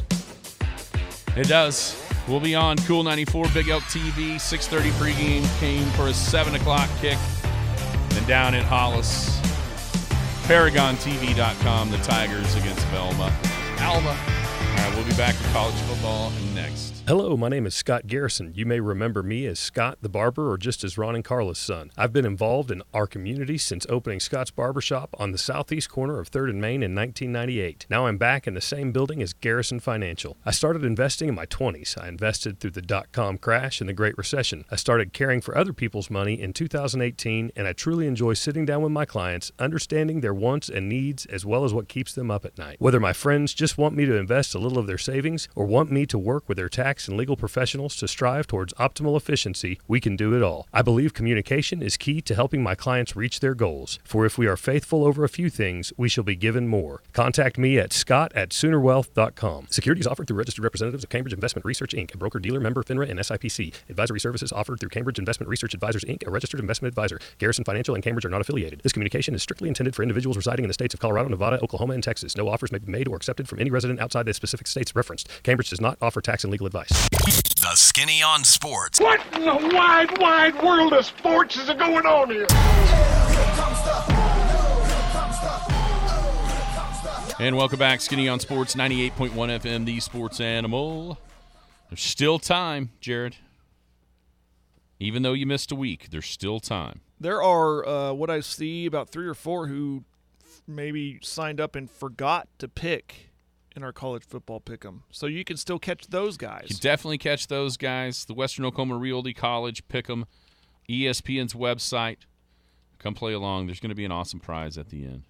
It 1.36 1.46
does. 1.46 2.02
We'll 2.26 2.40
be 2.40 2.54
on 2.56 2.76
Cool 2.78 3.04
94 3.04 3.46
Big 3.54 3.68
Elk 3.68 3.84
TV, 3.84 4.34
6:30 4.36 4.90
pregame. 4.92 5.60
Came 5.60 5.84
for 5.90 6.08
a 6.08 6.14
seven 6.14 6.54
o'clock 6.56 6.88
kick. 7.00 7.18
And 8.16 8.26
down 8.26 8.54
at 8.54 8.64
Hollis, 8.64 9.38
ParagonTV.com. 10.46 11.90
The 11.90 11.98
Tigers 11.98 12.54
against 12.54 12.86
Velma. 12.86 13.32
Alma. 13.80 14.10
All 14.10 14.76
right, 14.76 14.92
we'll 14.94 15.04
be 15.04 15.14
back 15.16 15.34
with 15.38 15.52
college 15.52 15.74
football 15.74 16.30
next. 16.54 16.95
Hello, 17.08 17.36
my 17.36 17.48
name 17.48 17.66
is 17.66 17.74
Scott 17.76 18.08
Garrison. 18.08 18.50
You 18.56 18.66
may 18.66 18.80
remember 18.80 19.22
me 19.22 19.46
as 19.46 19.60
Scott 19.60 19.98
the 20.00 20.08
Barber 20.08 20.50
or 20.50 20.58
just 20.58 20.82
as 20.82 20.98
Ron 20.98 21.14
and 21.14 21.24
Carla's 21.24 21.56
son. 21.56 21.92
I've 21.96 22.12
been 22.12 22.26
involved 22.26 22.72
in 22.72 22.82
our 22.92 23.06
community 23.06 23.58
since 23.58 23.86
opening 23.88 24.18
Scott's 24.18 24.50
Barbershop 24.50 25.14
on 25.16 25.30
the 25.30 25.38
southeast 25.38 25.88
corner 25.88 26.18
of 26.18 26.28
3rd 26.32 26.50
and 26.50 26.60
Main 26.60 26.82
in 26.82 26.96
1998. 26.96 27.86
Now 27.88 28.08
I'm 28.08 28.18
back 28.18 28.48
in 28.48 28.54
the 28.54 28.60
same 28.60 28.90
building 28.90 29.22
as 29.22 29.34
Garrison 29.34 29.78
Financial. 29.78 30.36
I 30.44 30.50
started 30.50 30.82
investing 30.84 31.28
in 31.28 31.36
my 31.36 31.46
20s. 31.46 31.96
I 31.96 32.08
invested 32.08 32.58
through 32.58 32.72
the 32.72 32.82
dot 32.82 33.12
com 33.12 33.38
crash 33.38 33.80
and 33.80 33.88
the 33.88 33.94
Great 33.94 34.18
Recession. 34.18 34.64
I 34.72 34.74
started 34.74 35.12
caring 35.12 35.40
for 35.40 35.56
other 35.56 35.72
people's 35.72 36.10
money 36.10 36.40
in 36.40 36.52
2018, 36.52 37.52
and 37.54 37.68
I 37.68 37.72
truly 37.72 38.08
enjoy 38.08 38.34
sitting 38.34 38.66
down 38.66 38.82
with 38.82 38.90
my 38.90 39.04
clients, 39.04 39.52
understanding 39.60 40.22
their 40.22 40.34
wants 40.34 40.68
and 40.68 40.88
needs 40.88 41.24
as 41.26 41.46
well 41.46 41.64
as 41.64 41.72
what 41.72 41.86
keeps 41.86 42.12
them 42.12 42.32
up 42.32 42.44
at 42.44 42.58
night. 42.58 42.78
Whether 42.80 42.98
my 42.98 43.12
friends 43.12 43.54
just 43.54 43.78
want 43.78 43.94
me 43.94 44.06
to 44.06 44.16
invest 44.16 44.56
a 44.56 44.58
little 44.58 44.78
of 44.78 44.88
their 44.88 44.98
savings 44.98 45.48
or 45.54 45.66
want 45.66 45.92
me 45.92 46.04
to 46.06 46.18
work 46.18 46.48
with 46.48 46.56
their 46.56 46.68
tax 46.68 46.95
and 47.06 47.16
legal 47.16 47.36
professionals 47.36 47.94
to 47.96 48.08
strive 48.08 48.46
towards 48.46 48.72
optimal 48.74 49.16
efficiency, 49.16 49.78
we 49.86 50.00
can 50.00 50.16
do 50.16 50.34
it 50.34 50.42
all. 50.42 50.66
I 50.72 50.80
believe 50.80 51.12
communication 51.12 51.82
is 51.82 51.96
key 51.96 52.22
to 52.22 52.34
helping 52.34 52.62
my 52.62 52.74
clients 52.74 53.14
reach 53.14 53.40
their 53.40 53.54
goals. 53.54 53.98
For 54.04 54.24
if 54.24 54.38
we 54.38 54.46
are 54.46 54.56
faithful 54.56 55.04
over 55.04 55.22
a 55.22 55.28
few 55.28 55.50
things, 55.50 55.92
we 55.96 56.08
shall 56.08 56.24
be 56.24 56.34
given 56.34 56.66
more. 56.66 57.02
Contact 57.12 57.58
me 57.58 57.78
at 57.78 57.92
scott 57.92 58.32
at 58.34 58.50
soonerwealth.com. 58.50 59.66
Securities 59.68 60.06
offered 60.06 60.26
through 60.26 60.38
registered 60.38 60.64
representatives 60.64 61.04
of 61.04 61.10
Cambridge 61.10 61.34
Investment 61.34 61.64
Research 61.64 61.92
Inc., 61.92 62.14
a 62.14 62.18
broker 62.18 62.38
dealer 62.38 62.60
member 62.60 62.82
FINRA 62.82 63.10
and 63.10 63.20
SIPC. 63.20 63.74
Advisory 63.90 64.20
services 64.20 64.50
offered 64.52 64.80
through 64.80 64.88
Cambridge 64.88 65.18
Investment 65.18 65.50
Research 65.50 65.74
Advisors 65.74 66.04
Inc., 66.04 66.26
a 66.26 66.30
registered 66.30 66.60
investment 66.60 66.92
advisor. 66.92 67.20
Garrison 67.38 67.64
Financial 67.64 67.94
and 67.94 68.02
Cambridge 68.02 68.24
are 68.24 68.30
not 68.30 68.40
affiliated. 68.40 68.80
This 68.82 68.92
communication 68.92 69.34
is 69.34 69.42
strictly 69.42 69.68
intended 69.68 69.94
for 69.94 70.02
individuals 70.02 70.36
residing 70.36 70.64
in 70.64 70.68
the 70.68 70.74
states 70.74 70.94
of 70.94 71.00
Colorado, 71.00 71.28
Nevada, 71.28 71.62
Oklahoma, 71.62 71.94
and 71.94 72.02
Texas. 72.02 72.36
No 72.36 72.48
offers 72.48 72.72
may 72.72 72.78
be 72.78 72.90
made 72.90 73.08
or 73.08 73.16
accepted 73.16 73.48
from 73.48 73.58
any 73.58 73.70
resident 73.70 74.00
outside 74.00 74.26
the 74.26 74.34
specific 74.34 74.66
states 74.66 74.94
referenced. 74.94 75.28
Cambridge 75.42 75.70
does 75.70 75.80
not 75.80 75.98
offer 76.00 76.20
tax 76.20 76.44
and 76.44 76.50
legal 76.50 76.66
advice. 76.66 76.85
The 76.88 77.72
Skinny 77.74 78.22
on 78.22 78.44
Sports. 78.44 79.00
What 79.00 79.20
in 79.34 79.42
the 79.44 79.74
wide, 79.74 80.18
wide 80.18 80.62
world 80.62 80.92
of 80.92 81.04
sports 81.04 81.56
is 81.56 81.68
going 81.68 82.06
on 82.06 82.30
here? 82.30 82.46
And 87.38 87.56
welcome 87.56 87.78
back, 87.78 88.00
Skinny 88.00 88.28
on 88.28 88.40
Sports 88.40 88.74
98.1 88.74 89.30
FM, 89.30 89.84
the 89.84 90.00
sports 90.00 90.40
animal. 90.40 91.18
There's 91.90 92.00
still 92.00 92.38
time, 92.38 92.90
Jared. 93.00 93.36
Even 94.98 95.22
though 95.22 95.34
you 95.34 95.44
missed 95.44 95.70
a 95.70 95.74
week, 95.74 96.08
there's 96.10 96.26
still 96.26 96.60
time. 96.60 97.00
There 97.20 97.42
are 97.42 97.86
uh, 97.86 98.12
what 98.12 98.30
I 98.30 98.40
see 98.40 98.86
about 98.86 99.10
three 99.10 99.26
or 99.26 99.34
four 99.34 99.66
who 99.66 100.04
maybe 100.66 101.18
signed 101.22 101.60
up 101.60 101.76
and 101.76 101.90
forgot 101.90 102.48
to 102.58 102.68
pick 102.68 103.30
in 103.76 103.84
our 103.84 103.92
college 103.92 104.24
football 104.26 104.60
pick'em. 104.60 105.00
So 105.10 105.26
you 105.26 105.44
can 105.44 105.56
still 105.56 105.78
catch 105.78 106.06
those 106.08 106.36
guys. 106.36 106.66
You 106.68 106.76
definitely 106.76 107.18
catch 107.18 107.46
those 107.46 107.76
guys. 107.76 108.24
The 108.24 108.34
Western 108.34 108.64
Oklahoma 108.64 108.96
Realty 108.96 109.34
College, 109.34 109.86
pick 109.88 110.08
'em, 110.08 110.24
ESPN's 110.88 111.52
website. 111.54 112.18
Come 112.98 113.14
play 113.14 113.32
along. 113.34 113.66
There's 113.66 113.80
going 113.80 113.90
to 113.90 113.94
be 113.94 114.04
an 114.04 114.12
awesome 114.12 114.40
prize 114.40 114.78
at 114.78 114.88
the 114.88 115.04
end. 115.04 115.24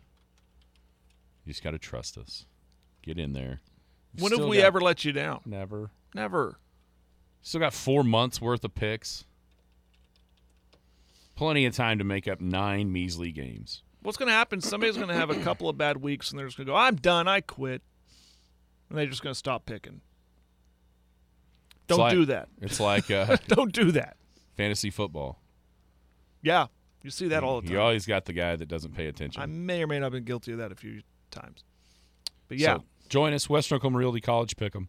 You 1.45 1.53
just 1.53 1.63
got 1.65 1.73
to 1.73 1.79
trust 1.79 2.17
us. 2.17 2.47
Get 3.03 3.19
in 3.19 3.33
there. 3.33 3.61
when 4.19 4.33
have 4.33 4.45
we 4.49 4.57
got- 4.59 4.65
ever 4.67 4.81
let 4.81 5.05
you 5.05 5.13
down? 5.13 5.41
Never. 5.45 5.91
Never. 6.15 6.59
Still 7.43 7.61
got 7.61 7.75
four 7.75 8.03
months 8.03 8.41
worth 8.41 8.65
of 8.65 8.75
picks. 8.75 9.25
Plenty 11.35 11.67
of 11.67 11.75
time 11.75 11.99
to 11.99 12.05
make 12.05 12.27
up 12.27 12.41
nine 12.41 12.91
measly 12.91 13.31
games. 13.31 13.83
What's 14.03 14.17
going 14.17 14.29
to 14.29 14.33
happen? 14.33 14.61
Somebody's 14.61 14.97
going 14.97 15.09
to 15.09 15.15
have 15.15 15.31
a 15.31 15.41
couple 15.43 15.69
of 15.69 15.77
bad 15.77 15.99
weeks 15.99 16.31
and 16.31 16.39
they're 16.39 16.47
just 16.47 16.57
going 16.57 16.67
to 16.67 16.73
go, 16.73 16.77
I'm 16.77 16.97
done. 16.97 17.29
I 17.29 17.41
quit. 17.41 17.83
And 18.89 18.99
they're 18.99 19.07
just 19.07 19.23
going 19.23 19.33
to 19.35 19.39
stop 19.39 19.67
picking. 19.67 20.01
Don't 21.87 21.99
like- 21.99 22.13
do 22.13 22.25
that. 22.27 22.49
It's 22.61 22.81
like 22.81 23.11
uh, 23.11 23.37
Don't 23.49 23.73
do 23.73 23.93
that. 23.93 24.17
fantasy 24.57 24.91
football. 24.91 25.41
Yeah. 26.43 26.67
You 27.03 27.11
see 27.11 27.29
that 27.29 27.45
all 27.45 27.61
the 27.61 27.67
time. 27.69 27.75
You 27.77 27.81
always 27.81 28.07
got 28.07 28.25
the 28.25 28.33
guy 28.33 28.57
that 28.57 28.67
doesn't 28.67 28.95
pay 28.97 29.07
attention. 29.07 29.41
I 29.41 29.47
may 29.47 29.83
or 29.83 29.87
may 29.87 29.99
not 30.01 30.07
have 30.07 30.13
been 30.13 30.25
guilty 30.25 30.53
of 30.53 30.59
that 30.59 30.73
a 30.73 30.75
few 30.75 31.03
times. 31.31 31.63
But 32.49 32.59
yeah, 32.59 32.77
So, 32.79 32.85
join 33.09 33.33
us, 33.33 33.49
Western 33.49 33.77
Oklahoma 33.77 33.99
Realty 33.99 34.21
College 34.21 34.57
pick 34.57 34.75
'em. 34.75 34.89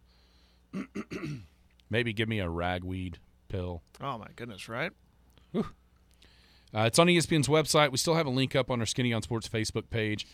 Maybe 1.90 2.12
give 2.12 2.28
me 2.28 2.40
a 2.40 2.48
ragweed 2.48 3.18
pill. 3.48 3.82
oh 4.00 4.18
my 4.18 4.26
goodness, 4.36 4.68
right? 4.68 4.92
Uh, 5.54 5.62
it's 6.82 6.98
on 6.98 7.06
ESPN's 7.06 7.48
website. 7.48 7.90
We 7.90 7.96
still 7.96 8.14
have 8.14 8.26
a 8.26 8.30
link 8.30 8.54
up 8.54 8.70
on 8.70 8.80
our 8.80 8.86
Skinny 8.86 9.12
on 9.12 9.22
Sports 9.22 9.48
Facebook 9.48 9.88
page. 9.88 10.26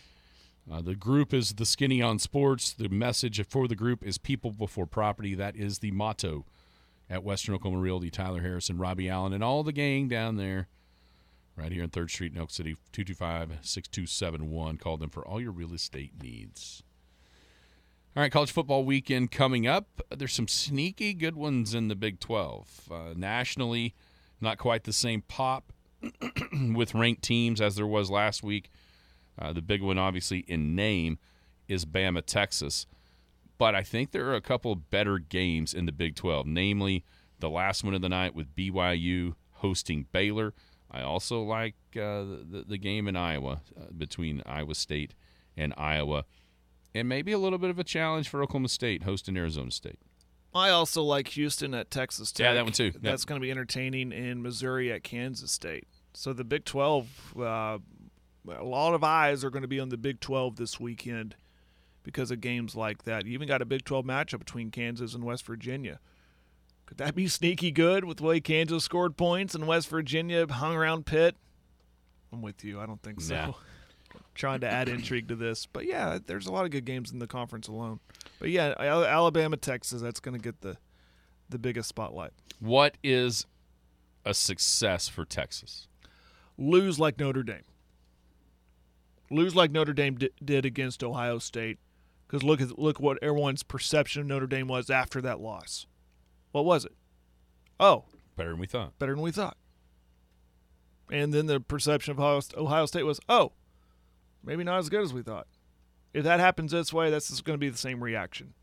Uh, 0.70 0.80
the 0.80 0.94
group 0.94 1.34
is 1.34 1.54
the 1.54 1.66
Skinny 1.66 2.00
on 2.00 2.18
Sports. 2.18 2.72
The 2.72 2.88
message 2.88 3.44
for 3.46 3.68
the 3.68 3.74
group 3.74 4.02
is 4.02 4.16
people 4.18 4.50
before 4.50 4.86
property. 4.86 5.34
That 5.34 5.56
is 5.56 5.80
the 5.80 5.90
motto 5.90 6.46
at 7.10 7.22
Western 7.22 7.54
Oklahoma 7.54 7.82
Realty. 7.82 8.10
Tyler 8.10 8.40
Harrison, 8.40 8.78
Robbie 8.78 9.10
Allen, 9.10 9.32
and 9.32 9.44
all 9.44 9.62
the 9.62 9.72
gang 9.72 10.08
down 10.08 10.36
there 10.36 10.68
right 11.56 11.70
here 11.70 11.84
in 11.84 11.90
3rd 11.90 12.10
Street 12.10 12.32
in 12.32 12.38
Elk 12.38 12.50
City, 12.50 12.76
225-6271. 12.92 14.80
Call 14.80 14.96
them 14.96 15.10
for 15.10 15.26
all 15.26 15.40
your 15.40 15.52
real 15.52 15.74
estate 15.74 16.12
needs. 16.20 16.82
All 18.16 18.22
right, 18.22 18.32
college 18.32 18.52
football 18.52 18.84
weekend 18.84 19.32
coming 19.32 19.66
up. 19.66 20.00
There's 20.16 20.32
some 20.32 20.48
sneaky 20.48 21.14
good 21.14 21.36
ones 21.36 21.74
in 21.74 21.88
the 21.88 21.96
Big 21.96 22.20
12. 22.20 22.88
Uh, 22.90 23.14
nationally, 23.16 23.94
not 24.40 24.56
quite 24.58 24.84
the 24.84 24.92
same 24.92 25.22
pop 25.22 25.72
with 26.74 26.94
ranked 26.94 27.22
teams 27.22 27.60
as 27.60 27.76
there 27.76 27.86
was 27.86 28.10
last 28.10 28.42
week. 28.42 28.70
Uh, 29.38 29.52
the 29.52 29.62
big 29.62 29.82
one, 29.82 29.98
obviously, 29.98 30.40
in 30.40 30.74
name 30.74 31.18
is 31.68 31.84
Bama, 31.84 32.24
Texas. 32.24 32.86
But 33.58 33.74
I 33.74 33.82
think 33.82 34.10
there 34.10 34.26
are 34.26 34.34
a 34.34 34.40
couple 34.40 34.74
better 34.74 35.18
games 35.18 35.74
in 35.74 35.86
the 35.86 35.92
Big 35.92 36.16
12, 36.16 36.46
namely 36.46 37.04
the 37.38 37.50
last 37.50 37.84
one 37.84 37.94
of 37.94 38.02
the 38.02 38.08
night 38.08 38.34
with 38.34 38.54
BYU 38.54 39.34
hosting 39.52 40.06
Baylor. 40.12 40.54
I 40.90 41.02
also 41.02 41.42
like 41.42 41.74
uh, 41.96 42.24
the, 42.50 42.64
the 42.66 42.78
game 42.78 43.08
in 43.08 43.16
Iowa 43.16 43.62
uh, 43.76 43.92
between 43.96 44.42
Iowa 44.46 44.74
State 44.74 45.14
and 45.56 45.72
Iowa. 45.76 46.24
And 46.94 47.08
maybe 47.08 47.32
a 47.32 47.38
little 47.38 47.58
bit 47.58 47.70
of 47.70 47.78
a 47.78 47.84
challenge 47.84 48.28
for 48.28 48.42
Oklahoma 48.42 48.68
State 48.68 49.02
hosting 49.02 49.36
Arizona 49.36 49.70
State. 49.70 49.98
I 50.54 50.70
also 50.70 51.02
like 51.02 51.28
Houston 51.28 51.74
at 51.74 51.90
Texas 51.90 52.30
Tech. 52.30 52.44
Yeah, 52.44 52.54
that 52.54 52.64
one 52.64 52.72
too. 52.72 52.84
Yep. 52.84 53.02
That's 53.02 53.24
going 53.24 53.40
to 53.40 53.44
be 53.44 53.50
entertaining, 53.50 54.12
in 54.12 54.40
Missouri 54.40 54.92
at 54.92 55.02
Kansas 55.02 55.50
State. 55.50 55.88
So 56.12 56.32
the 56.32 56.44
Big 56.44 56.64
12, 56.64 57.34
uh, 57.40 57.78
a 58.48 58.64
lot 58.64 58.94
of 58.94 59.02
eyes 59.02 59.44
are 59.44 59.50
going 59.50 59.62
to 59.62 59.68
be 59.68 59.80
on 59.80 59.88
the 59.88 59.96
Big 59.96 60.20
12 60.20 60.56
this 60.56 60.78
weekend 60.78 61.36
because 62.02 62.30
of 62.30 62.40
games 62.40 62.76
like 62.76 63.04
that. 63.04 63.26
You 63.26 63.32
even 63.32 63.48
got 63.48 63.62
a 63.62 63.64
Big 63.64 63.84
12 63.84 64.04
matchup 64.04 64.38
between 64.40 64.70
Kansas 64.70 65.14
and 65.14 65.24
West 65.24 65.46
Virginia. 65.46 66.00
Could 66.86 66.98
that 66.98 67.14
be 67.14 67.28
sneaky 67.28 67.70
good 67.70 68.04
with 68.04 68.18
the 68.18 68.24
way 68.24 68.40
Kansas 68.40 68.84
scored 68.84 69.16
points 69.16 69.54
and 69.54 69.66
West 69.66 69.88
Virginia 69.88 70.46
hung 70.46 70.74
around 70.74 71.06
Pitt? 71.06 71.36
I'm 72.32 72.42
with 72.42 72.62
you. 72.64 72.80
I 72.80 72.86
don't 72.86 73.02
think 73.02 73.20
so. 73.20 73.34
Nah. 73.34 73.52
Trying 74.34 74.60
to 74.60 74.68
add 74.68 74.88
intrigue 74.88 75.28
to 75.28 75.36
this, 75.36 75.66
but 75.66 75.86
yeah, 75.86 76.18
there's 76.24 76.46
a 76.46 76.52
lot 76.52 76.64
of 76.64 76.70
good 76.70 76.84
games 76.84 77.12
in 77.12 77.20
the 77.20 77.26
conference 77.26 77.68
alone. 77.68 78.00
But 78.38 78.50
yeah, 78.50 78.74
Alabama, 78.78 79.56
Texas, 79.56 80.02
that's 80.02 80.20
going 80.20 80.36
to 80.36 80.42
get 80.42 80.60
the 80.60 80.76
the 81.48 81.58
biggest 81.58 81.88
spotlight. 81.88 82.32
What 82.58 82.96
is 83.02 83.46
a 84.24 84.34
success 84.34 85.08
for 85.08 85.24
Texas? 85.24 85.88
Lose 86.58 86.98
like 86.98 87.18
Notre 87.18 87.42
Dame. 87.42 87.62
Lose 89.34 89.54
like 89.56 89.70
Notre 89.70 89.92
Dame 89.92 90.16
di- 90.16 90.30
did 90.44 90.64
against 90.64 91.02
Ohio 91.02 91.38
State. 91.38 91.78
Because 92.26 92.42
look 92.42 92.60
at 92.60 92.78
look 92.78 92.98
what 93.00 93.18
everyone's 93.22 93.62
perception 93.62 94.22
of 94.22 94.26
Notre 94.28 94.46
Dame 94.46 94.66
was 94.68 94.90
after 94.90 95.20
that 95.20 95.40
loss. 95.40 95.86
What 96.52 96.64
was 96.64 96.84
it? 96.84 96.92
Oh, 97.78 98.04
Better 98.36 98.50
than 98.50 98.58
we 98.58 98.66
thought. 98.66 98.98
better 98.98 99.12
than 99.14 99.22
we 99.22 99.30
thought. 99.30 99.56
And 101.10 101.32
then 101.34 101.46
the 101.46 101.60
perception 101.60 102.12
of 102.12 102.18
Ohio, 102.20 102.40
Ohio 102.56 102.86
State 102.86 103.02
was, 103.04 103.20
oh, 103.28 103.52
maybe 104.42 104.64
not 104.64 104.78
as 104.78 104.88
good 104.88 105.02
as 105.02 105.12
we 105.12 105.22
thought. 105.22 105.46
If 106.12 106.24
that 106.24 106.40
happens 106.40 106.72
this 106.72 106.92
way, 106.92 107.10
that's 107.10 107.40
going 107.42 107.54
to 107.54 107.60
be 107.60 107.68
the 107.68 107.76
same 107.78 108.02
reaction. 108.02 108.54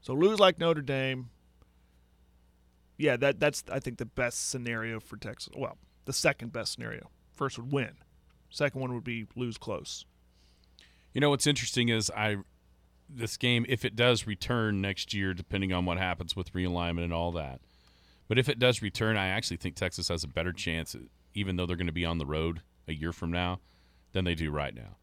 So 0.00 0.14
lose 0.14 0.38
like 0.40 0.58
Notre 0.58 0.80
Dame. 0.80 1.30
Yeah, 2.96 3.16
that 3.18 3.38
that's 3.38 3.62
I 3.70 3.78
think 3.80 3.98
the 3.98 4.06
best 4.06 4.48
scenario 4.50 4.98
for 4.98 5.16
Texas. 5.16 5.52
Well, 5.56 5.76
the 6.04 6.12
second 6.12 6.52
best 6.52 6.72
scenario. 6.72 7.10
First 7.32 7.58
would 7.58 7.70
win. 7.72 7.92
Second 8.50 8.80
one 8.80 8.94
would 8.94 9.04
be 9.04 9.26
lose 9.36 9.58
close. 9.58 10.04
You 11.12 11.20
know 11.20 11.30
what's 11.30 11.46
interesting 11.46 11.88
is 11.88 12.10
I 12.16 12.36
this 13.08 13.36
game 13.36 13.64
if 13.68 13.84
it 13.84 13.96
does 13.96 14.26
return 14.26 14.80
next 14.80 15.14
year, 15.14 15.32
depending 15.34 15.72
on 15.72 15.84
what 15.84 15.98
happens 15.98 16.36
with 16.36 16.52
realignment 16.52 17.04
and 17.04 17.12
all 17.12 17.32
that. 17.32 17.60
But 18.28 18.38
if 18.38 18.48
it 18.48 18.58
does 18.58 18.82
return, 18.82 19.16
I 19.16 19.28
actually 19.28 19.56
think 19.56 19.74
Texas 19.74 20.08
has 20.08 20.22
a 20.22 20.28
better 20.28 20.52
chance, 20.52 20.94
even 21.34 21.56
though 21.56 21.64
they're 21.64 21.76
going 21.76 21.86
to 21.86 21.92
be 21.92 22.04
on 22.04 22.18
the 22.18 22.26
road 22.26 22.60
a 22.86 22.92
year 22.92 23.12
from 23.12 23.30
now, 23.30 23.60
than 24.12 24.24
they 24.24 24.34
do 24.34 24.50
right 24.50 24.74
now. 24.74 24.96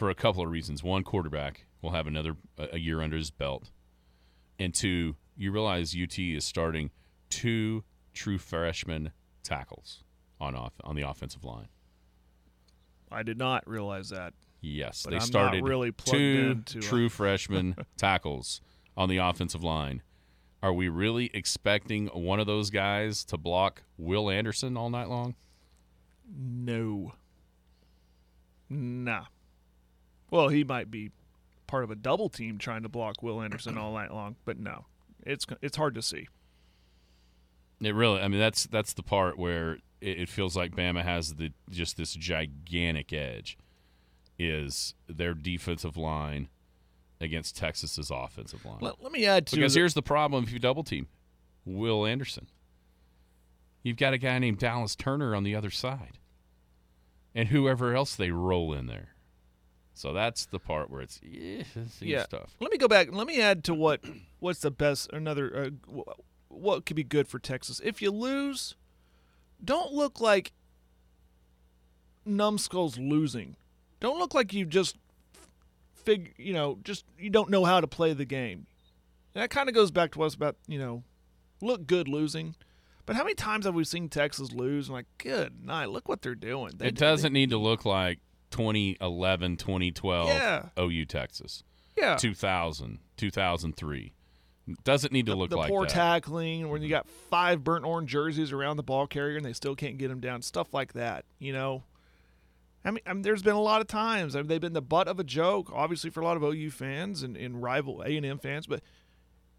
for 0.00 0.08
a 0.08 0.14
couple 0.14 0.42
of 0.42 0.50
reasons. 0.50 0.82
One, 0.82 1.04
quarterback 1.04 1.66
will 1.82 1.90
have 1.90 2.06
another 2.06 2.34
a 2.56 2.78
year 2.78 3.02
under 3.02 3.18
his 3.18 3.30
belt, 3.30 3.70
and 4.58 4.72
two, 4.74 5.16
you 5.36 5.52
realize 5.52 5.94
UT 5.94 6.18
is 6.18 6.42
starting 6.42 6.90
two 7.28 7.84
true 8.14 8.38
freshman 8.38 9.12
tackles 9.42 10.02
on 10.40 10.54
off 10.54 10.72
on 10.82 10.96
the 10.96 11.02
offensive 11.02 11.44
line. 11.44 11.68
I 13.10 13.22
did 13.22 13.38
not 13.38 13.66
realize 13.68 14.10
that. 14.10 14.34
Yes, 14.60 15.04
But 15.04 15.10
they 15.10 15.16
I'm 15.16 15.22
started 15.22 15.64
really 15.64 15.92
two 15.92 16.62
uh, 16.76 16.80
true 16.80 17.08
freshman 17.08 17.76
tackles 17.96 18.60
on 18.96 19.08
the 19.08 19.16
offensive 19.16 19.64
line. 19.64 20.02
Are 20.62 20.72
we 20.72 20.88
really 20.88 21.30
expecting 21.32 22.08
one 22.08 22.38
of 22.38 22.46
those 22.46 22.68
guys 22.68 23.24
to 23.24 23.38
block 23.38 23.82
Will 23.96 24.28
Anderson 24.28 24.76
all 24.76 24.90
night 24.90 25.08
long? 25.08 25.34
No. 26.30 27.14
Nah. 28.68 29.24
Well, 30.30 30.48
he 30.48 30.62
might 30.62 30.90
be 30.90 31.10
part 31.66 31.84
of 31.84 31.90
a 31.90 31.96
double 31.96 32.28
team 32.28 32.58
trying 32.58 32.82
to 32.82 32.88
block 32.88 33.22
Will 33.22 33.40
Anderson 33.40 33.78
all 33.78 33.94
night 33.94 34.12
long, 34.12 34.36
but 34.44 34.58
no, 34.58 34.84
it's 35.24 35.46
it's 35.62 35.76
hard 35.76 35.94
to 35.94 36.02
see. 36.02 36.28
It 37.80 37.94
really, 37.94 38.20
I 38.20 38.28
mean, 38.28 38.40
that's 38.40 38.64
that's 38.64 38.92
the 38.92 39.02
part 39.02 39.38
where 39.38 39.78
it, 40.00 40.20
it 40.20 40.28
feels 40.28 40.56
like 40.56 40.74
Bama 40.74 41.02
has 41.02 41.34
the 41.34 41.52
just 41.70 41.96
this 41.96 42.14
gigantic 42.14 43.12
edge, 43.12 43.58
is 44.38 44.94
their 45.08 45.34
defensive 45.34 45.96
line 45.96 46.48
against 47.20 47.56
Texas's 47.56 48.10
offensive 48.10 48.64
line. 48.64 48.78
Let, 48.80 49.02
let 49.02 49.12
me 49.12 49.26
add 49.26 49.46
to 49.48 49.56
because 49.56 49.74
the- 49.74 49.80
here's 49.80 49.94
the 49.94 50.02
problem: 50.02 50.44
if 50.44 50.52
you 50.52 50.58
double 50.58 50.84
team 50.84 51.08
Will 51.64 52.06
Anderson, 52.06 52.46
you've 53.82 53.96
got 53.96 54.12
a 54.12 54.18
guy 54.18 54.38
named 54.38 54.58
Dallas 54.58 54.96
Turner 54.96 55.34
on 55.34 55.44
the 55.44 55.54
other 55.54 55.70
side, 55.70 56.18
and 57.34 57.48
whoever 57.48 57.94
else 57.94 58.16
they 58.16 58.30
roll 58.30 58.72
in 58.72 58.86
there. 58.86 59.14
So 59.92 60.14
that's 60.14 60.46
the 60.46 60.58
part 60.58 60.88
where 60.90 61.02
it's 61.02 61.20
yeah, 61.22 61.64
yeah. 62.00 62.24
tough. 62.24 62.54
Let 62.58 62.70
me 62.70 62.78
go 62.78 62.88
back. 62.88 63.12
Let 63.12 63.26
me 63.26 63.40
add 63.42 63.64
to 63.64 63.74
what 63.74 64.00
what's 64.38 64.60
the 64.60 64.70
best 64.70 65.12
another 65.12 65.72
uh, 65.88 66.02
what 66.48 66.86
could 66.86 66.96
be 66.96 67.04
good 67.04 67.28
for 67.28 67.38
Texas. 67.38 67.80
If 67.84 68.00
you 68.00 68.10
lose, 68.10 68.76
don't 69.64 69.92
look 69.92 70.20
like 70.20 70.52
numbskulls 72.24 72.98
losing. 72.98 73.56
Don't 74.00 74.18
look 74.18 74.34
like 74.34 74.52
you 74.52 74.64
just 74.64 74.96
fig 75.94 76.34
you 76.38 76.52
know 76.54 76.78
just 76.82 77.04
you 77.18 77.28
don't 77.28 77.50
know 77.50 77.64
how 77.64 77.80
to 77.80 77.86
play 77.86 78.12
the 78.12 78.24
game. 78.24 78.66
And 79.34 79.42
that 79.42 79.50
kind 79.50 79.68
of 79.68 79.74
goes 79.74 79.90
back 79.90 80.12
to 80.12 80.22
us 80.22 80.34
about 80.34 80.56
you 80.66 80.78
know 80.78 81.04
look 81.60 81.86
good 81.86 82.08
losing. 82.08 82.54
But 83.06 83.16
how 83.16 83.24
many 83.24 83.34
times 83.34 83.64
have 83.64 83.74
we 83.74 83.82
seen 83.84 84.08
Texas 84.08 84.52
lose? 84.52 84.86
And 84.86 84.94
like, 84.94 85.06
good 85.18 85.64
night, 85.64 85.86
look 85.90 86.08
what 86.08 86.22
they're 86.22 86.36
doing. 86.36 86.74
They, 86.76 86.88
it 86.88 86.94
doesn't 86.94 87.32
need 87.32 87.50
to 87.50 87.58
look 87.58 87.84
like 87.84 88.20
2011, 88.50 89.56
2012 89.56 90.28
Yeah. 90.28 90.66
OU 90.78 91.06
Texas, 91.06 91.64
yeah. 91.96 92.14
2000, 92.16 92.98
2003. 93.16 94.12
Doesn't 94.84 95.12
need 95.12 95.26
to 95.26 95.32
look 95.34 95.42
like 95.42 95.50
the 95.50 95.56
like 95.56 95.68
poor 95.70 95.86
that. 95.86 95.92
tackling 95.92 96.68
when 96.68 96.82
you 96.82 96.88
mm-hmm. 96.88 96.92
got 96.92 97.08
five 97.08 97.62
burnt 97.64 97.84
orange 97.84 98.10
jerseys 98.10 98.52
around 98.52 98.76
the 98.76 98.82
ball 98.82 99.06
carrier 99.06 99.36
and 99.36 99.44
they 99.44 99.52
still 99.52 99.74
can't 99.74 99.98
get 99.98 100.10
him 100.10 100.20
down 100.20 100.42
stuff 100.42 100.72
like 100.74 100.92
that 100.94 101.24
you 101.38 101.52
know? 101.52 101.82
I 102.84 102.90
mean, 102.90 103.02
I 103.06 103.12
mean 103.12 103.22
there's 103.22 103.42
been 103.42 103.54
a 103.54 103.60
lot 103.60 103.80
of 103.80 103.86
times 103.86 104.34
I 104.34 104.40
mean, 104.40 104.48
they've 104.48 104.60
been 104.60 104.72
the 104.72 104.82
butt 104.82 105.08
of 105.08 105.18
a 105.20 105.24
joke 105.24 105.70
obviously 105.72 106.10
for 106.10 106.20
a 106.20 106.24
lot 106.24 106.36
of 106.36 106.42
OU 106.42 106.70
fans 106.70 107.22
and, 107.22 107.36
and 107.36 107.62
rival 107.62 108.02
A&M 108.02 108.38
fans 108.38 108.66
but 108.66 108.82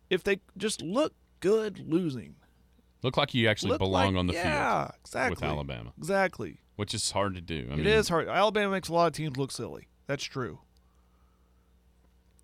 if 0.09 0.24
they 0.24 0.39
just 0.57 0.82
look 0.82 1.14
good 1.41 1.84
losing. 1.88 2.36
Look 3.03 3.18
like 3.18 3.34
you 3.34 3.49
actually 3.49 3.72
look 3.72 3.80
belong 3.80 4.14
like- 4.14 4.20
on 4.20 4.28
the 4.28 4.34
yeah, 4.34 4.84
field 4.84 4.91
exactly. 5.01 5.32
With 5.32 5.43
Alabama, 5.43 5.93
exactly. 5.97 6.59
Which 6.78 6.93
is 6.93 7.12
hard 7.12 7.36
to 7.36 7.41
do. 7.41 7.68
I 7.70 7.74
It 7.74 7.78
mean, 7.78 7.88
is 7.88 8.07
hard. 8.09 8.28
Alabama 8.28 8.72
makes 8.72 8.89
a 8.89 8.93
lot 8.93 9.07
of 9.07 9.14
teams 9.14 9.38
look 9.38 9.51
silly. 9.51 9.88
That's 10.07 10.24
true. 10.24 10.59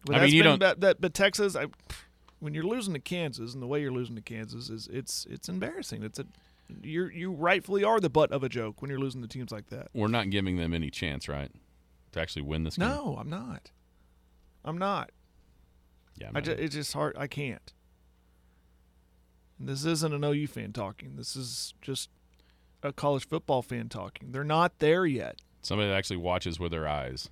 But 0.06 0.16
I 0.16 0.26
mean, 0.26 0.34
you 0.34 0.44
been- 0.44 0.60
don't- 0.60 0.80
but, 0.80 1.00
but 1.00 1.14
Texas 1.14 1.56
I 1.56 1.68
when 2.40 2.54
you're 2.54 2.64
losing 2.64 2.94
to 2.94 3.00
Kansas 3.00 3.54
and 3.54 3.62
the 3.62 3.68
way 3.68 3.82
you're 3.82 3.92
losing 3.92 4.16
to 4.16 4.22
Kansas 4.22 4.70
is 4.70 4.88
it's 4.92 5.26
it's 5.30 5.50
embarrassing. 5.50 6.04
It's 6.04 6.20
a 6.20 6.26
you 6.82 7.06
you 7.08 7.32
rightfully 7.32 7.84
are 7.84 8.00
the 8.00 8.10
butt 8.10 8.32
of 8.32 8.44
a 8.44 8.50
joke 8.50 8.82
when 8.82 8.90
you're 8.90 9.00
losing 9.00 9.22
to 9.22 9.28
teams 9.28 9.52
like 9.52 9.68
that. 9.70 9.88
We're 9.94 10.08
not 10.08 10.30
giving 10.30 10.58
them 10.58 10.74
any 10.74 10.90
chance, 10.90 11.28
right, 11.30 11.52
to 12.12 12.20
actually 12.22 12.42
win 12.44 12.64
this 12.64 12.78
game. 12.78 12.88
No, 12.90 13.18
I'm 13.20 13.30
not. 13.30 13.72
I'm 14.66 14.78
not. 14.78 15.12
Yeah, 16.18 16.28
I 16.30 16.32
man. 16.32 16.44
ju- 16.44 16.52
it's 16.58 16.76
just 16.76 16.94
hard. 16.94 17.16
I 17.18 17.28
can't. 17.28 17.74
And 19.60 19.68
this 19.68 19.86
isn't 19.86 20.14
an 20.14 20.24
OU 20.24 20.48
fan 20.48 20.74
talking. 20.74 21.16
This 21.16 21.36
is 21.36 21.74
just 21.82 22.10
a 22.84 22.92
college 22.94 23.28
football 23.28 23.62
fan 23.62 23.90
talking. 23.90 24.32
They're 24.32 24.44
not 24.44 24.80
there 24.80 25.06
yet. 25.06 25.38
somebody 25.62 25.90
that 25.90 25.96
actually 25.96 26.18
watches 26.18 26.60
with 26.60 26.72
their 26.72 26.88
eyes. 26.88 27.30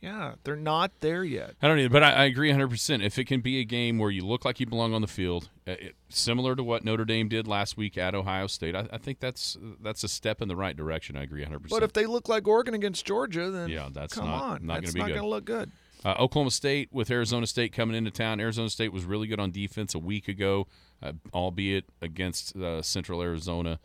Yeah, 0.00 0.34
they're 0.44 0.56
not 0.56 0.92
there 1.00 1.24
yet. 1.24 1.54
I 1.62 1.68
don't 1.68 1.78
either, 1.78 1.88
but 1.88 2.02
I, 2.02 2.12
I 2.12 2.24
agree 2.24 2.50
100%. 2.52 3.02
If 3.04 3.18
it 3.18 3.24
can 3.26 3.40
be 3.40 3.58
a 3.60 3.64
game 3.64 3.98
where 3.98 4.10
you 4.10 4.24
look 4.24 4.44
like 4.44 4.60
you 4.60 4.66
belong 4.66 4.92
on 4.94 5.00
the 5.00 5.06
field, 5.08 5.48
uh, 5.66 5.72
it, 5.72 5.96
similar 6.08 6.54
to 6.56 6.62
what 6.62 6.84
Notre 6.84 7.04
Dame 7.04 7.28
did 7.28 7.46
last 7.48 7.76
week 7.76 7.96
at 7.96 8.14
Ohio 8.14 8.46
State, 8.46 8.74
I, 8.76 8.86
I 8.92 8.98
think 8.98 9.20
that's 9.20 9.56
that's 9.80 10.04
a 10.04 10.08
step 10.08 10.42
in 10.42 10.48
the 10.48 10.56
right 10.56 10.76
direction. 10.76 11.16
I 11.16 11.22
agree 11.22 11.44
100%. 11.44 11.68
But 11.70 11.82
if 11.82 11.92
they 11.94 12.06
look 12.06 12.28
like 12.28 12.46
Oregon 12.46 12.74
against 12.74 13.04
Georgia, 13.06 13.50
then 13.50 13.68
Yeah, 13.70 13.88
that's 13.92 14.14
come 14.14 14.26
not- 14.26 14.42
on, 14.42 14.66
not 14.66 14.74
gonna 14.74 14.80
that's 14.82 14.94
be 14.94 15.00
not 15.00 15.08
good. 15.08 15.14
to 15.20 15.26
look 15.26 15.44
good. 15.44 15.70
Uh, 16.04 16.14
Oklahoma 16.18 16.50
State 16.50 16.90
with 16.92 17.10
Arizona 17.10 17.46
State 17.46 17.72
coming 17.72 17.96
into 17.96 18.10
town. 18.10 18.38
Arizona 18.38 18.68
State 18.68 18.92
was 18.92 19.06
really 19.06 19.26
good 19.26 19.40
on 19.40 19.50
defense 19.50 19.94
a 19.94 19.98
week 19.98 20.28
ago, 20.28 20.66
uh, 21.02 21.12
albeit 21.32 21.86
against 22.02 22.54
uh, 22.56 22.82
Central 22.82 23.22
Arizona 23.22 23.80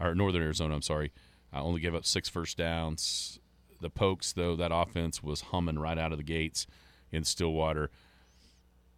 or 0.00 0.14
Northern 0.14 0.42
Arizona. 0.42 0.74
I'm 0.74 0.80
sorry. 0.80 1.12
I 1.52 1.60
only 1.60 1.80
gave 1.82 1.94
up 1.94 2.06
six 2.06 2.26
first 2.28 2.56
downs. 2.56 3.38
The 3.80 3.90
Pokes, 3.90 4.32
though, 4.32 4.56
that 4.56 4.70
offense 4.72 5.22
was 5.22 5.42
humming 5.42 5.78
right 5.78 5.98
out 5.98 6.12
of 6.12 6.18
the 6.18 6.24
gates 6.24 6.66
in 7.12 7.24
Stillwater. 7.24 7.90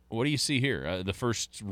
What 0.09 0.25
do 0.25 0.31
you 0.31 0.39
see 0.39 0.61
here? 0.61 0.87
Uh, 0.87 1.03
the 1.03 1.13
first, 1.13 1.63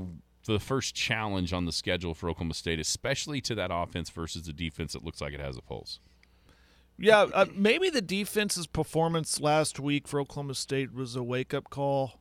the 0.44 0.60
first 0.60 0.94
challenge 0.94 1.52
on 1.52 1.64
the 1.64 1.72
schedule 1.72 2.14
for 2.14 2.28
Oklahoma 2.28 2.54
State, 2.54 2.78
especially 2.78 3.40
to 3.42 3.54
that 3.54 3.70
offense 3.72 4.10
versus 4.10 4.42
the 4.42 4.52
defense 4.52 4.92
that 4.92 5.04
looks 5.04 5.20
like 5.20 5.32
it 5.32 5.40
has 5.40 5.56
a 5.56 5.62
pulse. 5.62 6.00
Yeah, 6.98 7.26
uh, 7.32 7.46
maybe 7.54 7.90
the 7.90 8.02
defense's 8.02 8.66
performance 8.66 9.40
last 9.40 9.78
week 9.78 10.08
for 10.08 10.20
Oklahoma 10.20 10.54
State 10.54 10.92
was 10.92 11.14
a 11.14 11.22
wake 11.22 11.54
up 11.54 11.70
call. 11.70 12.20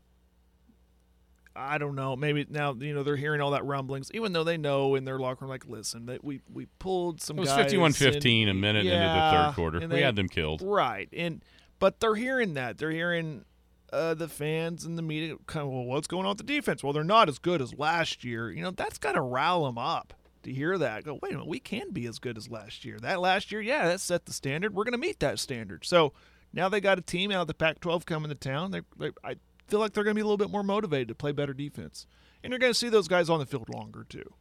I 1.58 1.78
don't 1.78 1.96
know. 1.96 2.16
Maybe 2.16 2.46
now 2.50 2.74
you 2.74 2.94
know 2.94 3.04
they're 3.04 3.16
hearing 3.16 3.42
all 3.42 3.52
that 3.52 3.66
rumblings, 3.66 4.12
even 4.14 4.32
though 4.34 4.44
they 4.44 4.58
know 4.58 4.96
in 4.96 5.04
their 5.06 5.18
locker 5.20 5.46
room, 5.46 5.50
like, 5.50 5.66
listen, 5.66 6.06
that 6.06 6.24
we 6.24 6.42
we 6.54 6.68
pulled 6.80 7.22
some. 7.22 7.38
It 7.38 7.42
was 7.42 7.50
guys 7.50 7.74
51-15 7.74 8.42
and- 8.44 8.52
a 8.52 8.54
minute 8.54 8.86
into 8.86 8.98
the 8.98 9.32
third 9.46 9.54
quarter. 9.56 9.78
and 9.80 9.92
We 9.92 10.02
had 10.02 10.16
them 10.16 10.30
killed. 10.30 10.62
right, 10.62 11.10
and 11.12 11.44
but 11.80 12.00
they're 12.00 12.16
hearing 12.16 12.54
that 12.56 12.78
they're 12.78 12.92
hearing 12.92 13.46
uh, 13.92 14.14
the 14.14 14.28
fans 14.28 14.84
and 14.86 14.98
the 14.98 15.02
media 15.02 15.36
kind 15.48 15.66
of 15.66 15.72
well, 15.74 15.86
what's 15.86 16.08
going 16.08 16.26
on 16.26 16.30
with 16.32 16.40
the 16.40 16.44
defense? 16.44 16.84
Well, 16.84 16.94
they're 16.94 17.04
not 17.04 17.30
as 17.30 17.40
good 17.40 17.62
as 17.62 17.74
last 17.78 18.24
year. 18.24 18.52
You 18.52 18.62
know, 18.62 18.72
that's 18.72 18.98
got 18.98 19.14
to 19.14 19.22
rile 19.22 19.66
them 19.66 19.78
up 19.78 20.14
to 20.44 20.52
hear 20.54 20.78
that. 20.78 21.04
Go, 21.06 21.20
wait 21.22 21.32
a 21.32 21.36
minute, 21.36 21.48
we 21.48 21.60
can 21.60 21.92
be 21.92 22.06
as 22.06 22.20
good 22.20 22.38
as 22.38 22.50
last 22.50 22.86
year. 22.86 23.00
That 23.00 23.20
last 23.22 23.52
year, 23.52 23.62
yeah, 23.62 23.88
that 23.88 24.00
set 24.02 24.26
the 24.26 24.34
standard. 24.34 24.74
We're 24.74 24.84
going 24.84 24.92
to 24.94 24.98
meet 24.98 25.20
that 25.22 25.40
standard. 25.40 25.86
So 25.86 26.14
now 26.54 26.70
they 26.70 26.80
got 26.82 26.98
a 26.98 27.02
team 27.02 27.32
out 27.32 27.42
of 27.42 27.48
the 27.48 27.54
Pac-12 27.54 28.06
coming 28.06 28.30
to 28.30 28.36
town. 28.36 28.72
They, 28.72 28.82
they 28.98 29.12
I 29.24 29.36
feel 29.68 29.80
like 29.80 29.94
they're 29.94 30.04
going 30.04 30.16
to 30.16 30.20
be 30.20 30.22
a 30.22 30.26
little 30.26 30.38
bit 30.38 30.50
more 30.50 30.64
motivated 30.64 31.08
to 31.10 31.16
play 31.16 31.32
better 31.32 31.54
defense, 31.54 32.08
and 32.44 32.52
you're 32.52 32.60
going 32.60 32.72
to 32.72 32.78
see 32.78 32.90
those 32.90 33.08
guys 33.08 33.30
on 33.30 33.40
the 33.40 33.46
field 33.46 33.70
longer 33.70 34.06
too. 34.08 34.34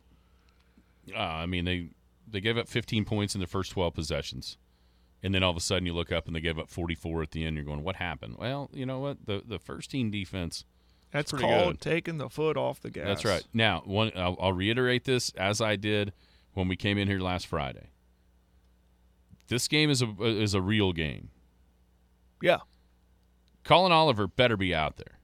Uh, 1.15 1.19
I 1.19 1.47
mean, 1.47 1.65
they 1.65 1.91
they 2.29 2.41
gave 2.41 2.59
up 2.59 2.69
15 2.69 3.05
points 3.05 3.35
in 3.35 3.41
their 3.41 3.47
first 3.47 3.71
12 3.73 3.95
possessions, 3.95 4.57
and 5.23 5.35
then 5.35 5.43
all 5.43 5.51
of 5.51 5.57
a 5.57 5.61
sudden 5.61 5.87
you 5.87 5.93
look 5.93 6.11
up 6.11 6.27
and 6.27 6.35
they 6.35 6.41
gave 6.41 6.59
up 6.59 6.69
44 6.69 7.23
at 7.23 7.31
the 7.31 7.45
end. 7.45 7.57
You're 7.57 7.65
going, 7.65 7.83
what 7.83 7.97
happened? 7.97 8.37
Well, 8.39 8.71
you 8.73 8.87
know 8.87 8.99
what? 8.99 9.27
The 9.27 9.43
the 9.47 9.59
first 9.59 9.91
team 9.91 10.11
defense. 10.11 10.65
That's 11.13 11.31
called 11.31 11.75
good. 11.75 11.81
taking 11.81 12.19
the 12.19 12.29
foot 12.29 12.57
off 12.57 12.81
the 12.81 12.91
gas. 12.91 13.07
That's 13.07 13.25
right. 13.25 13.45
Now, 13.55 13.83
one 13.85 14.11
I'll, 14.17 14.37
I'll 14.41 14.53
reiterate 14.53 15.05
this 15.05 15.31
as 15.31 15.61
I 15.61 15.77
did 15.77 16.13
when 16.53 16.69
we 16.69 16.77
came 16.77 16.99
in 16.99 17.07
here 17.09 17.21
last 17.21 17.47
Friday. 17.47 17.91
This 19.49 19.69
game 19.69 19.89
is 19.89 20.03
a 20.03 20.09
is 20.21 20.55
a 20.55 20.61
real 20.61 20.93
game. 20.93 21.31
Yeah. 22.43 22.59
Collin 23.65 23.93
Oliver 23.93 24.27
better 24.27 24.57
be 24.57 24.75
out 24.75 24.97
there. 24.97 25.16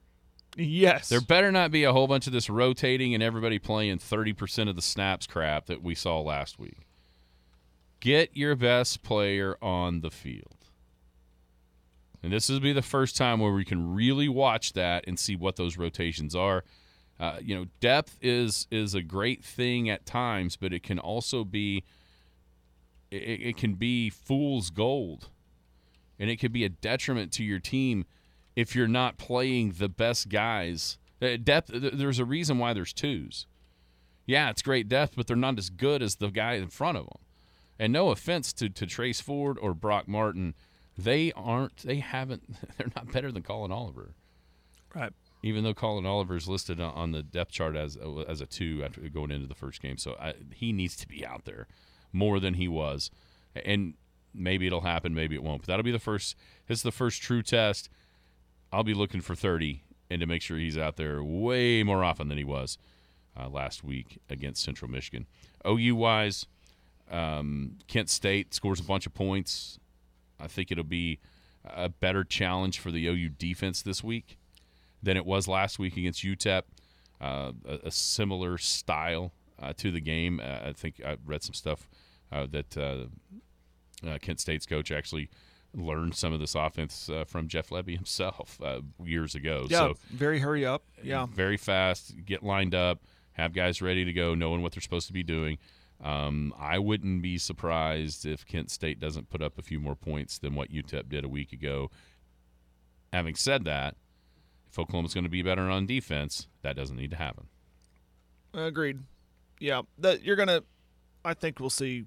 Yes. 0.57 1.09
There 1.09 1.21
better 1.21 1.51
not 1.51 1.71
be 1.71 1.85
a 1.85 1.93
whole 1.93 2.07
bunch 2.07 2.27
of 2.27 2.33
this 2.33 2.51
rotating 2.51 3.15
and 3.15 3.23
everybody 3.23 3.59
playing 3.59 3.99
30% 3.99 4.69
of 4.69 4.77
the 4.77 4.83
snaps 4.83 5.27
crap 5.27 5.67
that 5.67 5.83
we 5.83 5.95
saw 5.95 6.21
last 6.21 6.59
week. 6.59 6.87
Get 8.01 8.37
your 8.37 8.57
best 8.57 9.03
player 9.03 9.57
on 9.63 10.01
the 10.01 10.11
field. 10.11 10.57
And 12.23 12.33
this 12.33 12.49
will 12.49 12.61
be 12.61 12.73
the 12.73 12.83
first 12.83 13.17
time 13.17 13.41
where 13.41 13.53
we 13.53 13.65
can 13.65 13.95
really 13.95 14.29
watch 14.29 14.75
that 14.75 15.05
and 15.07 15.19
see 15.19 15.37
what 15.37 15.57
those 15.57 15.77
rotations 15.77 16.35
are. 16.35 16.65
Uh, 17.19 17.39
you 17.41 17.55
know, 17.55 17.67
depth 17.81 18.19
is 18.21 18.67
is 18.71 18.95
a 18.95 19.03
great 19.03 19.45
thing 19.45 19.89
at 19.89 20.07
times, 20.07 20.57
but 20.57 20.73
it 20.73 20.83
can 20.83 20.99
also 20.99 21.45
be 21.45 21.85
it, 23.11 23.17
it 23.17 23.57
can 23.57 23.75
be 23.75 24.11
fool's 24.11 24.71
gold, 24.71 25.29
and 26.19 26.31
it 26.31 26.37
could 26.37 26.53
be 26.53 26.65
a 26.65 26.69
detriment 26.69 27.33
to 27.33 27.45
your 27.45 27.59
team 27.61 28.07
if 28.57 28.75
you're 28.75 28.89
not 28.89 29.17
playing 29.19 29.73
the 29.79 29.89
best 29.89 30.29
guys. 30.29 30.99
Uh, 31.21 31.37
Depth. 31.43 31.71
There's 31.73 32.19
a 32.19 32.25
reason 32.25 32.59
why 32.59 32.73
there's 32.73 32.93
twos. 32.93 33.47
Yeah, 34.27 34.51
it's 34.51 34.63
great 34.63 34.89
depth, 34.89 35.15
but 35.17 35.27
they're 35.27 35.37
not 35.37 35.59
as 35.59 35.69
good 35.69 36.01
as 36.03 36.17
the 36.17 36.29
guy 36.29 36.55
in 36.55 36.69
front 36.69 36.97
of 36.97 37.05
them. 37.07 37.19
And 37.79 37.93
no 37.93 38.11
offense 38.11 38.53
to, 38.55 38.69
to 38.69 38.87
Trace 38.87 39.21
Ford 39.21 39.59
or 39.61 39.75
Brock 39.75 40.07
Martin, 40.07 40.55
They 40.97 41.33
aren't. 41.33 41.79
They 41.79 41.97
haven't. 41.97 42.45
They're 42.79 42.93
not 42.95 43.11
better 43.13 43.33
than 43.33 43.43
Collin 43.43 43.73
Oliver. 43.73 44.15
Right. 44.95 45.13
Even 45.43 45.65
though 45.65 45.75
Collin 45.75 46.07
Oliver 46.07 46.37
is 46.37 46.49
listed 46.49 46.81
on- 46.81 47.11
the 47.13 47.23
depth 47.23 47.51
chart 47.51 47.75
as 47.75 47.97
as 48.29 48.41
a 48.41 48.47
two 48.47 48.83
after 48.85 49.01
going 49.09 49.33
into 49.33 49.49
the 49.49 49.55
first 49.57 49.83
game, 49.83 49.97
so 49.99 50.15
I, 50.21 50.35
he 50.55 50.73
needs 50.73 50.97
to 50.99 51.09
be 51.09 51.27
out 51.27 51.45
there 51.45 51.67
more 52.13 52.39
than 52.39 52.55
he 52.55 52.69
was, 52.69 53.11
and 53.57 53.95
maybe 54.33 54.67
it'll 54.69 54.83
happen, 54.83 55.15
maybe 55.15 55.35
it 55.35 55.43
won't. 55.43 55.63
But 55.63 55.67
that'll 55.69 55.83
be 55.83 55.91
the 55.91 55.99
first. 55.99 56.37
Is 56.69 56.83
the 56.83 56.93
first 56.93 57.23
true 57.23 57.43
test. 57.43 57.89
I'll 58.73 58.85
be 58.85 58.95
looking 58.95 59.21
for 59.21 59.35
thirty 59.35 59.83
and 60.11 60.21
to 60.21 60.27
make 60.27 60.43
sure 60.43 60.59
he's 60.59 60.79
out 60.79 60.97
there 60.97 61.23
way 61.23 61.83
more 61.83 62.05
often 62.05 62.29
than 62.29 62.39
he 62.39 62.45
was 62.45 62.79
uh, 63.39 63.49
last 63.49 63.83
week 63.83 64.19
against 64.29 64.63
Central 64.63 64.91
Michigan. 64.91 65.27
OU 65.67 65.97
wise, 65.97 66.47
um, 67.11 67.79
Kent 67.89 68.11
State 68.11 68.55
scores 68.55 68.81
a 68.81 68.85
bunch 68.85 69.07
of 69.07 69.15
points. 69.15 69.79
I 70.39 70.49
think 70.49 70.71
it'll 70.71 70.85
be 70.85 71.19
a 71.65 71.89
better 71.89 72.25
challenge 72.25 72.79
for 72.79 72.91
the 72.91 73.07
OU 73.07 73.31
defense 73.31 73.83
this 73.83 74.03
week 74.03 74.39
than 75.03 75.17
it 75.17 75.25
was 75.25 75.49
last 75.49 75.79
week 75.79 75.97
against 75.97 76.23
UTEP. 76.23 76.63
Uh, 77.21 77.53
a, 77.67 77.79
a 77.85 77.91
similar 77.91 78.59
style 78.59 79.33
uh, 79.63 79.73
to 79.77 79.93
the 79.93 80.01
game. 80.01 80.41
Uh, 80.41 80.69
I 80.69 80.73
think 80.73 81.01
I 81.05 81.17
read 81.25 81.43
some 81.45 81.55
stuff 81.55 81.89
uh, 82.33 82.47
that 82.51 82.77
uh, 82.77 84.19
Kent 84.21 84.41
State's 84.41 84.67
coach 84.67 84.91
actually 84.91 85.31
learned 85.75 86.15
some 86.15 86.33
of 86.33 86.41
this 86.41 86.55
offense 86.55 87.09
uh, 87.09 87.25
from 87.25 87.49
Jeff 87.49 87.71
Lebby 87.71 87.97
himself 87.97 88.59
uh, 88.63 88.81
years 89.03 89.35
ago. 89.35 89.67
Yeah. 89.69 89.79
So 89.79 89.95
very 90.11 90.39
hurry 90.39 90.67
up. 90.67 90.85
Yeah. 91.03 91.27
very 91.27 91.57
fast, 91.57 92.15
get 92.25 92.43
lined 92.43 92.75
up, 92.75 93.03
have 93.33 93.53
guys 93.53 93.81
ready 93.81 94.05
to 94.05 94.13
go, 94.13 94.35
knowing 94.35 94.63
what 94.63 94.73
they're 94.73 94.83
supposed 94.83 95.07
to 95.07 95.13
be 95.13 95.23
doing. 95.23 95.59
Um, 96.03 96.53
I 96.59 96.79
wouldn't 96.79 97.23
be 97.23 97.39
surprised 97.39 98.27
if 98.27 98.45
Kent 98.45 98.71
State 98.71 98.99
doesn't 98.99 99.31
put 99.31 99.41
up 99.41 99.59
a 99.59 99.63
few 99.63 99.79
more 99.79 99.95
points 99.95 100.39
than 100.39 100.55
what 100.55 100.71
UTEP 100.73 101.09
did 101.09 101.25
a 101.25 101.29
week 101.29 101.53
ago. 101.53 101.91
Having 103.13 103.37
said 103.37 103.65
that, 103.65 103.95
if 104.69 104.79
Oklahoma's 104.79 105.15
going 105.15 105.25
to 105.25 105.31
be 105.31 105.43
better 105.43 105.71
on 105.71 105.87
defense, 105.87 106.49
that 106.63 106.75
doesn't 106.75 106.97
need 106.97 107.11
to 107.11 107.17
happen. 107.17 107.47
Agreed. 108.55 109.01
Yeah, 109.61 109.83
that 109.99 110.25
you're 110.25 110.37
gonna. 110.37 110.63
I 111.25 111.35
think 111.35 111.61
we'll 111.61 111.71
see 111.71 112.05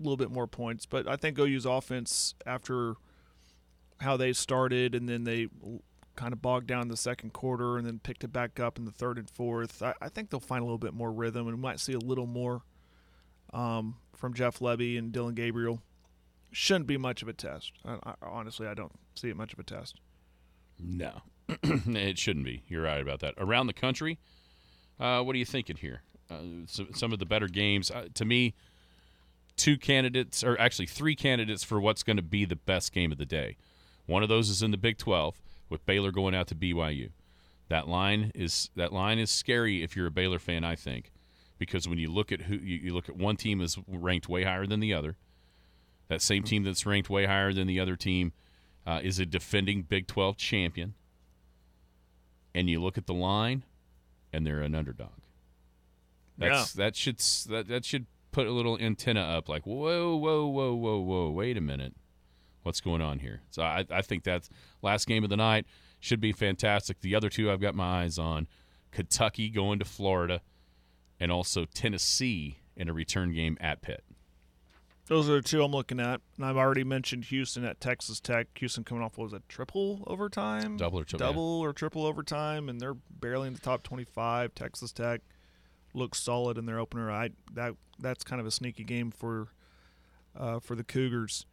little 0.00 0.16
bit 0.16 0.30
more 0.30 0.46
points, 0.46 0.86
but 0.86 1.06
I 1.06 1.16
think 1.16 1.38
OU's 1.38 1.66
offense 1.66 2.34
after 2.46 2.94
how 4.00 4.16
they 4.16 4.32
started 4.32 4.94
and 4.94 5.08
then 5.08 5.24
they 5.24 5.48
kind 6.16 6.32
of 6.32 6.40
bogged 6.40 6.66
down 6.66 6.88
the 6.88 6.96
second 6.96 7.32
quarter 7.32 7.76
and 7.76 7.86
then 7.86 7.98
picked 7.98 8.24
it 8.24 8.32
back 8.32 8.60
up 8.60 8.78
in 8.78 8.84
the 8.84 8.90
third 8.90 9.18
and 9.18 9.28
fourth. 9.28 9.82
I, 9.82 9.94
I 10.00 10.08
think 10.08 10.30
they'll 10.30 10.40
find 10.40 10.62
a 10.62 10.64
little 10.64 10.78
bit 10.78 10.94
more 10.94 11.12
rhythm 11.12 11.48
and 11.48 11.60
might 11.60 11.80
see 11.80 11.92
a 11.92 11.98
little 11.98 12.26
more 12.26 12.62
um, 13.52 13.96
from 14.14 14.34
Jeff 14.34 14.58
Lebby 14.58 14.98
and 14.98 15.12
Dillon 15.12 15.34
Gabriel. 15.34 15.80
Shouldn't 16.52 16.86
be 16.86 16.96
much 16.96 17.22
of 17.22 17.28
a 17.28 17.32
test. 17.32 17.72
I, 17.84 17.98
I, 18.04 18.14
honestly, 18.22 18.66
I 18.66 18.74
don't 18.74 18.92
see 19.14 19.28
it 19.28 19.36
much 19.36 19.52
of 19.52 19.58
a 19.58 19.64
test. 19.64 20.00
No, 20.78 21.22
it 21.48 22.18
shouldn't 22.18 22.44
be. 22.44 22.62
You're 22.68 22.82
right 22.82 23.00
about 23.00 23.20
that. 23.20 23.34
Around 23.38 23.66
the 23.66 23.72
country, 23.72 24.18
uh, 25.00 25.22
what 25.22 25.34
are 25.34 25.38
you 25.38 25.44
thinking 25.44 25.76
here? 25.76 26.02
Uh, 26.30 26.66
so, 26.66 26.86
some 26.94 27.12
of 27.12 27.18
the 27.18 27.26
better 27.26 27.48
games 27.48 27.90
uh, 27.90 28.06
to 28.14 28.24
me. 28.24 28.54
Two 29.56 29.78
candidates, 29.78 30.42
or 30.42 30.60
actually 30.60 30.86
three 30.86 31.14
candidates 31.14 31.62
for 31.62 31.80
what's 31.80 32.02
going 32.02 32.16
to 32.16 32.22
be 32.22 32.44
the 32.44 32.56
best 32.56 32.92
game 32.92 33.12
of 33.12 33.18
the 33.18 33.26
day. 33.26 33.56
One 34.06 34.22
of 34.22 34.28
those 34.28 34.50
is 34.50 34.62
in 34.62 34.70
the 34.70 34.76
Big 34.76 34.98
12 34.98 35.40
with 35.68 35.86
Baylor 35.86 36.10
going 36.10 36.34
out 36.34 36.48
to 36.48 36.54
BYU. 36.54 37.10
That 37.68 37.88
line 37.88 38.30
is 38.34 38.70
that 38.76 38.92
line 38.92 39.18
is 39.18 39.30
scary 39.30 39.82
if 39.82 39.96
you're 39.96 40.06
a 40.06 40.10
Baylor 40.10 40.38
fan. 40.38 40.64
I 40.64 40.74
think 40.74 41.12
because 41.58 41.88
when 41.88 41.98
you 41.98 42.10
look 42.10 42.30
at 42.30 42.42
who 42.42 42.56
you, 42.56 42.76
you 42.76 42.94
look 42.94 43.08
at 43.08 43.16
one 43.16 43.36
team 43.36 43.60
is 43.60 43.78
ranked 43.88 44.28
way 44.28 44.44
higher 44.44 44.66
than 44.66 44.80
the 44.80 44.92
other. 44.92 45.16
That 46.08 46.20
same 46.20 46.42
team 46.42 46.64
that's 46.64 46.84
ranked 46.84 47.08
way 47.08 47.24
higher 47.24 47.52
than 47.52 47.66
the 47.66 47.80
other 47.80 47.96
team 47.96 48.32
uh, 48.86 49.00
is 49.02 49.18
a 49.18 49.24
defending 49.24 49.82
Big 49.82 50.06
12 50.06 50.36
champion. 50.36 50.94
And 52.54 52.68
you 52.68 52.82
look 52.82 52.98
at 52.98 53.06
the 53.06 53.14
line, 53.14 53.64
and 54.32 54.46
they're 54.46 54.60
an 54.60 54.74
underdog. 54.74 55.08
That's 56.36 56.72
that 56.74 56.96
should 56.96 57.18
that 57.48 57.68
that 57.68 57.84
should 57.84 58.06
put 58.34 58.48
a 58.48 58.50
little 58.50 58.76
antenna 58.78 59.20
up, 59.20 59.48
like 59.48 59.64
whoa, 59.64 60.16
whoa, 60.16 60.46
whoa, 60.46 60.74
whoa, 60.74 60.98
whoa, 60.98 61.30
wait 61.30 61.56
a 61.56 61.60
minute, 61.60 61.94
what's 62.64 62.80
going 62.80 63.00
on 63.00 63.20
here? 63.20 63.42
So 63.50 63.62
I 63.62 63.86
I 63.90 64.02
think 64.02 64.24
that's 64.24 64.50
last 64.82 65.06
game 65.06 65.22
of 65.22 65.30
the 65.30 65.36
night 65.36 65.66
should 66.00 66.20
be 66.20 66.32
fantastic. 66.32 67.00
The 67.00 67.14
other 67.14 67.30
two 67.30 67.50
I've 67.50 67.60
got 67.60 67.76
my 67.76 68.02
eyes 68.02 68.18
on: 68.18 68.48
Kentucky 68.90 69.48
going 69.50 69.78
to 69.78 69.84
Florida, 69.84 70.42
and 71.20 71.30
also 71.30 71.64
Tennessee 71.64 72.58
in 72.76 72.88
a 72.88 72.92
return 72.92 73.32
game 73.32 73.56
at 73.60 73.82
Pitt. 73.82 74.02
Those 75.06 75.28
are 75.28 75.34
the 75.34 75.42
two 75.42 75.62
I'm 75.62 75.70
looking 75.70 76.00
at, 76.00 76.20
and 76.36 76.44
I've 76.44 76.56
already 76.56 76.82
mentioned 76.82 77.26
Houston 77.26 77.64
at 77.64 77.78
Texas 77.78 78.20
Tech. 78.20 78.48
Houston 78.58 78.82
coming 78.82 79.04
off 79.04 79.16
what 79.16 79.24
was 79.24 79.32
it 79.34 79.48
triple 79.48 80.02
overtime, 80.08 80.76
Double 80.76 80.98
or 80.98 81.04
triple, 81.04 81.24
yeah. 81.24 81.30
double 81.30 81.60
or 81.60 81.72
triple 81.72 82.04
overtime, 82.04 82.68
and 82.68 82.80
they're 82.80 82.96
barely 83.10 83.46
in 83.46 83.54
the 83.54 83.60
top 83.60 83.84
25. 83.84 84.54
Texas 84.56 84.92
Tech 84.92 85.20
looks 85.94 86.20
solid 86.20 86.58
in 86.58 86.66
their 86.66 86.78
opener. 86.78 87.10
I 87.10 87.30
that 87.52 87.74
that's 87.98 88.24
kind 88.24 88.40
of 88.40 88.46
a 88.46 88.50
sneaky 88.50 88.84
game 88.84 89.10
for 89.10 89.48
uh, 90.38 90.60
for 90.60 90.74
the 90.74 90.84
Cougars. 90.84 91.46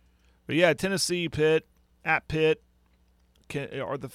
But 0.47 0.55
yeah, 0.55 0.73
Tennessee, 0.73 1.29
Pitt 1.29 1.67
at 2.03 2.27
Pitt. 2.27 2.63
Can, 3.47 3.79
are 3.81 3.97
the 3.97 4.11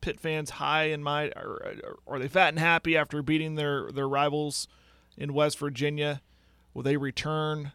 Pitt 0.00 0.20
fans 0.20 0.50
high 0.50 0.84
in 0.84 1.02
my? 1.02 1.30
Are, 1.30 1.74
are 2.06 2.18
they 2.18 2.28
fat 2.28 2.50
and 2.50 2.58
happy 2.58 2.96
after 2.96 3.22
beating 3.22 3.56
their 3.56 3.90
their 3.92 4.08
rivals 4.08 4.68
in 5.16 5.34
West 5.34 5.58
Virginia? 5.58 6.22
Will 6.74 6.82
they 6.82 6.96
return? 6.96 7.72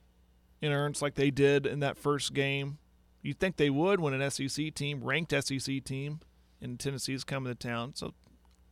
in 0.63 0.71
earnest 0.71 1.01
like 1.01 1.15
they 1.15 1.29
did 1.29 1.65
in 1.65 1.81
that 1.81 1.97
first 1.97 2.34
game. 2.34 2.77
You'd 3.21 3.39
think 3.39 3.57
they 3.57 3.69
would 3.69 3.99
when 3.99 4.13
an 4.13 4.31
SEC 4.31 4.73
team, 4.73 5.03
ranked 5.03 5.31
SEC 5.31 5.84
team, 5.84 6.21
in 6.61 6.77
Tennessee 6.77 7.13
is 7.13 7.25
coming 7.25 7.53
to 7.53 7.55
town. 7.55 7.93
So 7.95 8.13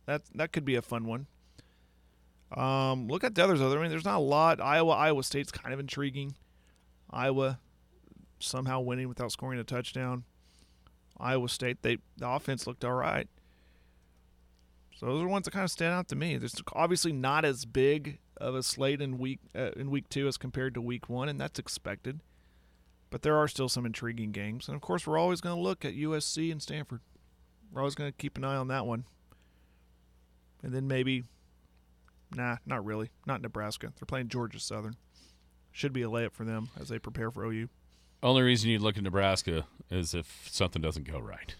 that 0.06 0.22
that 0.34 0.52
could 0.52 0.64
be 0.64 0.74
a 0.74 0.82
fun 0.82 1.04
one. 1.04 1.26
Um, 2.56 3.08
look 3.08 3.24
at 3.24 3.34
the 3.34 3.42
others. 3.42 3.60
Other, 3.60 3.78
I 3.78 3.82
mean, 3.82 3.90
there's 3.90 4.04
not 4.04 4.18
a 4.18 4.20
lot. 4.20 4.60
Iowa, 4.60 4.92
Iowa 4.92 5.22
State's 5.22 5.50
kind 5.50 5.72
of 5.72 5.80
intriguing. 5.80 6.34
Iowa 7.10 7.58
somehow 8.40 8.80
winning 8.80 9.08
without 9.08 9.32
scoring 9.32 9.58
a 9.58 9.64
touchdown. 9.64 10.24
Iowa 11.18 11.48
State, 11.48 11.82
they 11.82 11.98
the 12.16 12.28
offense 12.28 12.66
looked 12.66 12.84
all 12.84 12.94
right. 12.94 13.28
So 14.94 15.06
those 15.06 15.22
are 15.22 15.28
ones 15.28 15.44
that 15.46 15.52
kind 15.52 15.64
of 15.64 15.70
stand 15.70 15.94
out 15.94 16.08
to 16.08 16.16
me. 16.16 16.36
There's 16.36 16.54
obviously 16.74 17.12
not 17.12 17.44
as 17.44 17.64
big 17.64 18.18
of 18.36 18.54
a 18.54 18.62
slate 18.62 19.00
in 19.00 19.18
week 19.18 19.40
uh, 19.54 19.70
in 19.76 19.90
week 19.90 20.08
two 20.08 20.28
as 20.28 20.36
compared 20.36 20.74
to 20.74 20.80
week 20.80 21.08
one, 21.08 21.28
and 21.28 21.40
that's 21.40 21.58
expected. 21.58 22.20
But 23.10 23.22
there 23.22 23.36
are 23.36 23.48
still 23.48 23.68
some 23.68 23.84
intriguing 23.84 24.32
games, 24.32 24.68
and 24.68 24.74
of 24.74 24.80
course, 24.80 25.06
we're 25.06 25.18
always 25.18 25.40
going 25.40 25.56
to 25.56 25.62
look 25.62 25.84
at 25.84 25.94
USC 25.94 26.50
and 26.50 26.62
Stanford. 26.62 27.00
We're 27.70 27.80
always 27.80 27.94
going 27.94 28.10
to 28.10 28.16
keep 28.16 28.36
an 28.36 28.44
eye 28.44 28.56
on 28.56 28.68
that 28.68 28.86
one, 28.86 29.04
and 30.62 30.72
then 30.72 30.88
maybe, 30.88 31.24
nah, 32.34 32.56
not 32.66 32.84
really, 32.84 33.10
not 33.26 33.40
Nebraska. 33.42 33.92
They're 33.98 34.06
playing 34.06 34.28
Georgia 34.28 34.58
Southern. 34.60 34.96
Should 35.70 35.92
be 35.92 36.02
a 36.02 36.08
layup 36.08 36.32
for 36.32 36.44
them 36.44 36.68
as 36.78 36.88
they 36.88 36.98
prepare 36.98 37.30
for 37.30 37.44
OU. 37.44 37.68
Only 38.22 38.42
reason 38.42 38.70
you'd 38.70 38.82
look 38.82 38.96
at 38.96 39.02
Nebraska 39.02 39.66
is 39.90 40.14
if 40.14 40.46
something 40.50 40.80
doesn't 40.82 41.06
go 41.10 41.18
right. 41.18 41.54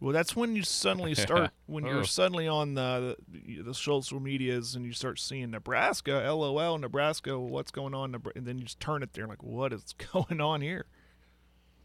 Well, 0.00 0.12
that's 0.12 0.36
when 0.36 0.54
you 0.56 0.62
suddenly 0.62 1.14
start 1.16 1.52
when 1.66 1.86
Oh. 1.86 1.90
you're 1.90 2.04
suddenly 2.04 2.46
on 2.48 2.74
the 2.74 3.16
the 3.64 3.72
social 3.72 4.20
medias 4.20 4.74
and 4.74 4.84
you 4.84 4.92
start 4.92 5.18
seeing 5.18 5.50
Nebraska, 5.52 6.12
LOL, 6.30 6.76
Nebraska, 6.78 7.38
what's 7.38 7.70
going 7.70 7.94
on? 7.94 8.14
And 8.34 8.46
then 8.46 8.58
you 8.58 8.64
just 8.64 8.78
turn 8.80 9.02
it 9.02 9.12
there, 9.14 9.26
like, 9.26 9.42
what 9.42 9.72
is 9.72 9.94
going 10.12 10.40
on 10.40 10.60
here? 10.60 10.86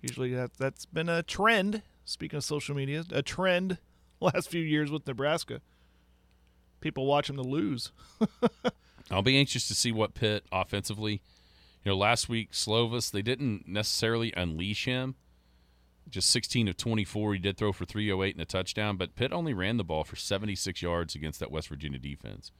Usually 0.02 0.34
that 0.34 0.56
that's 0.58 0.86
been 0.86 1.08
a 1.10 1.24
trend. 1.24 1.84
Speaking 2.04 2.38
of 2.38 2.44
social 2.44 2.76
media, 2.76 3.06
a 3.12 3.22
trend 3.22 3.78
last 4.20 4.50
few 4.50 4.62
years 4.62 4.90
with 4.92 5.06
Nebraska. 5.08 5.62
People 6.82 7.06
watch 7.06 7.28
them 7.28 7.38
to 7.38 7.44
lose. 7.44 7.92
I'll 9.12 9.22
be 9.22 9.38
anxious 9.38 9.68
to 9.68 9.76
see 9.76 9.92
what 9.92 10.14
Pitt 10.14 10.46
offensively. 10.52 11.22
You 11.84 11.92
know, 11.92 11.98
last 11.98 12.30
week 12.30 12.52
Slovis 12.52 13.12
they 13.12 13.22
didn't 13.22 13.68
necessarily 13.68 14.34
unleash 14.36 14.86
him. 14.86 15.16
Just 16.10 16.30
16 16.32 16.68
of 16.68 16.78
24, 16.78 17.34
he 17.34 17.40
did 17.40 17.58
throw 17.58 17.72
for 17.72 17.86
308 17.86 18.36
and 18.36 18.42
a 18.42 18.46
touchdown, 18.46 18.98
but 18.98 19.16
Pitt 19.16 19.32
only 19.32 19.54
ran 19.54 19.78
the 19.78 19.84
ball 19.84 20.04
for 20.04 20.16
76 20.16 20.82
yards 20.82 21.16
against 21.16 21.40
that 21.40 21.52
West 21.52 21.70
Virginia 21.70 22.00
defense. 22.00 22.52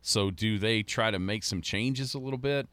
So, 0.00 0.30
do 0.30 0.58
they 0.58 0.82
try 0.82 1.10
to 1.10 1.18
make 1.18 1.42
some 1.42 1.60
changes 1.60 2.14
a 2.14 2.18
little 2.18 2.38
bit 2.38 2.68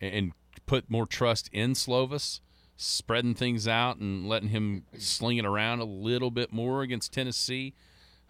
and, 0.00 0.14
and 0.14 0.32
put 0.66 0.88
more 0.88 1.06
trust 1.06 1.50
in 1.52 1.72
Slovis, 1.72 2.40
spreading 2.76 3.34
things 3.34 3.66
out 3.66 3.98
and 3.98 4.28
letting 4.28 4.50
him 4.50 4.84
sling 4.96 5.38
it 5.38 5.44
around 5.44 5.80
a 5.80 5.84
little 5.84 6.30
bit 6.30 6.52
more 6.52 6.82
against 6.82 7.12
Tennessee? 7.12 7.74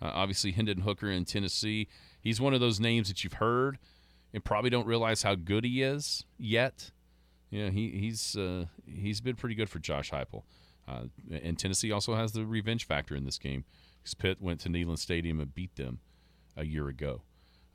Uh, 0.01 0.11
obviously, 0.15 0.53
Hendon 0.53 0.83
Hooker 0.83 1.11
in 1.11 1.25
Tennessee, 1.25 1.89
he's 2.21 2.41
one 2.41 2.55
of 2.55 2.61
those 2.61 2.79
names 2.79 3.09
that 3.09 3.25
you've 3.25 3.35
heard 3.35 3.79
and 4.33 4.45
probably 4.45 4.71
don't 4.71 4.87
realize 4.87 5.23
how 5.23 5.35
good 5.35 5.65
he 5.65 5.83
is 5.83 6.25
yet. 6.39 6.91
Yeah, 7.51 7.71
he, 7.71 7.91
he's 7.91 8.37
uh, 8.37 8.67
he's 8.87 9.21
been 9.21 9.37
pretty 9.37 9.55
good 9.55 9.71
for 9.71 9.79
Josh 9.79 10.11
Heupel. 10.11 10.43
Uh, 10.87 11.05
and 11.43 11.59
Tennessee 11.59 11.93
also 11.93 12.15
has 12.15 12.33
the 12.33 12.47
revenge 12.47 12.87
factor 12.87 13.15
in 13.15 13.25
this 13.25 13.39
game 13.39 13.65
because 13.99 14.15
Pitt 14.15 14.41
went 14.41 14.61
to 14.61 14.69
Neyland 14.69 14.99
Stadium 14.99 15.41
and 15.41 15.55
beat 15.55 15.77
them 15.77 16.01
a 16.57 16.65
year 16.65 16.89
ago. 16.89 17.23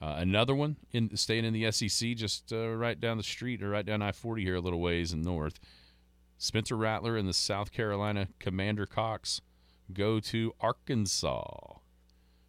Uh, 0.01 0.15
another 0.17 0.53
one 0.53 0.77
in 0.91 1.15
staying 1.15 1.45
in 1.45 1.53
the 1.53 1.71
SEC, 1.71 2.15
just 2.15 2.51
uh, 2.51 2.69
right 2.69 2.99
down 2.99 3.17
the 3.17 3.23
street 3.23 3.63
or 3.63 3.69
right 3.69 3.85
down 3.85 4.01
I 4.01 4.11
forty 4.11 4.43
here, 4.43 4.55
a 4.55 4.61
little 4.61 4.81
ways 4.81 5.13
in 5.13 5.21
north. 5.21 5.59
Spencer 6.37 6.75
Rattler 6.75 7.15
and 7.15 7.27
the 7.27 7.33
South 7.33 7.71
Carolina 7.71 8.27
Commander 8.39 8.85
Cox 8.85 9.41
go 9.93 10.19
to 10.19 10.53
Arkansas 10.59 11.77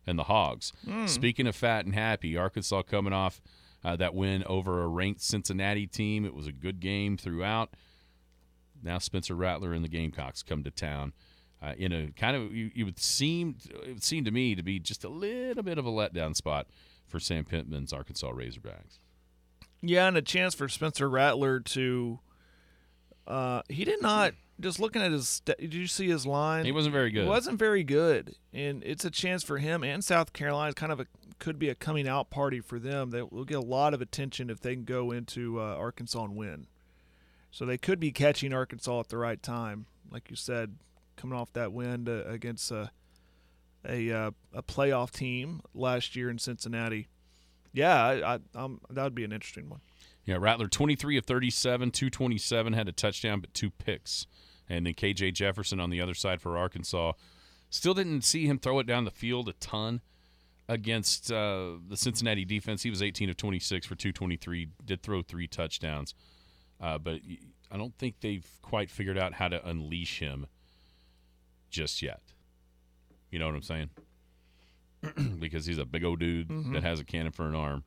and 0.07 0.19
the 0.19 0.25
Hogs. 0.25 0.73
Speaking 1.07 1.47
of 1.47 1.57
fat 1.57 1.85
and 1.85 1.95
happy, 1.95 2.37
Arkansas 2.37 2.83
coming 2.83 3.13
off 3.13 3.41
uh, 3.85 3.97
that 3.97 4.15
win 4.15 4.45
over 4.45 4.83
a 4.83 4.89
ranked 4.89 5.23
Cincinnati 5.23 5.87
team. 5.87 6.25
It 6.25 6.35
was 6.35 6.47
a 6.47 6.53
good 6.53 6.81
game 6.81 7.17
throughout. 7.17 7.71
Now 8.83 8.99
Spencer 8.99 9.35
Rattler 9.35 9.73
and 9.73 9.85
the 9.85 9.89
Gamecocks 9.89 10.43
come 10.43 10.63
to 10.65 10.71
town 10.71 11.13
uh, 11.65 11.73
in 11.79 11.93
a 11.93 12.09
kind 12.09 12.37
of 12.37 12.55
you, 12.55 12.71
you 12.75 12.85
would 12.85 12.99
seem 12.99 13.57
it 13.71 13.89
would 13.89 14.03
seem 14.03 14.25
to 14.25 14.31
me 14.31 14.55
to 14.55 14.63
be 14.63 14.79
just 14.79 15.05
a 15.05 15.09
little 15.09 15.63
bit 15.63 15.79
of 15.79 15.87
a 15.87 15.91
letdown 15.91 16.37
spot 16.37 16.67
for 17.07 17.19
Sam 17.19 17.45
Pittman's 17.45 17.93
Arkansas 17.93 18.31
Razorbacks. 18.31 18.99
Yeah, 19.81 20.09
and 20.09 20.17
a 20.17 20.23
chance 20.23 20.55
for 20.55 20.69
Spencer 20.69 21.09
Rattler 21.09 21.61
to. 21.61 22.21
Uh, 23.27 23.63
he 23.69 23.85
did 23.85 24.03
not. 24.03 24.35
Just 24.61 24.79
looking 24.79 25.03
at 25.03 25.11
his, 25.11 25.41
did 25.41 25.75
you 25.75 25.87
see 25.87 26.09
his 26.09 26.27
line? 26.27 26.65
He 26.65 26.73
wasn't 26.73 26.93
very 26.93 27.11
good. 27.11 27.25
It 27.25 27.29
wasn't 27.29 27.59
very 27.59 27.83
good, 27.83 28.37
and 28.53 28.83
it's 28.85 29.05
a 29.05 29.11
chance 29.11 29.43
for 29.43 29.59
him 29.59 29.83
and 29.83 30.05
South 30.05 30.33
Carolina. 30.33 30.71
It's 30.71 30.79
kind 30.79 30.93
of 30.93 31.01
a 31.01 31.07
could 31.41 31.59
be 31.59 31.69
a 31.69 31.75
coming 31.75 32.09
out 32.09 32.31
party 32.31 32.61
for 32.61 32.79
them. 32.79 33.11
They 33.11 33.23
will 33.23 33.45
get 33.45 33.59
a 33.59 33.61
lot 33.61 33.93
of 33.93 34.01
attention 34.01 34.51
if 34.51 34.61
they 34.61 34.75
can 34.75 34.85
go 34.85 35.11
into 35.11 35.61
uh, 35.61 35.75
Arkansas 35.77 36.25
and 36.25 36.37
win. 36.37 36.69
So 37.51 37.67
they 37.67 37.79
could 37.79 37.99
be 37.99 38.13
catching 38.13 38.53
Arkansas 38.53 39.01
at 39.01 39.09
the 39.09 39.19
right 39.19 39.43
time, 39.43 39.87
like 40.11 40.31
you 40.31 40.37
said, 40.37 40.77
coming 41.17 41.37
off 41.37 41.53
that 41.53 41.73
win 41.73 42.05
to, 42.05 42.29
against 42.29 42.71
a 42.71 42.91
a, 43.87 44.11
uh, 44.11 44.31
a 44.53 44.63
playoff 44.63 45.11
team 45.11 45.61
last 45.75 46.17
year 46.17 46.31
in 46.31 46.39
Cincinnati. 46.39 47.09
Yeah, 47.73 48.03
I, 48.03 48.35
I, 48.35 48.69
that 48.91 49.03
would 49.03 49.15
be 49.15 49.25
an 49.25 49.33
interesting 49.33 49.69
one. 49.69 49.81
Yeah, 50.25 50.37
Rattler 50.41 50.69
23 50.69 51.19
of 51.19 51.27
37, 51.27 51.91
227, 51.91 52.73
had 52.73 52.89
a 52.89 52.93
touchdown 52.93 53.41
but 53.41 53.53
two 53.53 53.71
picks. 53.71 54.27
And 54.69 54.87
then 54.87 54.95
KJ 54.95 55.35
Jefferson 55.35 55.81
on 55.81 55.91
the 55.91 56.01
other 56.01 56.15
side 56.15 56.41
for 56.41 56.57
Arkansas. 56.57 57.13
Still 57.69 57.93
didn't 57.93 58.23
see 58.23 58.47
him 58.47 58.59
throw 58.59 58.79
it 58.79 58.87
down 58.87 59.05
the 59.05 59.11
field 59.11 59.49
a 59.49 59.53
ton 59.55 60.01
against 60.69 61.31
uh, 61.31 61.73
the 61.89 61.97
Cincinnati 61.97 62.45
defense. 62.45 62.83
He 62.83 62.91
was 62.91 63.03
18 63.03 63.29
of 63.29 63.37
26 63.37 63.87
for 63.87 63.95
223, 63.95 64.69
did 64.85 65.03
throw 65.03 65.21
three 65.21 65.47
touchdowns. 65.47 66.15
Uh, 66.81 66.97
but 66.97 67.21
I 67.71 67.77
don't 67.77 67.97
think 67.99 68.21
they've 68.21 68.47
quite 68.63 68.91
figured 68.91 69.19
out 69.19 69.35
how 69.35 69.49
to 69.49 69.67
unleash 69.69 70.21
him 70.21 70.47
just 71.71 72.01
yet. 72.01 72.21
You 73.31 73.39
know 73.39 73.47
what 73.47 73.57
I'm 73.57 73.63
saying? 73.63 73.91
because 75.39 75.67
he's 75.67 75.79
a 75.79 75.85
big 75.85 76.05
old 76.05 76.21
dude 76.21 76.49
that 76.73 76.83
has 76.83 77.01
a 77.01 77.05
cannon 77.05 77.33
for 77.33 77.47
an 77.47 77.55
arm. 77.55 77.85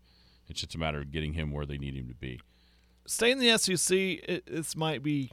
It's 0.50 0.62
just 0.62 0.76
a 0.76 0.78
matter 0.78 1.00
of 1.00 1.12
getting 1.12 1.34
him 1.34 1.52
where 1.52 1.66
they 1.66 1.78
need 1.78 1.96
him 1.96 2.08
to 2.08 2.16
be. 2.16 2.40
Stay 3.06 3.32
in 3.32 3.40
the 3.40 3.58
SEC. 3.58 3.98
It, 3.98 4.46
this 4.48 4.76
might 4.76 5.04
be 5.04 5.32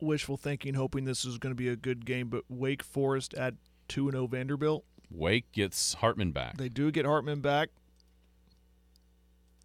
wishful 0.00 0.36
thinking, 0.36 0.74
hoping 0.74 1.04
this 1.04 1.24
is 1.24 1.38
going 1.38 1.50
to 1.50 1.56
be 1.56 1.68
a 1.68 1.76
good 1.76 2.04
game. 2.04 2.28
But 2.28 2.44
Wake 2.48 2.82
Forest 2.82 3.34
at 3.34 3.54
two 3.88 4.08
and 4.08 4.12
zero 4.14 4.26
Vanderbilt. 4.26 4.84
Wake 5.10 5.50
gets 5.52 5.94
Hartman 5.94 6.32
back. 6.32 6.56
They 6.56 6.68
do 6.68 6.90
get 6.90 7.06
Hartman 7.06 7.40
back. 7.40 7.70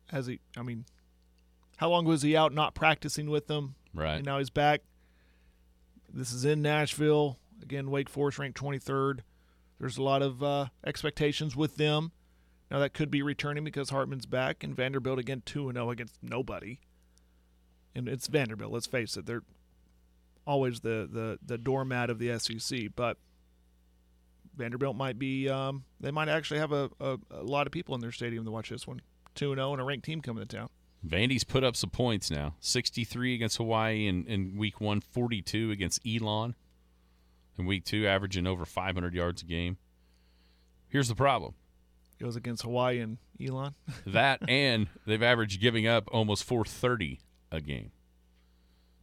Has 0.10 0.28
he? 0.28 0.40
I 0.56 0.62
mean, 0.64 0.86
how 1.78 1.90
long 1.90 2.06
was 2.06 2.22
he 2.22 2.36
out 2.36 2.54
not 2.54 2.76
practicing 2.76 3.30
with 3.30 3.48
them? 3.48 3.76
Right. 3.94 4.16
And 4.16 4.26
now 4.26 4.40
he's 4.40 4.50
back. 4.50 4.82
This 6.14 6.32
is 6.32 6.46
in 6.46 6.62
Nashville. 6.62 7.38
Again, 7.62 7.90
Wake 7.90 8.10
Forest 8.10 8.40
ranked 8.40 8.62
23rd. 8.62 9.20
There's 9.80 9.98
a 9.98 10.04
lot 10.04 10.22
of 10.22 10.44
uh, 10.44 10.68
expectations 10.86 11.56
with 11.56 11.78
them. 11.78 12.12
Now 12.74 12.80
that 12.80 12.96
could 12.96 13.12
be 13.12 13.22
returning 13.22 13.64
because 13.64 13.92
Hartman's 13.92 14.26
back, 14.26 14.64
and 14.64 14.76
Vanderbilt 14.76 15.20
again 15.20 15.44
2 15.46 15.72
0 15.72 15.92
against 15.92 16.18
nobody. 16.24 16.80
And 17.94 18.10
it's 18.10 18.26
Vanderbilt. 18.26 18.74
Let's 18.74 18.88
face 18.88 19.16
it; 19.16 19.28
they're 19.28 19.44
always 20.48 20.80
the 20.80 21.08
the 21.10 21.38
the 21.46 21.60
doormat 21.60 22.10
of 22.10 22.18
the 22.18 22.38
SEC. 22.40 22.88
But 22.96 23.18
Vanderbilt 24.58 24.96
might 24.96 25.20
be. 25.20 25.48
Um, 25.48 25.84
they 26.00 26.10
might 26.10 26.30
actually 26.30 26.60
have 26.62 26.72
a, 26.72 26.90
a, 27.00 27.20
a 27.30 27.44
lot 27.44 27.68
of 27.68 27.72
people 27.72 27.94
in 27.94 28.02
their 28.02 28.12
stadium 28.12 28.44
to 28.44 28.52
watch 28.52 28.72
this 28.72 28.88
one. 28.88 29.02
2 29.36 29.54
0 29.54 29.72
and 29.72 29.80
a 29.80 29.86
ranked 29.86 30.06
team 30.06 30.22
coming 30.22 30.44
to 30.44 30.58
town. 30.58 30.70
Vandy's 31.06 31.44
put 31.44 31.64
up 31.64 31.76
some 31.76 31.92
points 31.92 32.32
now 32.32 32.56
63 32.60 33.36
against 33.36 33.58
Hawaii 33.58 34.08
in, 34.08 34.26
in 34.26 34.58
week 34.58 34.82
one, 34.82 35.00
42 35.00 35.70
against 35.70 36.02
Elon. 36.08 36.56
In 37.60 37.68
week 37.68 37.86
two, 37.86 38.08
averaging 38.08 38.48
over 38.48 38.66
500 38.66 39.14
yards 39.14 39.44
a 39.44 39.46
game. 39.46 39.78
Here's 40.90 41.08
the 41.08 41.16
problem 41.16 41.54
Goes 42.20 42.36
against 42.36 42.64
Hawaii 42.64 43.00
and 43.00 43.18
Elon. 43.46 43.76
that 44.08 44.48
and 44.48 44.88
they've 45.06 45.24
averaged 45.24 45.60
giving 45.60 45.88
up 45.88 46.08
almost 46.12 46.44
430 46.44 47.20
a 47.52 47.62
game. 47.62 47.92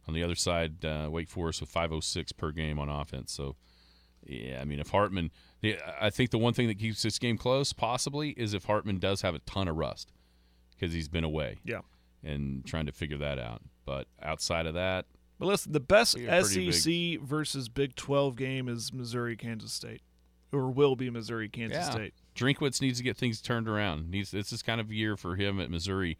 On 0.07 0.13
the 0.13 0.23
other 0.23 0.35
side, 0.35 0.83
uh, 0.83 1.07
Wake 1.11 1.29
Forest 1.29 1.61
with 1.61 1.69
506 1.69 2.31
per 2.31 2.51
game 2.51 2.79
on 2.79 2.89
offense. 2.89 3.31
So, 3.31 3.55
yeah, 4.25 4.59
I 4.59 4.65
mean, 4.65 4.79
if 4.79 4.89
Hartman, 4.89 5.29
the, 5.61 5.77
I 5.99 6.09
think 6.09 6.31
the 6.31 6.39
one 6.39 6.53
thing 6.53 6.67
that 6.67 6.79
keeps 6.79 7.03
this 7.03 7.19
game 7.19 7.37
close, 7.37 7.71
possibly, 7.71 8.31
is 8.31 8.53
if 8.53 8.65
Hartman 8.65 8.97
does 8.97 9.21
have 9.21 9.35
a 9.35 9.39
ton 9.39 9.67
of 9.67 9.75
rust 9.77 10.11
because 10.71 10.93
he's 10.93 11.07
been 11.07 11.23
away 11.23 11.59
yeah. 11.63 11.81
and 12.23 12.65
trying 12.65 12.87
to 12.87 12.91
figure 12.91 13.19
that 13.19 13.37
out. 13.37 13.61
But 13.85 14.07
outside 14.21 14.65
of 14.65 14.73
that, 14.73 15.05
But 15.37 15.45
listen, 15.45 15.71
the 15.71 15.79
best 15.79 16.15
We 16.17 16.27
are 16.27 16.41
pretty 16.41 16.71
SEC 16.71 17.21
versus 17.21 17.69
Big 17.69 17.95
12 17.95 18.35
game 18.35 18.67
is 18.67 18.91
Missouri 18.91 19.37
Kansas 19.37 19.71
State, 19.71 20.01
or 20.51 20.71
will 20.71 20.95
be 20.95 21.09
Missouri 21.11 21.47
Kansas 21.47 21.77
Yeah. 21.77 21.91
State. 21.91 22.13
Drinkwitz 22.35 22.81
needs 22.81 22.97
to 22.97 23.03
get 23.03 23.17
things 23.17 23.41
turned 23.41 23.67
around. 23.67 24.09
Needs 24.09 24.31
this 24.31 24.51
is 24.51 24.61
kind 24.61 24.79
of 24.79 24.91
year 24.91 25.17
for 25.17 25.35
him 25.35 25.59
at 25.59 25.69
Missouri 25.69 26.17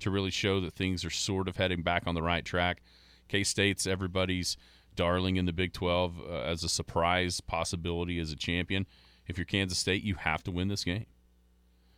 to 0.00 0.10
really 0.10 0.30
show 0.30 0.60
that 0.60 0.74
things 0.74 1.04
are 1.04 1.10
sort 1.10 1.48
of 1.48 1.56
heading 1.56 1.82
back 1.82 2.04
on 2.06 2.14
the 2.14 2.22
right 2.22 2.44
track. 2.44 2.82
K 3.28 3.42
State's 3.44 3.86
everybody's 3.86 4.56
darling 4.94 5.36
in 5.36 5.46
the 5.46 5.52
Big 5.52 5.72
12 5.72 6.20
uh, 6.20 6.32
as 6.40 6.64
a 6.64 6.68
surprise 6.68 7.40
possibility 7.40 8.18
as 8.18 8.32
a 8.32 8.36
champion. 8.36 8.86
If 9.26 9.36
you're 9.36 9.44
Kansas 9.44 9.78
State, 9.78 10.02
you 10.02 10.14
have 10.16 10.42
to 10.44 10.50
win 10.50 10.68
this 10.68 10.84
game. 10.84 11.06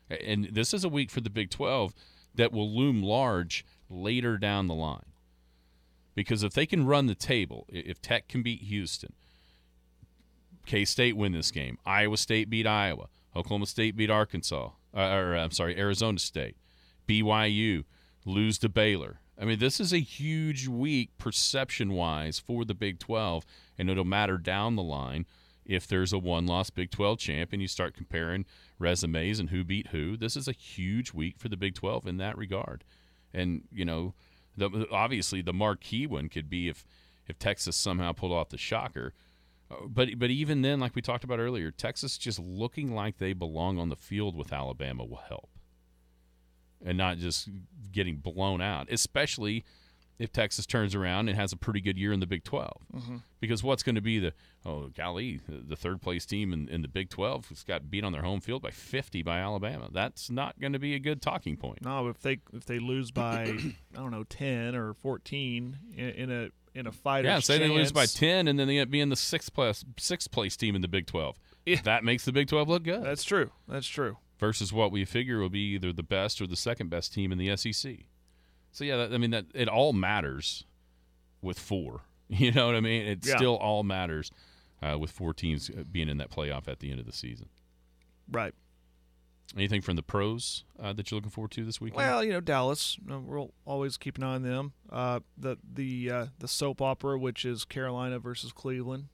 And 0.08 0.48
this 0.52 0.74
is 0.74 0.82
a 0.82 0.88
week 0.88 1.11
for 1.11 1.20
the 1.20 1.30
Big 1.30 1.50
12 1.50 1.94
that 2.34 2.52
will 2.52 2.70
loom 2.70 3.02
large 3.02 3.64
later 3.88 4.38
down 4.38 4.66
the 4.66 4.74
line. 4.74 5.04
Because 6.14 6.42
if 6.42 6.52
they 6.52 6.66
can 6.66 6.86
run 6.86 7.06
the 7.06 7.14
table, 7.14 7.66
if 7.68 8.02
Tech 8.02 8.28
can 8.28 8.42
beat 8.42 8.62
Houston, 8.62 9.12
K 10.66 10.84
State 10.84 11.16
win 11.16 11.32
this 11.32 11.50
game. 11.50 11.78
Iowa 11.86 12.16
State 12.16 12.50
beat 12.50 12.66
Iowa. 12.66 13.08
Oklahoma 13.35 13.66
State 13.66 13.97
beat 13.97 14.11
Arkansas. 14.11 14.70
Uh, 14.95 15.01
or 15.01 15.37
I'm 15.37 15.53
sorry, 15.53 15.78
Arizona 15.78 16.18
State. 16.18 16.57
BYU 17.09 17.85
lose 18.24 18.59
to 18.59 18.68
Baylor. 18.68 19.20
I 19.41 19.45
mean, 19.45 19.59
this 19.59 19.81
is 19.81 19.93
a 19.93 19.99
huge 19.99 20.68
week 20.68 21.16
perception 21.16 21.93
wise 21.93 22.39
for 22.39 22.64
the 22.64 22.74
Big 22.74 22.99
12, 22.99 23.47
and 23.78 23.89
it'll 23.89 24.05
matter 24.05 24.37
down 24.37 24.76
the 24.76 24.83
line 24.83 25.24
if 25.64 25.87
there's 25.87 26.12
a 26.12 26.18
one 26.18 26.47
loss 26.47 26.68
Big 26.68 26.91
12 26.91 27.18
champ 27.18 27.53
and 27.53 27.62
you 27.62 27.68
start 27.68 27.95
comparing 27.95 28.45
resumes 28.78 29.39
and 29.39 29.51
who 29.51 29.64
beat 29.64 29.89
who. 29.89 30.16
This 30.16 30.37
is 30.37 30.49
a 30.49 30.53
huge 30.53 31.14
week 31.14 31.37
for 31.39 31.49
the 31.49 31.57
Big 31.57 31.74
12 31.74 32.07
in 32.07 32.16
that 32.18 32.37
regard. 32.37 32.85
And, 33.33 33.62
you 33.72 33.85
know, 33.85 34.14
the, 34.57 34.87
obviously 34.91 35.41
the 35.41 35.53
marquee 35.53 36.07
one 36.07 36.28
could 36.28 36.51
be 36.51 36.68
if, 36.68 36.85
if 37.26 37.39
Texas 37.39 37.76
somehow 37.76 38.12
pulled 38.12 38.33
off 38.33 38.49
the 38.51 38.59
shocker. 38.59 39.14
But 39.86 40.18
but 40.18 40.30
even 40.30 40.62
then, 40.62 40.80
like 40.80 40.94
we 40.94 41.02
talked 41.02 41.24
about 41.24 41.38
earlier, 41.38 41.70
Texas 41.70 42.18
just 42.18 42.38
looking 42.38 42.94
like 42.94 43.18
they 43.18 43.32
belong 43.32 43.78
on 43.78 43.88
the 43.88 43.96
field 43.96 44.36
with 44.36 44.52
Alabama 44.52 45.04
will 45.04 45.22
help, 45.28 45.50
and 46.84 46.98
not 46.98 47.18
just 47.18 47.48
getting 47.92 48.16
blown 48.16 48.60
out. 48.60 48.90
Especially 48.90 49.64
if 50.20 50.30
Texas 50.30 50.66
turns 50.66 50.94
around 50.94 51.28
and 51.28 51.38
has 51.38 51.50
a 51.50 51.56
pretty 51.56 51.80
good 51.80 51.96
year 51.96 52.12
in 52.12 52.20
the 52.20 52.26
Big 52.26 52.44
12 52.44 52.72
mm-hmm. 52.94 53.16
because 53.40 53.62
what's 53.62 53.82
going 53.82 53.94
to 53.94 54.02
be 54.02 54.18
the 54.18 54.34
oh 54.66 54.90
golly 54.94 55.40
the 55.48 55.76
third 55.76 56.02
place 56.02 56.26
team 56.26 56.52
in, 56.52 56.68
in 56.68 56.82
the 56.82 56.88
Big 56.88 57.08
Twelve 57.08 57.48
has 57.48 57.64
got 57.64 57.90
beat 57.90 58.04
on 58.04 58.12
their 58.12 58.22
home 58.22 58.40
field 58.40 58.60
by 58.60 58.70
fifty 58.70 59.22
by 59.22 59.38
Alabama. 59.38 59.88
That's 59.90 60.30
not 60.30 60.60
going 60.60 60.74
to 60.74 60.78
be 60.78 60.94
a 60.94 60.98
good 60.98 61.22
talking 61.22 61.56
point. 61.56 61.82
No, 61.82 62.08
if 62.08 62.20
they 62.20 62.40
if 62.52 62.66
they 62.66 62.78
lose 62.78 63.10
by 63.10 63.44
I 63.96 63.96
don't 63.96 64.10
know 64.10 64.24
10 64.24 64.74
or 64.74 64.94
14 64.94 65.78
in, 65.96 66.08
in 66.10 66.30
a 66.30 66.50
in 66.74 66.86
a 66.86 66.92
fight. 66.92 67.24
Yeah, 67.24 67.40
say 67.40 67.58
they 67.58 67.68
lose 67.68 67.92
by 67.92 68.06
ten, 68.06 68.46
and 68.48 68.58
then 68.58 68.66
they 68.68 68.78
end 68.78 68.88
up 68.88 68.90
being 68.90 69.08
the 69.08 69.16
sixth 69.16 69.52
place 69.52 69.84
sixth 69.98 70.30
place 70.30 70.56
team 70.56 70.74
in 70.76 70.82
the 70.82 70.88
Big 70.88 71.06
Twelve. 71.06 71.38
Yeah. 71.66 71.80
That 71.84 72.04
makes 72.04 72.24
the 72.24 72.32
Big 72.32 72.48
Twelve 72.48 72.68
look 72.68 72.82
good. 72.84 73.02
That's 73.04 73.24
true. 73.24 73.50
That's 73.68 73.86
true. 73.86 74.16
versus 74.38 74.72
what 74.72 74.90
we 74.90 75.04
figure 75.04 75.38
will 75.38 75.50
be 75.50 75.74
either 75.74 75.92
the 75.92 76.02
best 76.02 76.40
or 76.40 76.46
the 76.46 76.56
second 76.56 76.88
best 76.90 77.12
team 77.12 77.30
in 77.32 77.38
the 77.38 77.54
SEC. 77.56 77.96
So 78.72 78.84
yeah, 78.84 78.96
that, 78.96 79.12
I 79.12 79.18
mean 79.18 79.30
that 79.32 79.46
it 79.54 79.68
all 79.68 79.92
matters 79.92 80.64
with 81.42 81.58
four. 81.58 82.02
You 82.32 82.52
know 82.52 82.66
what 82.66 82.76
I 82.76 82.80
mean? 82.80 83.06
It 83.06 83.26
Yeah. 83.26 83.36
still 83.36 83.56
all 83.56 83.82
matters 83.82 84.30
uh, 84.80 84.96
with 84.96 85.10
four 85.10 85.34
teams 85.34 85.68
uh, 85.68 85.82
being 85.90 86.08
in 86.08 86.18
that 86.18 86.30
playoff 86.30 86.68
at 86.68 86.78
the 86.78 86.88
end 86.92 87.00
of 87.00 87.06
the 87.06 87.12
season. 87.12 87.48
Right. 88.30 88.54
Anything 89.57 89.80
from 89.82 89.96
the 89.96 90.03
pros 90.03 90.62
uh, 90.80 90.92
that 90.92 91.11
you're 91.11 91.16
looking 91.16 91.30
forward 91.32 91.51
to 91.53 91.64
this 91.64 91.80
weekend? 91.80 91.96
Well, 91.96 92.22
you 92.22 92.32
know 92.32 92.40
Dallas. 92.40 92.96
you 93.03 93.11
know, 93.11 93.18
We'll 93.26 93.51
always 93.64 93.96
keep 93.96 94.16
an 94.16 94.22
eye 94.22 94.34
on 94.36 94.42
them. 94.42 94.72
Uh, 94.90 95.20
the 95.36 95.57
the 95.74 96.11
uh, 96.11 96.26
the 96.38 96.46
soap 96.48 96.80
opera, 96.80 97.18
which 97.18 97.44
is 97.44 97.64
Carolina 97.64 98.18
versus 98.20 98.53
Cleveland. 98.53 99.07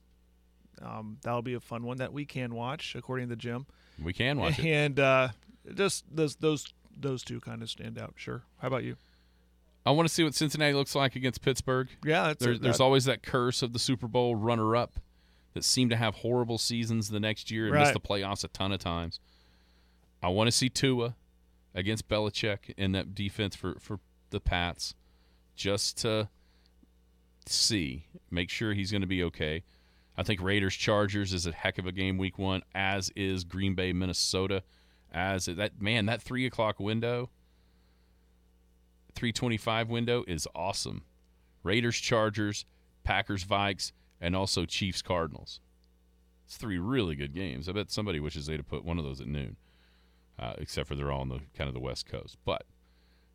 Um, 0.81 1.17
that'll 1.23 1.41
be 1.41 1.55
a 1.55 1.59
fun 1.59 1.83
one 1.83 1.97
that 1.97 2.13
we 2.13 2.23
can 2.25 2.53
watch, 2.53 2.93
according 2.95 3.29
to 3.29 3.35
Jim. 3.35 3.65
we 4.03 4.13
can 4.13 4.37
watch 4.39 4.59
it. 4.59 4.65
And 4.67 4.99
uh, 4.99 5.29
just 5.73 6.05
those 6.15 6.35
those 6.35 6.71
those 6.95 7.23
two 7.23 7.39
kind 7.39 7.63
of 7.63 7.69
stand 7.69 7.97
out. 7.97 8.13
Sure. 8.15 8.43
How 8.59 8.67
about 8.67 8.83
you? 8.83 8.95
I 9.87 9.91
want 9.91 10.07
to 10.07 10.13
see 10.13 10.23
what 10.23 10.35
Cincinnati 10.35 10.73
looks 10.73 10.93
like 10.95 11.15
against 11.15 11.41
Pittsburgh. 11.41 11.87
Yeah, 12.05 12.23
that's 12.27 12.43
There, 12.43 12.53
a- 12.53 12.57
there's 12.59 12.79
always 12.81 13.05
that 13.05 13.23
curse 13.23 13.61
of 13.63 13.71
the 13.73 13.79
Super 13.79 14.07
Bowl 14.07 14.35
runner-up 14.35 14.99
that 15.53 15.63
seem 15.63 15.87
to 15.89 15.95
have 15.95 16.15
horrible 16.15 16.57
seasons 16.57 17.09
the 17.09 17.19
next 17.21 17.49
year 17.49 17.67
and 17.67 17.73
miss 17.75 17.85
Right. 17.87 17.93
the 17.93 17.99
playoffs 18.01 18.43
a 18.43 18.49
ton 18.49 18.71
of 18.73 18.79
times. 18.79 19.19
I 20.21 20.29
want 20.29 20.47
to 20.47 20.51
see 20.51 20.69
Tua 20.69 21.15
against 21.75 22.07
Belichick 22.07 22.73
in 22.77 22.91
that 22.93 23.13
defense 23.13 23.55
for 23.55 23.77
for 23.79 23.99
the 24.29 24.39
Pats, 24.39 24.95
just 25.55 25.97
to 25.99 26.29
see, 27.45 28.07
make 28.29 28.49
sure 28.49 28.73
he's 28.73 28.91
going 28.91 29.01
to 29.01 29.07
be 29.07 29.23
okay. 29.23 29.63
I 30.17 30.23
think 30.23 30.41
Raiders 30.41 30.75
Chargers 30.75 31.31
is 31.31 31.45
a 31.45 31.51
heck 31.51 31.77
of 31.77 31.85
a 31.85 31.91
game 31.91 32.17
week 32.17 32.39
one, 32.39 32.63
as 32.73 33.11
is 33.15 33.43
Green 33.43 33.75
Bay 33.75 33.93
Minnesota, 33.93 34.63
as 35.13 35.45
that 35.45 35.81
man 35.81 36.07
that 36.07 36.21
three 36.21 36.45
o'clock 36.45 36.79
window, 36.79 37.29
three 39.13 39.31
twenty 39.31 39.57
five 39.57 39.89
window 39.89 40.23
is 40.27 40.47
awesome. 40.55 41.03
Raiders 41.63 41.97
Chargers, 41.97 42.65
Packers 43.03 43.45
Vikes, 43.45 43.91
and 44.19 44.35
also 44.35 44.65
Chiefs 44.65 45.01
Cardinals. 45.01 45.59
It's 46.45 46.57
three 46.57 46.79
really 46.79 47.15
good 47.15 47.33
games. 47.33 47.69
I 47.69 47.73
bet 47.73 47.91
somebody 47.91 48.19
wishes 48.19 48.47
they'd 48.47 48.57
have 48.57 48.67
put 48.67 48.85
one 48.85 48.97
of 48.97 49.03
those 49.03 49.21
at 49.21 49.27
noon, 49.27 49.57
uh, 50.39 50.53
except 50.57 50.87
for 50.87 50.95
they're 50.95 51.11
all 51.11 51.21
on 51.21 51.29
the 51.29 51.39
kind 51.57 51.67
of 51.67 51.73
the 51.73 51.79
West 51.79 52.05
Coast. 52.07 52.37
But 52.45 52.63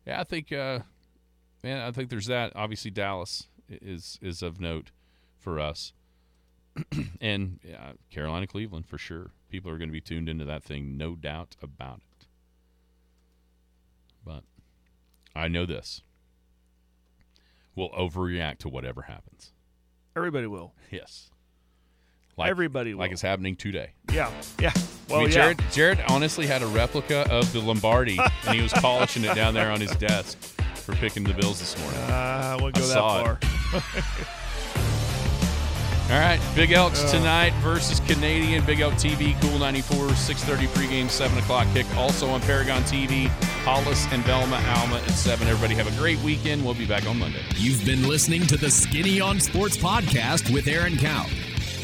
yeah, 0.05 0.19
I 0.19 0.23
think 0.23 0.51
uh, 0.51 0.79
man, 1.63 1.81
I 1.81 1.91
think 1.91 2.09
there's 2.09 2.27
that. 2.27 2.53
Obviously, 2.55 2.91
Dallas 2.91 3.47
is 3.69 4.19
is 4.21 4.41
of 4.41 4.59
note 4.59 4.91
for 5.37 5.59
us, 5.59 5.93
and 7.21 7.59
yeah, 7.63 7.93
Carolina, 8.09 8.47
Cleveland 8.47 8.87
for 8.87 8.97
sure. 8.97 9.31
People 9.49 9.71
are 9.71 9.77
going 9.77 9.89
to 9.89 9.93
be 9.93 10.01
tuned 10.01 10.27
into 10.29 10.45
that 10.45 10.63
thing, 10.63 10.97
no 10.97 11.15
doubt 11.15 11.55
about 11.61 12.01
it. 12.19 12.27
But 14.25 14.43
I 15.35 15.47
know 15.47 15.65
this: 15.65 16.01
we'll 17.75 17.91
overreact 17.91 18.59
to 18.59 18.69
whatever 18.69 19.03
happens. 19.03 19.51
Everybody 20.15 20.47
will. 20.47 20.73
Yes, 20.91 21.31
Like, 22.37 22.49
Everybody 22.49 22.93
like 22.93 23.11
it's 23.11 23.21
happening 23.21 23.55
today. 23.55 23.93
Yeah. 24.11 24.31
Yeah. 24.59 24.73
Well, 25.13 25.21
I 25.21 25.25
mean, 25.25 25.33
yeah. 25.33 25.53
Jared, 25.53 25.61
Jared 25.71 26.03
honestly 26.09 26.47
had 26.47 26.63
a 26.63 26.67
replica 26.67 27.31
of 27.31 27.53
the 27.53 27.59
Lombardi, 27.59 28.19
and 28.19 28.55
he 28.55 28.61
was 28.63 28.73
polishing 28.73 29.23
it 29.23 29.35
down 29.35 29.53
there 29.53 29.69
on 29.71 29.79
his 29.79 29.95
desk 29.97 30.39
for 30.75 30.95
picking 30.95 31.23
the 31.23 31.35
Bills 31.35 31.59
this 31.59 31.77
morning. 31.79 31.99
Uh, 32.01 32.57
I 32.57 32.63
wouldn't 32.63 32.77
I 32.77 32.79
go 32.79 32.87
that 32.87 32.93
saw 32.93 33.23
far. 33.23 33.39
All 36.11 36.19
right, 36.19 36.39
Big 36.53 36.71
Elks 36.71 37.09
tonight 37.11 37.53
versus 37.61 37.99
Canadian. 38.01 38.65
Big 38.65 38.81
Elk 38.81 38.95
TV, 38.95 39.39
Cool 39.41 39.57
94, 39.57 40.07
6.30 40.09 40.67
pregame, 40.67 41.09
7 41.09 41.37
o'clock 41.37 41.65
kick. 41.73 41.85
Also 41.95 42.27
on 42.29 42.41
Paragon 42.41 42.81
TV, 42.83 43.27
Hollis 43.63 44.05
and 44.11 44.23
Velma 44.23 44.61
Alma 44.77 44.97
at 44.97 45.11
7. 45.11 45.47
Everybody 45.47 45.75
have 45.75 45.87
a 45.87 45.97
great 45.99 46.19
weekend. 46.19 46.65
We'll 46.65 46.73
be 46.73 46.85
back 46.85 47.07
on 47.07 47.19
Monday. 47.19 47.41
You've 47.55 47.85
been 47.85 48.07
listening 48.07 48.45
to 48.47 48.57
the 48.57 48.69
Skinny 48.69 49.21
on 49.21 49.39
Sports 49.39 49.77
podcast 49.77 50.53
with 50.53 50.67
Aaron 50.67 50.97
Cow. 50.97 51.25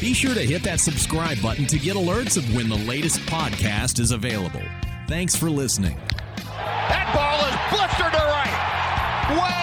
Be 0.00 0.14
sure 0.14 0.34
to 0.34 0.40
hit 0.40 0.62
that 0.62 0.80
subscribe 0.80 1.42
button 1.42 1.66
to 1.66 1.78
get 1.78 1.94
alerts 1.94 2.38
of 2.38 2.54
when 2.54 2.70
the 2.70 2.76
latest 2.76 3.20
podcast 3.20 4.00
is 4.00 4.12
available. 4.12 4.62
Thanks 5.06 5.36
for 5.36 5.50
listening. 5.50 5.94
That 6.36 7.12
ball 7.12 7.36
is 7.44 7.56
blistered 7.70 8.12
to 8.12 8.18
right. 8.18 9.36
Well 9.36 9.59